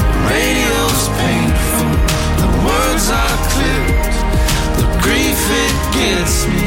The 0.00 0.16
radio's 0.32 1.04
painful. 1.20 1.92
The 2.40 2.50
words 2.64 3.06
are 3.12 3.38
clipped. 3.52 4.16
The 4.80 4.86
grief 5.04 5.40
it 5.64 5.76
gets 5.92 6.46
me. 6.48 6.64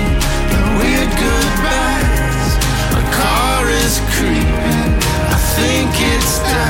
The 0.53 0.61
weird 0.77 1.09
goodbyes. 1.17 1.56
Think 6.27 6.66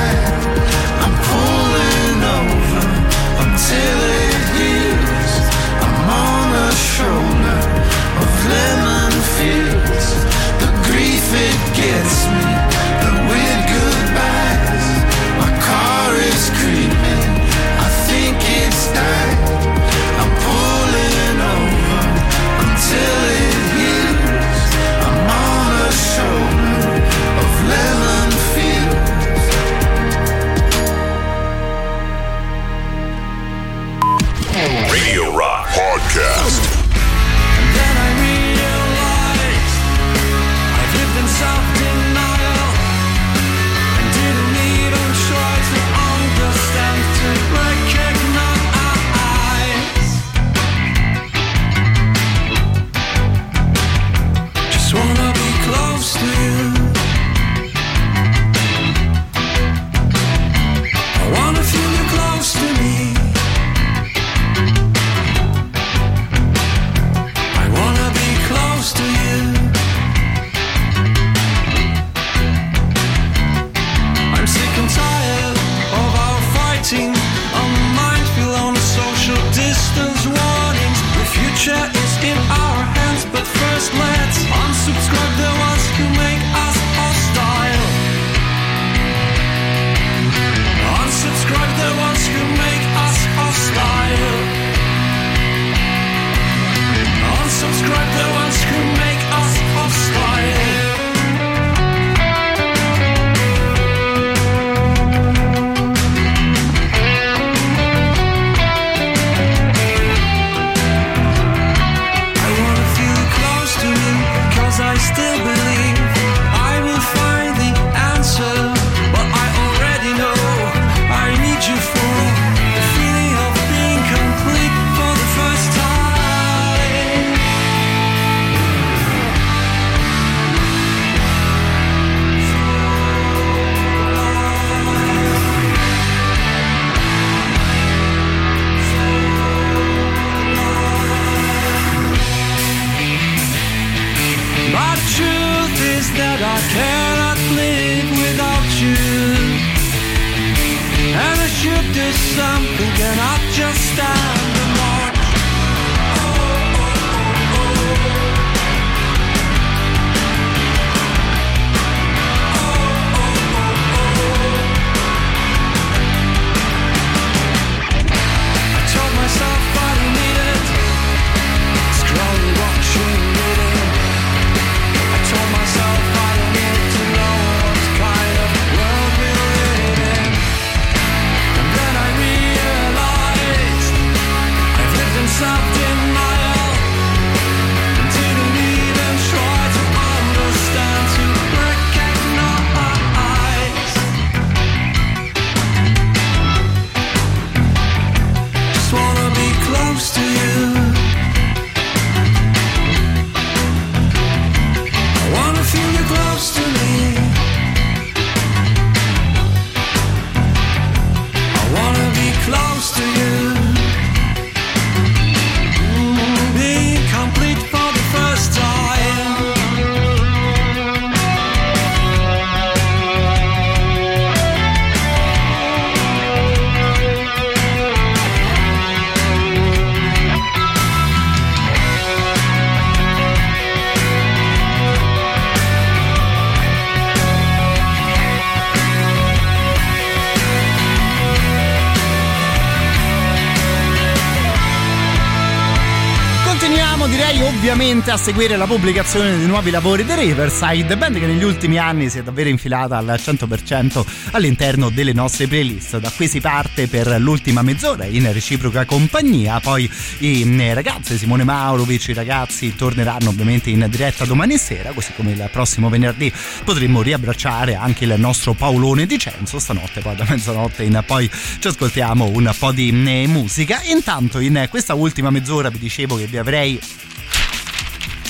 direi 247.88 247.94
ovviamente 247.94 248.12
a 248.12 248.18
seguire 248.18 248.58
la 248.58 248.66
pubblicazione 248.66 249.38
dei 249.38 249.48
nuovi 249.48 249.72
lavori 249.72 250.04
di 250.04 250.14
Riverside, 250.14 250.98
band 250.98 251.20
che 251.20 251.26
negli 251.26 251.44
ultimi 251.44 251.78
anni 251.78 252.10
si 252.10 252.20
è 252.20 252.24
davvero 252.24 252.50
infilata 252.50 252.98
al 252.98 253.18
100% 253.18 254.06
all'interno 254.32 254.90
delle 254.90 255.14
nostre 255.14 255.48
playlist. 255.48 255.98
Da 256.00 256.12
qui 256.14 256.28
si 256.28 256.42
parte 256.42 256.88
per 256.88 257.08
l'ultima 257.20 257.62
mezz'ora 257.62 258.06
in 258.06 258.32
reciproca 258.34 258.84
compagnia, 258.84 259.62
poi 259.62 259.90
i 260.20 260.44
mm, 260.44 260.74
ragazzi 260.74 261.18
Simone 261.18 261.46
Maurovic, 261.46 262.10
i 262.10 262.14
ragazzi 262.14 262.76
torneranno 262.76 263.30
ovviamente 263.30 263.70
in 263.70 263.86
diretta 263.90 264.26
domani 264.26 264.58
sera, 264.58 264.92
così 264.92 265.14
come 265.16 265.32
il 265.32 265.50
prossimo 265.52 265.88
venerdì 265.88 266.32
potremmo 266.66 267.02
riabbracciare 267.02 267.76
anche 267.76 268.04
il 268.04 268.16
nostro 268.18 268.54
Paolone 268.54 269.06
di 269.06 269.18
Censo, 269.18 269.60
stanotte 269.60 270.02
poi 270.02 270.16
da 270.16 270.26
mezzanotte 270.28 270.84
in 270.84 271.02
poi 271.06 271.30
ci 271.60 271.68
ascoltiamo 271.68 272.26
un 272.26 272.54
po' 272.58 272.72
di 272.74 272.92
mm, 272.92 273.32
musica. 273.32 273.82
Intanto 273.86 274.40
in 274.40 274.68
questa 274.70 274.94
ultima 274.94 275.30
mezz'ora 275.30 275.70
vi 275.70 275.80
dicevo 275.80 276.18
che 276.18 276.26
vi 276.26 276.38
avrei 276.38 276.80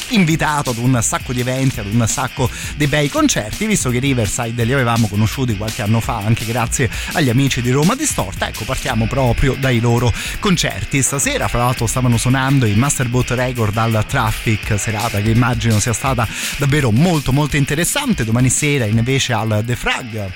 invitato 0.09 0.71
ad 0.71 0.77
un 0.77 0.99
sacco 1.01 1.33
di 1.33 1.39
eventi, 1.39 1.79
ad 1.79 1.87
un 1.87 2.05
sacco 2.07 2.49
di 2.75 2.87
bei 2.87 3.09
concerti, 3.09 3.65
visto 3.65 3.89
che 3.89 3.99
Riverside 3.99 4.63
li 4.63 4.73
avevamo 4.73 5.07
conosciuti 5.07 5.57
qualche 5.57 5.81
anno 5.81 5.99
fa 5.99 6.17
anche 6.17 6.45
grazie 6.45 6.89
agli 7.13 7.29
amici 7.29 7.61
di 7.61 7.71
Roma 7.71 7.95
Distorta. 7.95 8.47
Ecco, 8.47 8.63
partiamo 8.63 9.07
proprio 9.07 9.55
dai 9.55 9.79
loro 9.79 10.13
concerti. 10.39 11.01
Stasera, 11.01 11.47
fra 11.47 11.59
l'altro, 11.59 11.87
stavano 11.87 12.17
suonando 12.17 12.65
i 12.65 12.75
Masterboat 12.75 13.31
Record 13.31 13.77
al 13.77 14.05
Traffic, 14.07 14.79
serata 14.79 15.21
che 15.21 15.31
immagino 15.31 15.79
sia 15.79 15.93
stata 15.93 16.27
davvero 16.57 16.91
molto 16.91 17.31
molto 17.31 17.57
interessante. 17.57 18.23
Domani 18.23 18.49
sera 18.49 18.85
invece 18.85 19.33
al 19.33 19.63
The 19.65 19.75
Frag 19.75 20.31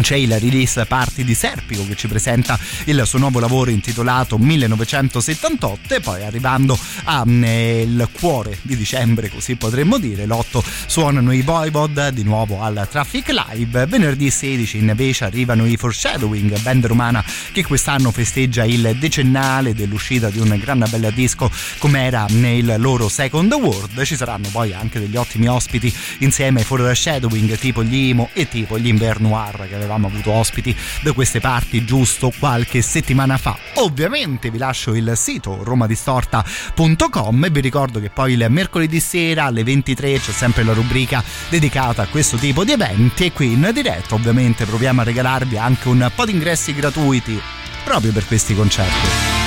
c'è 0.00 0.16
il 0.16 0.38
release 0.38 0.84
party 0.86 1.24
di 1.24 1.34
Serpico 1.34 1.86
che 1.86 1.94
ci 1.94 2.08
presenta 2.08 2.58
il 2.84 3.02
suo 3.06 3.18
nuovo 3.18 3.38
lavoro 3.38 3.70
intitolato 3.70 4.38
1978 4.38 5.94
e 5.94 6.00
poi 6.00 6.24
arrivando 6.24 6.78
al 7.04 8.08
cuore 8.12 8.58
di 8.62 8.76
dicembre 8.76 9.30
così 9.30 9.56
potremmo 9.56 9.98
dire 9.98 10.26
l'8 10.26 10.62
suonano 10.86 11.32
i 11.32 11.42
Voivod 11.42 12.08
di 12.10 12.22
nuovo 12.22 12.62
al 12.62 12.86
Traffic 12.90 13.28
Live. 13.28 13.86
Venerdì 13.86 14.30
16 14.30 14.78
invece 14.78 15.24
arrivano 15.24 15.66
i 15.66 15.76
Foreshadowing 15.76 16.58
band 16.60 16.86
romana 16.86 17.24
che 17.52 17.64
quest'anno 17.64 18.10
festeggia 18.10 18.64
il 18.64 18.96
decennale 18.98 19.74
dell'uscita 19.74 20.30
di 20.30 20.38
un 20.38 20.58
gran 20.58 20.84
bel 20.88 21.12
disco 21.14 21.50
come 21.78 22.04
era 22.04 22.26
nel 22.30 22.76
loro 22.78 23.08
Second 23.08 23.52
World. 23.52 24.02
Ci 24.02 24.16
saranno 24.16 24.48
poi 24.50 24.72
anche 24.72 24.98
degli 24.98 25.16
ottimi 25.16 25.48
ospiti 25.48 25.92
insieme 26.18 26.60
ai 26.60 26.64
Foreshadowing 26.64 27.56
tipo 27.58 27.82
gli 27.82 28.08
Imo 28.08 28.30
e 28.32 28.48
tipo 28.48 28.78
gli 28.78 28.88
Invernoir 28.88 29.66
che 29.68 29.83
avevamo 29.84 30.08
avuto 30.08 30.32
ospiti 30.32 30.74
da 31.02 31.12
queste 31.12 31.40
parti 31.40 31.84
giusto 31.84 32.32
qualche 32.38 32.82
settimana 32.82 33.36
fa. 33.36 33.56
Ovviamente 33.74 34.50
vi 34.50 34.58
lascio 34.58 34.94
il 34.94 35.12
sito 35.16 35.62
romadistorta.com 35.62 37.44
e 37.44 37.50
vi 37.50 37.60
ricordo 37.60 38.00
che 38.00 38.10
poi 38.10 38.32
il 38.32 38.46
mercoledì 38.48 39.00
sera 39.00 39.44
alle 39.44 39.62
23 39.62 40.18
c'è 40.18 40.32
sempre 40.32 40.62
la 40.64 40.72
rubrica 40.72 41.22
dedicata 41.48 42.02
a 42.02 42.06
questo 42.06 42.36
tipo 42.36 42.64
di 42.64 42.72
eventi 42.72 43.26
e 43.26 43.32
qui 43.32 43.52
in 43.52 43.70
diretta 43.72 44.14
ovviamente 44.14 44.64
proviamo 44.64 45.00
a 45.00 45.04
regalarvi 45.04 45.56
anche 45.56 45.88
un 45.88 46.10
po' 46.14 46.24
di 46.24 46.32
ingressi 46.32 46.74
gratuiti 46.74 47.40
proprio 47.84 48.12
per 48.12 48.26
questi 48.26 48.54
concerti. 48.54 49.43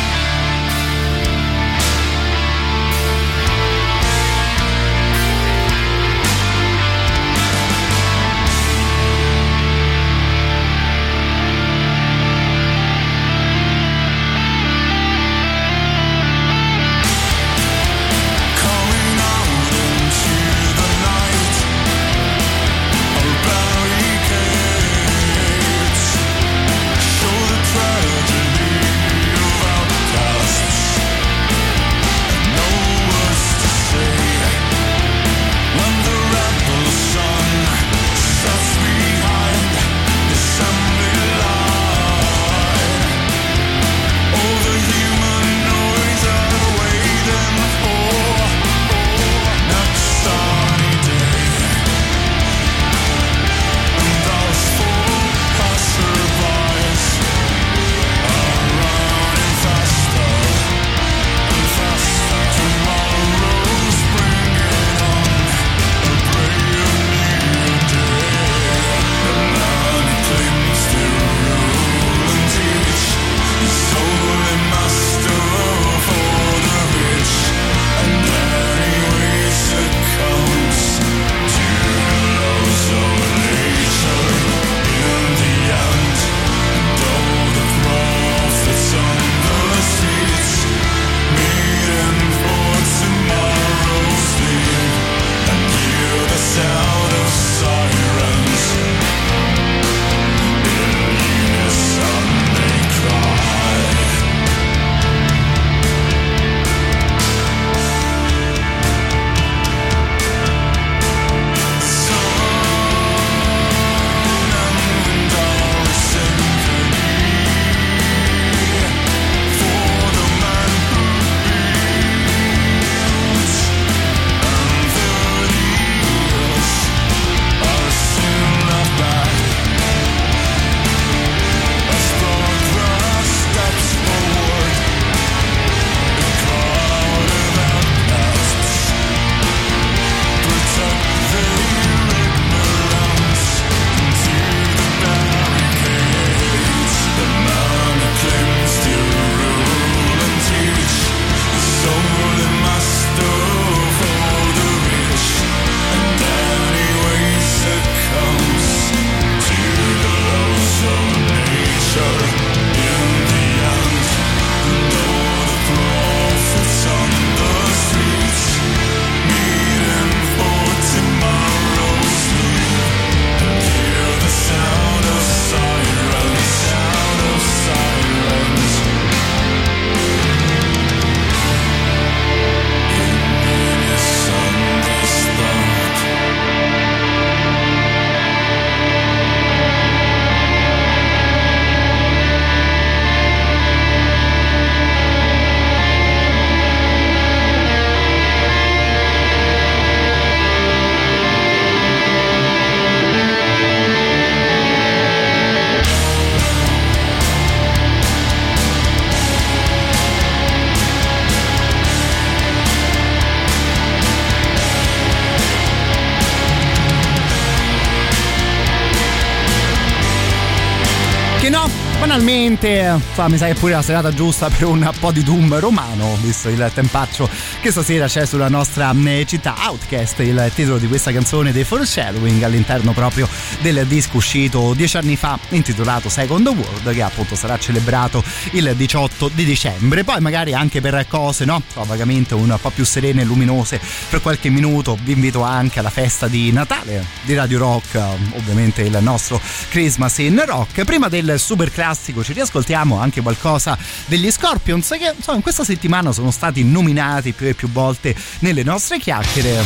Banalmente, 222.28 223.07
fa, 223.18 223.28
mi 223.30 223.38
sa 223.40 223.48
che 223.48 223.56
pure 223.56 223.72
la 223.72 223.82
serata 223.82 224.14
giusta 224.14 224.48
per 224.48 224.66
un 224.66 224.92
po' 225.00 225.12
di 225.12 225.24
doom 225.24 225.58
romano, 225.58 226.16
visto 226.22 226.50
il 226.50 226.72
tempaccio 226.72 227.28
che 227.62 227.72
stasera 227.72 228.06
c'è 228.06 228.28
sulla 228.28 228.48
nostra 228.48 228.94
eh, 229.06 229.26
città. 229.26 229.56
Outcast, 229.58 230.20
il 230.20 230.52
titolo 230.54 230.78
di 230.78 230.88
questa 230.88 231.12
canzone 231.12 231.52
dei 231.52 231.64
Foreshadowing 231.64 232.44
all'interno 232.44 232.92
proprio 232.92 233.28
del 233.62 233.88
disco 233.88 234.18
uscito 234.18 234.76
dieci 234.76 234.98
anni 234.98 235.16
fa 235.16 235.40
intitolato 235.50 236.10
Second 236.10 236.46
World 236.46 236.94
che 236.94 237.02
appunto 237.02 237.34
sarà 237.34 237.58
celebrato 237.58 238.24
il 238.52 238.76
18 238.76 239.32
di 239.34 239.46
dicembre. 239.46 240.04
Poi 240.04 240.22
magari 240.22 240.54
anche 240.54 240.80
per 240.80 241.08
cose, 241.08 241.44
no? 241.44 241.64
Vagamente 241.74 242.36
un 242.36 242.56
po' 242.62 242.70
più 242.70 242.86
serene 242.86 243.24
e 243.24 243.26
luminose 243.26 243.82
per 244.10 244.22
qualche 244.22 244.50
minuto 244.50 244.96
vi 245.02 245.14
invito 245.14 245.42
anche 245.42 245.80
alla 245.80 245.90
festa 245.90 246.28
di 246.28 246.52
Natale 246.52 247.04
di 247.24 247.34
Radio 247.34 247.58
Rock, 247.58 248.00
ovviamente 248.34 248.84
il 248.84 248.96
nostro 249.02 249.42
Christmas 249.70 250.20
in 250.20 250.40
Rock. 250.46 250.84
Prima 250.84 251.08
del 251.08 251.40
super 251.40 251.72
classico 251.72 252.24
ci 252.24 252.34
riascoltiamo 252.34 253.00
anche 253.00 253.06
qualcosa 253.22 253.78
degli 254.06 254.30
Scorpions 254.32 254.88
che 255.00 255.14
insomma, 255.16 255.38
in 255.38 255.44
questa 255.44 255.64
settimana 255.64 256.12
sono 256.12 256.32
stati 256.32 256.64
nominati 256.64 257.32
più 257.32 257.48
e 257.48 257.54
più 257.54 257.70
volte 257.70 258.16
nelle 258.40 258.64
nostre 258.64 259.00
chiacchiere 259.00 259.64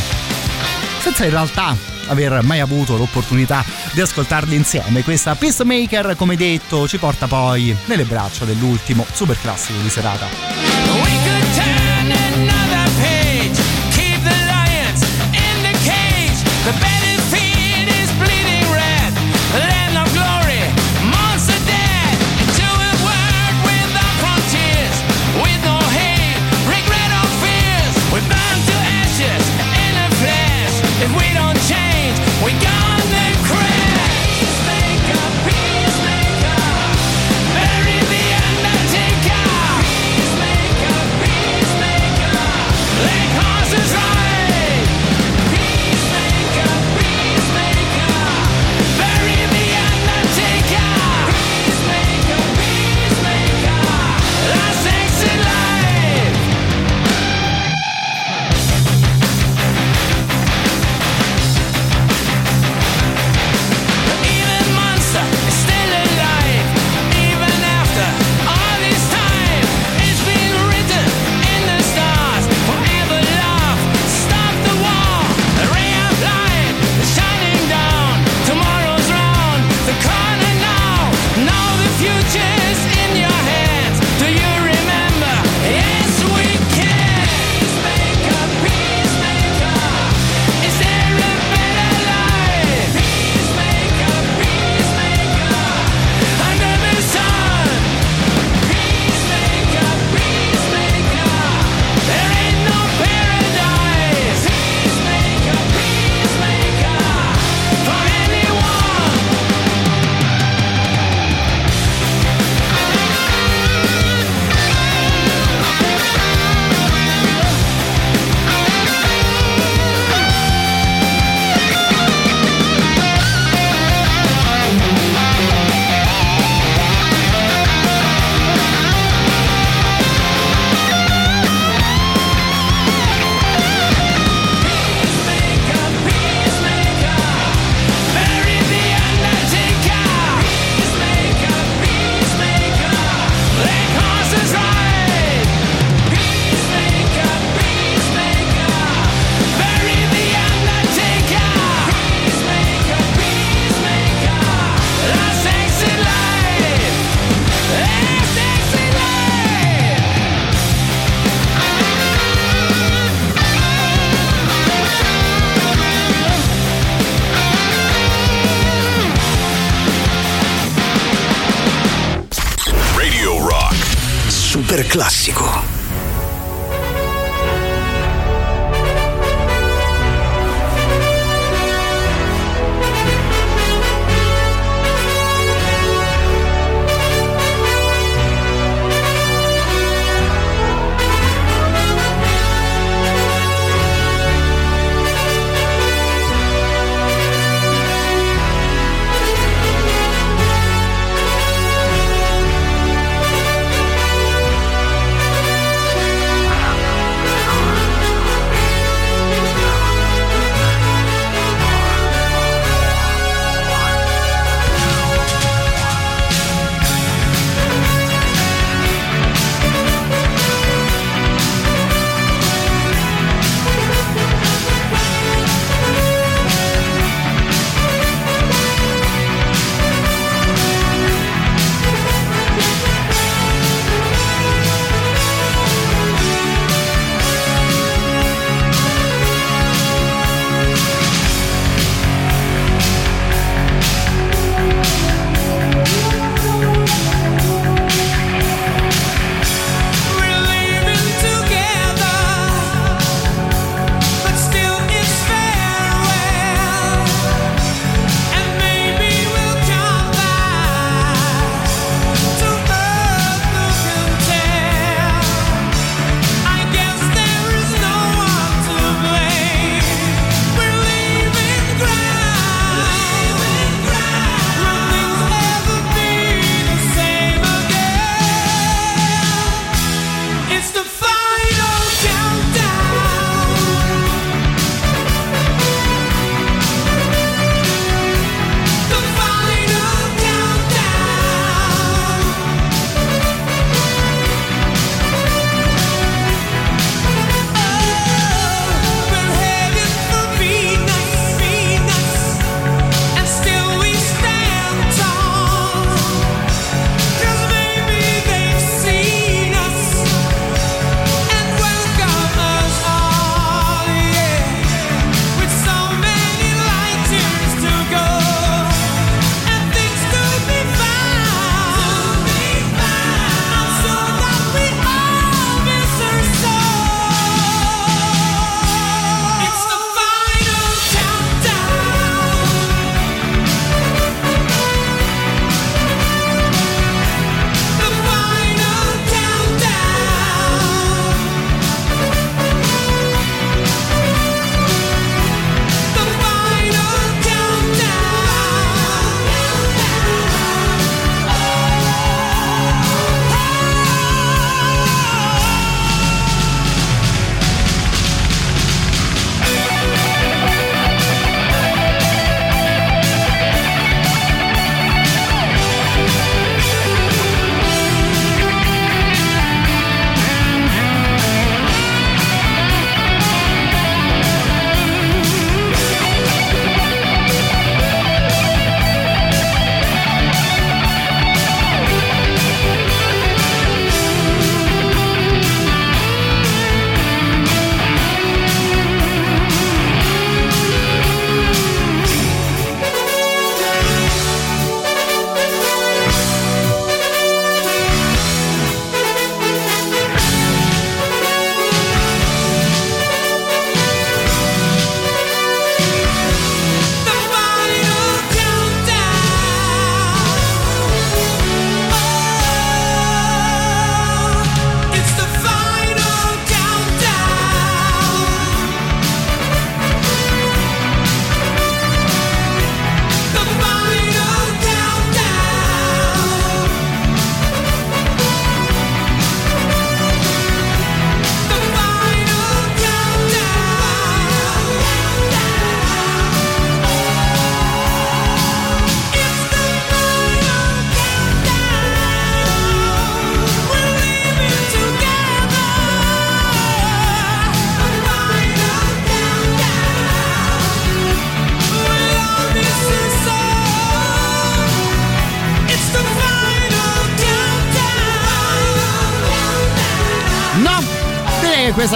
senza 1.02 1.24
in 1.24 1.32
realtà 1.32 1.76
aver 2.08 2.44
mai 2.44 2.60
avuto 2.60 2.96
l'opportunità 2.96 3.64
di 3.92 4.02
ascoltarli 4.02 4.56
insieme. 4.56 5.04
Questa 5.04 5.34
Peacemaker, 5.36 6.16
come 6.16 6.36
detto, 6.36 6.88
ci 6.88 6.98
porta 6.98 7.28
poi 7.28 7.76
nelle 7.86 8.04
braccia 8.04 8.46
dell'ultimo 8.46 9.06
super 9.12 9.40
classico 9.40 9.80
di 9.82 9.90
serata. 9.90 10.28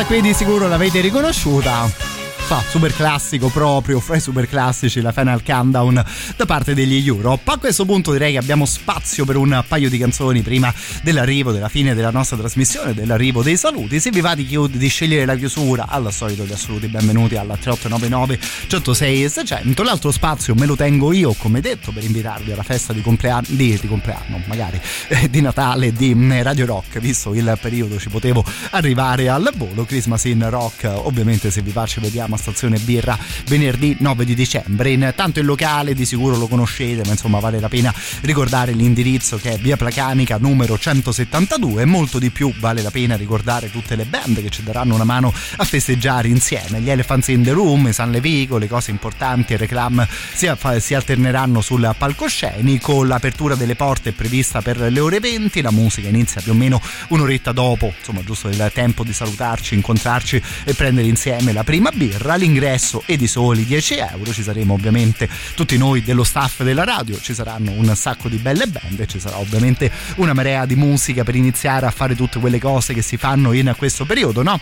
Qui 0.06 0.22
di 0.22 0.34
sicuro 0.34 0.68
l'avete 0.68 1.02
riconosciuta 1.02 2.05
fa 2.46 2.62
super 2.70 2.94
classico 2.94 3.50
proprio 3.50 4.00
fra 4.00 4.18
i 4.18 4.20
super 4.20 4.48
classici 4.48 5.02
la 5.02 5.12
Final 5.12 5.42
Countdown 5.42 6.06
da 6.36 6.46
parte 6.46 6.76
degli 6.76 7.04
Europe. 7.04 7.42
A 7.50 7.58
questo 7.58 7.86
punto 7.86 8.12
direi 8.12 8.34
che 8.34 8.38
abbiamo 8.38 8.68
spazio 8.68 9.26
per 9.26 9.36
un 9.36 9.64
paio 9.68 9.90
di 9.90 9.98
canzoni 9.98 10.44
prima 10.44 10.72
dell'arrivo 11.02 11.52
della 11.52 11.70
fine 11.70 11.96
della 11.96 12.12
nostra 12.12 12.38
trasmissione 12.38 12.94
dell'arrivo 12.94 13.42
dei 13.42 13.58
saluti. 13.58 14.00
Se 14.00 14.12
vi 14.12 14.22
va 14.22 14.36
di, 14.36 14.46
chiud- 14.46 14.76
di 14.76 14.88
scegliere 14.88 15.26
la 15.26 15.36
chiusura 15.36 15.88
al 15.88 16.14
solito 16.14 16.46
gli 16.46 16.52
assoluti 16.52 16.88
benvenuti 16.88 17.36
alla 17.36 17.56
3899 17.56 18.40
106 18.68 19.24
e 19.24 19.30
600 19.30 19.82
l'altro 19.82 20.12
spazio 20.12 20.54
me 20.54 20.68
lo 20.68 20.76
tengo 20.76 21.14
io 21.14 21.34
come 21.34 21.62
detto 21.62 21.92
per 21.92 22.04
invitarvi 22.04 22.52
alla 22.52 22.64
festa 22.64 22.94
di 22.94 23.02
compleanno 23.02 23.48
di, 23.50 23.76
di 23.82 23.88
compleanno 23.88 24.42
magari 24.46 24.80
eh, 25.08 25.32
di 25.32 25.42
Natale 25.42 25.92
di 25.92 26.14
mm, 26.14 26.42
Radio 26.44 26.68
Rock. 26.68 27.00
Visto 27.00 27.34
il 27.34 27.58
periodo 27.60 27.98
ci 27.98 28.10
potevo 28.10 28.46
arrivare 28.70 29.30
al 29.30 29.52
volo 29.56 29.84
Christmas 29.84 30.26
in 30.26 30.48
Rock. 30.48 30.84
Ovviamente 30.84 31.50
se 31.50 31.64
vi 31.64 31.72
va 31.72 31.88
ci 31.88 32.00
vediamo 32.00 32.34
a 32.36 32.38
stazione 32.38 32.78
birra 32.78 33.18
venerdì 33.48 33.98
9 34.00 34.26
di 34.26 34.36
dicembre. 34.36 34.92
Intanto 34.92 35.40
il 35.40 35.46
locale 35.46 35.94
di 35.94 36.06
sicuro 36.06 36.38
lo 36.38 36.48
conoscete, 36.48 37.02
ma 37.06 37.12
insomma 37.12 37.40
vale 37.40 37.60
la 37.60 37.70
pena 37.70 37.94
ricordare 38.22 38.72
l'indirizzo 38.72 39.38
che 39.38 39.54
è 39.54 39.58
via 39.58 39.78
Placanica 39.78 40.38
numero 40.38 40.78
172 40.78 41.86
molto 41.86 42.20
di 42.20 42.30
più 42.30 42.54
vale 42.60 42.82
la 42.82 42.92
pena 42.92 43.16
ricordare 43.16 43.72
tutte 43.72 43.96
le 43.96 44.06
band 44.06 44.42
che 44.42 44.50
ci 44.50 44.64
daranno 44.64 44.96
una 44.96 45.04
mano 45.04 45.34
a 45.58 45.64
festeggiare 45.64 46.28
insieme. 46.28 46.82
Gli 46.82 46.90
Elephants 46.90 47.30
in 47.30 47.44
the 47.44 47.52
Room, 47.52 47.88
i 47.88 47.94
San 47.94 48.12
Levico, 48.12 48.58
le 48.58 48.68
cose 48.68 48.92
importanti 48.92 49.54
e 49.54 49.58
reclam 49.58 50.06
si, 50.34 50.52
si 50.80 50.94
alterneranno 50.94 51.62
sul 51.62 51.94
palcoscenico. 51.98 53.04
L'apertura 53.04 53.56
delle 53.56 53.76
porte 53.76 54.10
è 54.10 54.14
prevista 54.14 54.62
per 54.62 54.80
le 54.80 55.00
ore 55.00 55.20
20, 55.20 55.62
la 55.62 55.72
musica 55.72 56.08
inizia 56.08 56.42
più 56.42 56.52
o 56.52 56.56
meno 56.56 56.82
un'oretta 57.10 57.52
dopo, 57.52 57.94
insomma 57.98 58.24
giusto 58.24 58.50
il 58.50 58.72
tempo 58.74 59.04
di 59.04 59.14
salutarci, 59.14 59.76
incontrarci 59.76 60.42
e 60.64 60.74
prendere 60.74 61.08
insieme 61.08 61.54
la 61.54 61.64
prima 61.64 61.92
birra 61.92 62.25
birra, 62.26 62.36
l'ingresso 62.36 63.04
è 63.06 63.16
di 63.16 63.28
soli 63.28 63.66
10 63.66 63.98
euro, 63.98 64.34
ci 64.34 64.42
saremo 64.42 64.74
ovviamente 64.74 65.30
tutti 65.54 65.78
noi 65.78 66.02
dello 66.02 66.24
staff 66.24 66.64
della 66.64 66.84
radio, 66.84 67.20
ci 67.20 67.36
saranno 67.36 67.72
un 67.72 67.96
sacco 67.96 68.28
di 68.28 68.38
belle 68.38 68.66
band 68.66 69.00
e 69.00 69.06
ci 69.06 69.20
sarà 69.20 69.38
ovviamente 69.38 69.92
una 70.16 70.34
marea 70.34 70.66
di 70.66 70.76
musica 70.76 71.24
per 71.24 71.36
iniziare 71.36 71.86
a 71.86 71.92
fare 71.92 72.16
tutte 72.16 72.40
quelle 72.40 72.60
cose 72.60 72.94
che 72.94 73.04
si 73.04 73.18
fanno 73.18 73.54
in 73.54 73.74
questo 73.78 74.06
periodo, 74.06 74.42
no? 74.42 74.60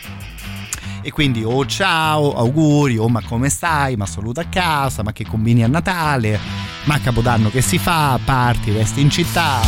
e 1.06 1.12
quindi 1.12 1.44
oh 1.44 1.66
ciao, 1.66 2.34
auguri, 2.34 2.98
oh 2.98 3.10
ma 3.10 3.22
come 3.22 3.50
stai, 3.50 3.96
ma 3.96 4.06
saluta 4.06 4.42
a 4.42 4.46
casa, 4.46 5.04
ma 5.04 5.14
che 5.14 5.26
combini 5.26 5.64
a 5.64 5.68
Natale, 5.68 6.40
ma 6.84 6.96
a 6.96 7.00
Capodanno 7.00 7.50
che 7.50 7.62
si 7.62 7.78
fa, 7.78 8.20
parti, 8.24 8.72
resti 8.72 9.02
in 9.02 9.10
città. 9.10 9.62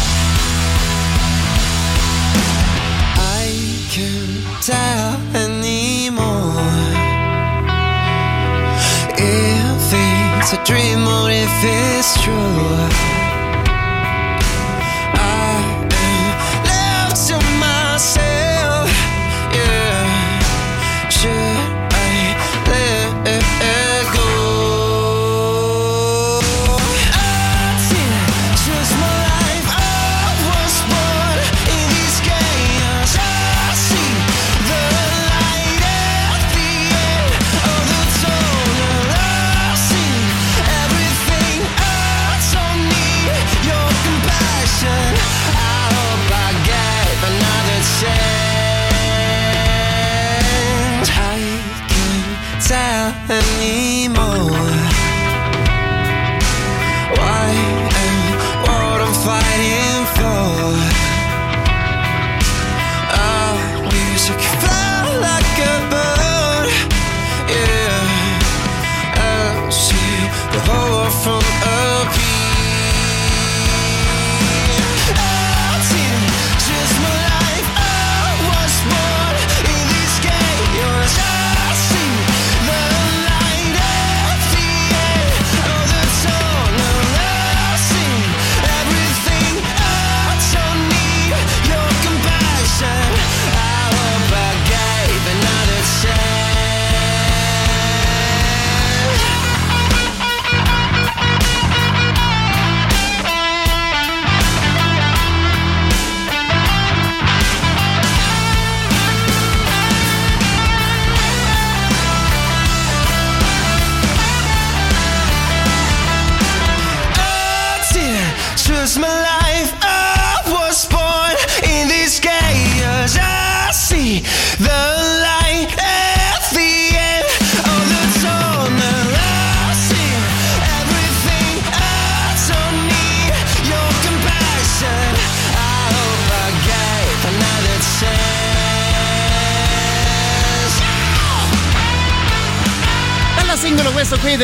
I 3.18 3.88
can't 3.90 4.66
tell 4.66 5.55
it's 10.46 10.54
a 10.54 10.64
dream 10.64 11.08
or 11.08 11.32
if 11.32 11.50
it's 11.64 12.22
true. 12.22 13.25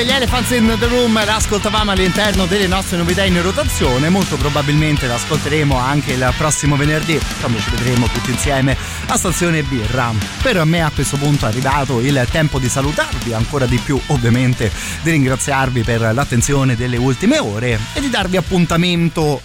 Degli 0.04 0.10
Elephants 0.10 0.50
in 0.52 0.76
the 0.80 0.88
Room, 0.88 1.14
l'ascoltavamo 1.14 1.92
all'interno 1.92 2.48
delle 2.48 2.66
nostre 2.66 2.98
novità 2.98 3.24
in 3.24 3.40
rotazione, 3.40 4.10
molto 4.10 4.36
probabilmente 4.36 5.06
l'ascolteremo 5.06 5.78
anche 5.78 6.14
il 6.14 6.34
prossimo 6.38 6.76
venerdì, 6.76 7.20
quando 7.40 7.60
ci 7.60 7.70
vedremo 7.70 8.08
tutti 8.08 8.32
insieme 8.32 8.76
a 9.06 9.16
Stazione 9.16 9.62
Birra. 9.62 10.12
Per 10.42 10.64
me 10.66 10.82
a 10.82 10.90
questo 10.90 11.18
punto 11.18 11.46
è 11.46 11.50
arrivato 11.50 12.00
il 12.00 12.28
tempo 12.32 12.58
di 12.58 12.68
salutarvi, 12.68 13.34
ancora 13.34 13.68
di 13.68 13.78
più 13.78 14.00
ovviamente 14.08 14.72
di 15.04 15.12
ringraziarvi 15.12 15.84
per 15.84 16.12
l'attenzione 16.14 16.76
delle 16.76 16.98
ultime 16.98 17.38
ore 17.38 17.78
e 17.94 18.02
di 18.02 18.10
darvi 18.10 18.38
appuntamento 18.38 19.40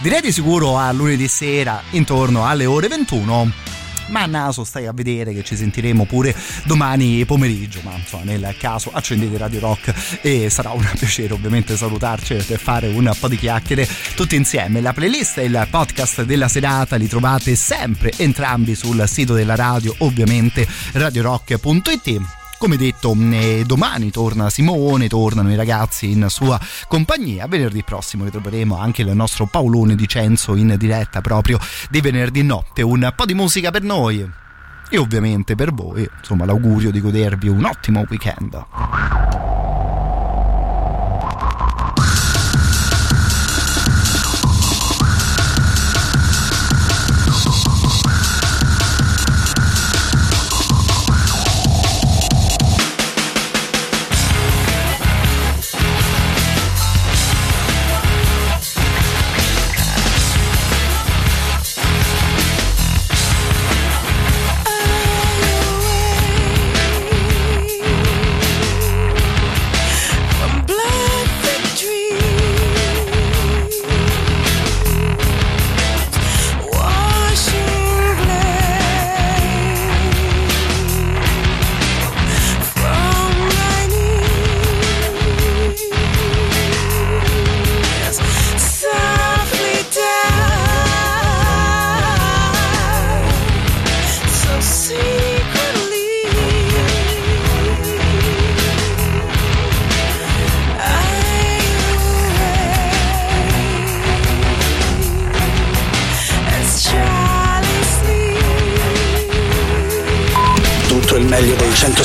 direi 0.00 0.20
di 0.20 0.30
sicuro 0.30 0.76
a 0.76 0.92
lunedì 0.92 1.26
sera 1.26 1.82
intorno 1.90 2.46
alle 2.46 2.66
ore 2.66 2.88
21 2.88 3.75
ma 4.08 4.26
naso 4.26 4.64
stai 4.64 4.86
a 4.86 4.92
vedere 4.92 5.32
che 5.32 5.42
ci 5.42 5.56
sentiremo 5.56 6.04
pure 6.04 6.34
domani 6.64 7.24
pomeriggio 7.24 7.80
ma 7.82 7.94
insomma 7.94 8.24
nel 8.24 8.54
caso 8.58 8.90
accendete 8.92 9.36
Radio 9.38 9.60
Rock 9.60 10.20
e 10.22 10.50
sarà 10.50 10.70
un 10.70 10.88
piacere 10.98 11.32
ovviamente 11.32 11.76
salutarci 11.76 12.34
per 12.34 12.58
fare 12.58 12.88
un 12.88 13.10
po' 13.18 13.28
di 13.28 13.36
chiacchiere 13.36 13.88
tutti 14.14 14.36
insieme. 14.36 14.80
La 14.80 14.92
playlist 14.92 15.38
e 15.38 15.44
il 15.44 15.66
podcast 15.70 16.22
della 16.22 16.48
serata 16.48 16.96
li 16.96 17.08
trovate 17.08 17.54
sempre 17.54 18.12
entrambi 18.16 18.74
sul 18.74 19.02
sito 19.06 19.34
della 19.34 19.54
radio 19.54 19.94
ovviamente 19.98 20.66
radiorock.it 20.92 22.35
come 22.58 22.76
detto, 22.76 23.14
eh, 23.14 23.64
domani 23.66 24.10
torna 24.10 24.50
Simone, 24.50 25.08
tornano 25.08 25.50
i 25.50 25.56
ragazzi 25.56 26.10
in 26.10 26.26
sua 26.28 26.58
compagnia. 26.88 27.46
Venerdì 27.46 27.82
prossimo 27.82 28.24
ritroveremo 28.24 28.78
anche 28.78 29.02
il 29.02 29.14
nostro 29.14 29.46
Paolone 29.46 29.94
di 29.94 30.08
Censo 30.08 30.54
in 30.54 30.74
diretta 30.78 31.20
proprio 31.20 31.58
di 31.90 32.00
venerdì 32.00 32.42
notte. 32.42 32.82
Un 32.82 33.12
po' 33.14 33.24
di 33.24 33.34
musica 33.34 33.70
per 33.70 33.82
noi 33.82 34.28
e 34.88 34.98
ovviamente 34.98 35.54
per 35.54 35.72
voi, 35.72 36.08
insomma, 36.18 36.44
l'augurio 36.44 36.90
di 36.90 37.00
godervi 37.00 37.48
un 37.48 37.64
ottimo 37.64 38.04
weekend. 38.08 39.55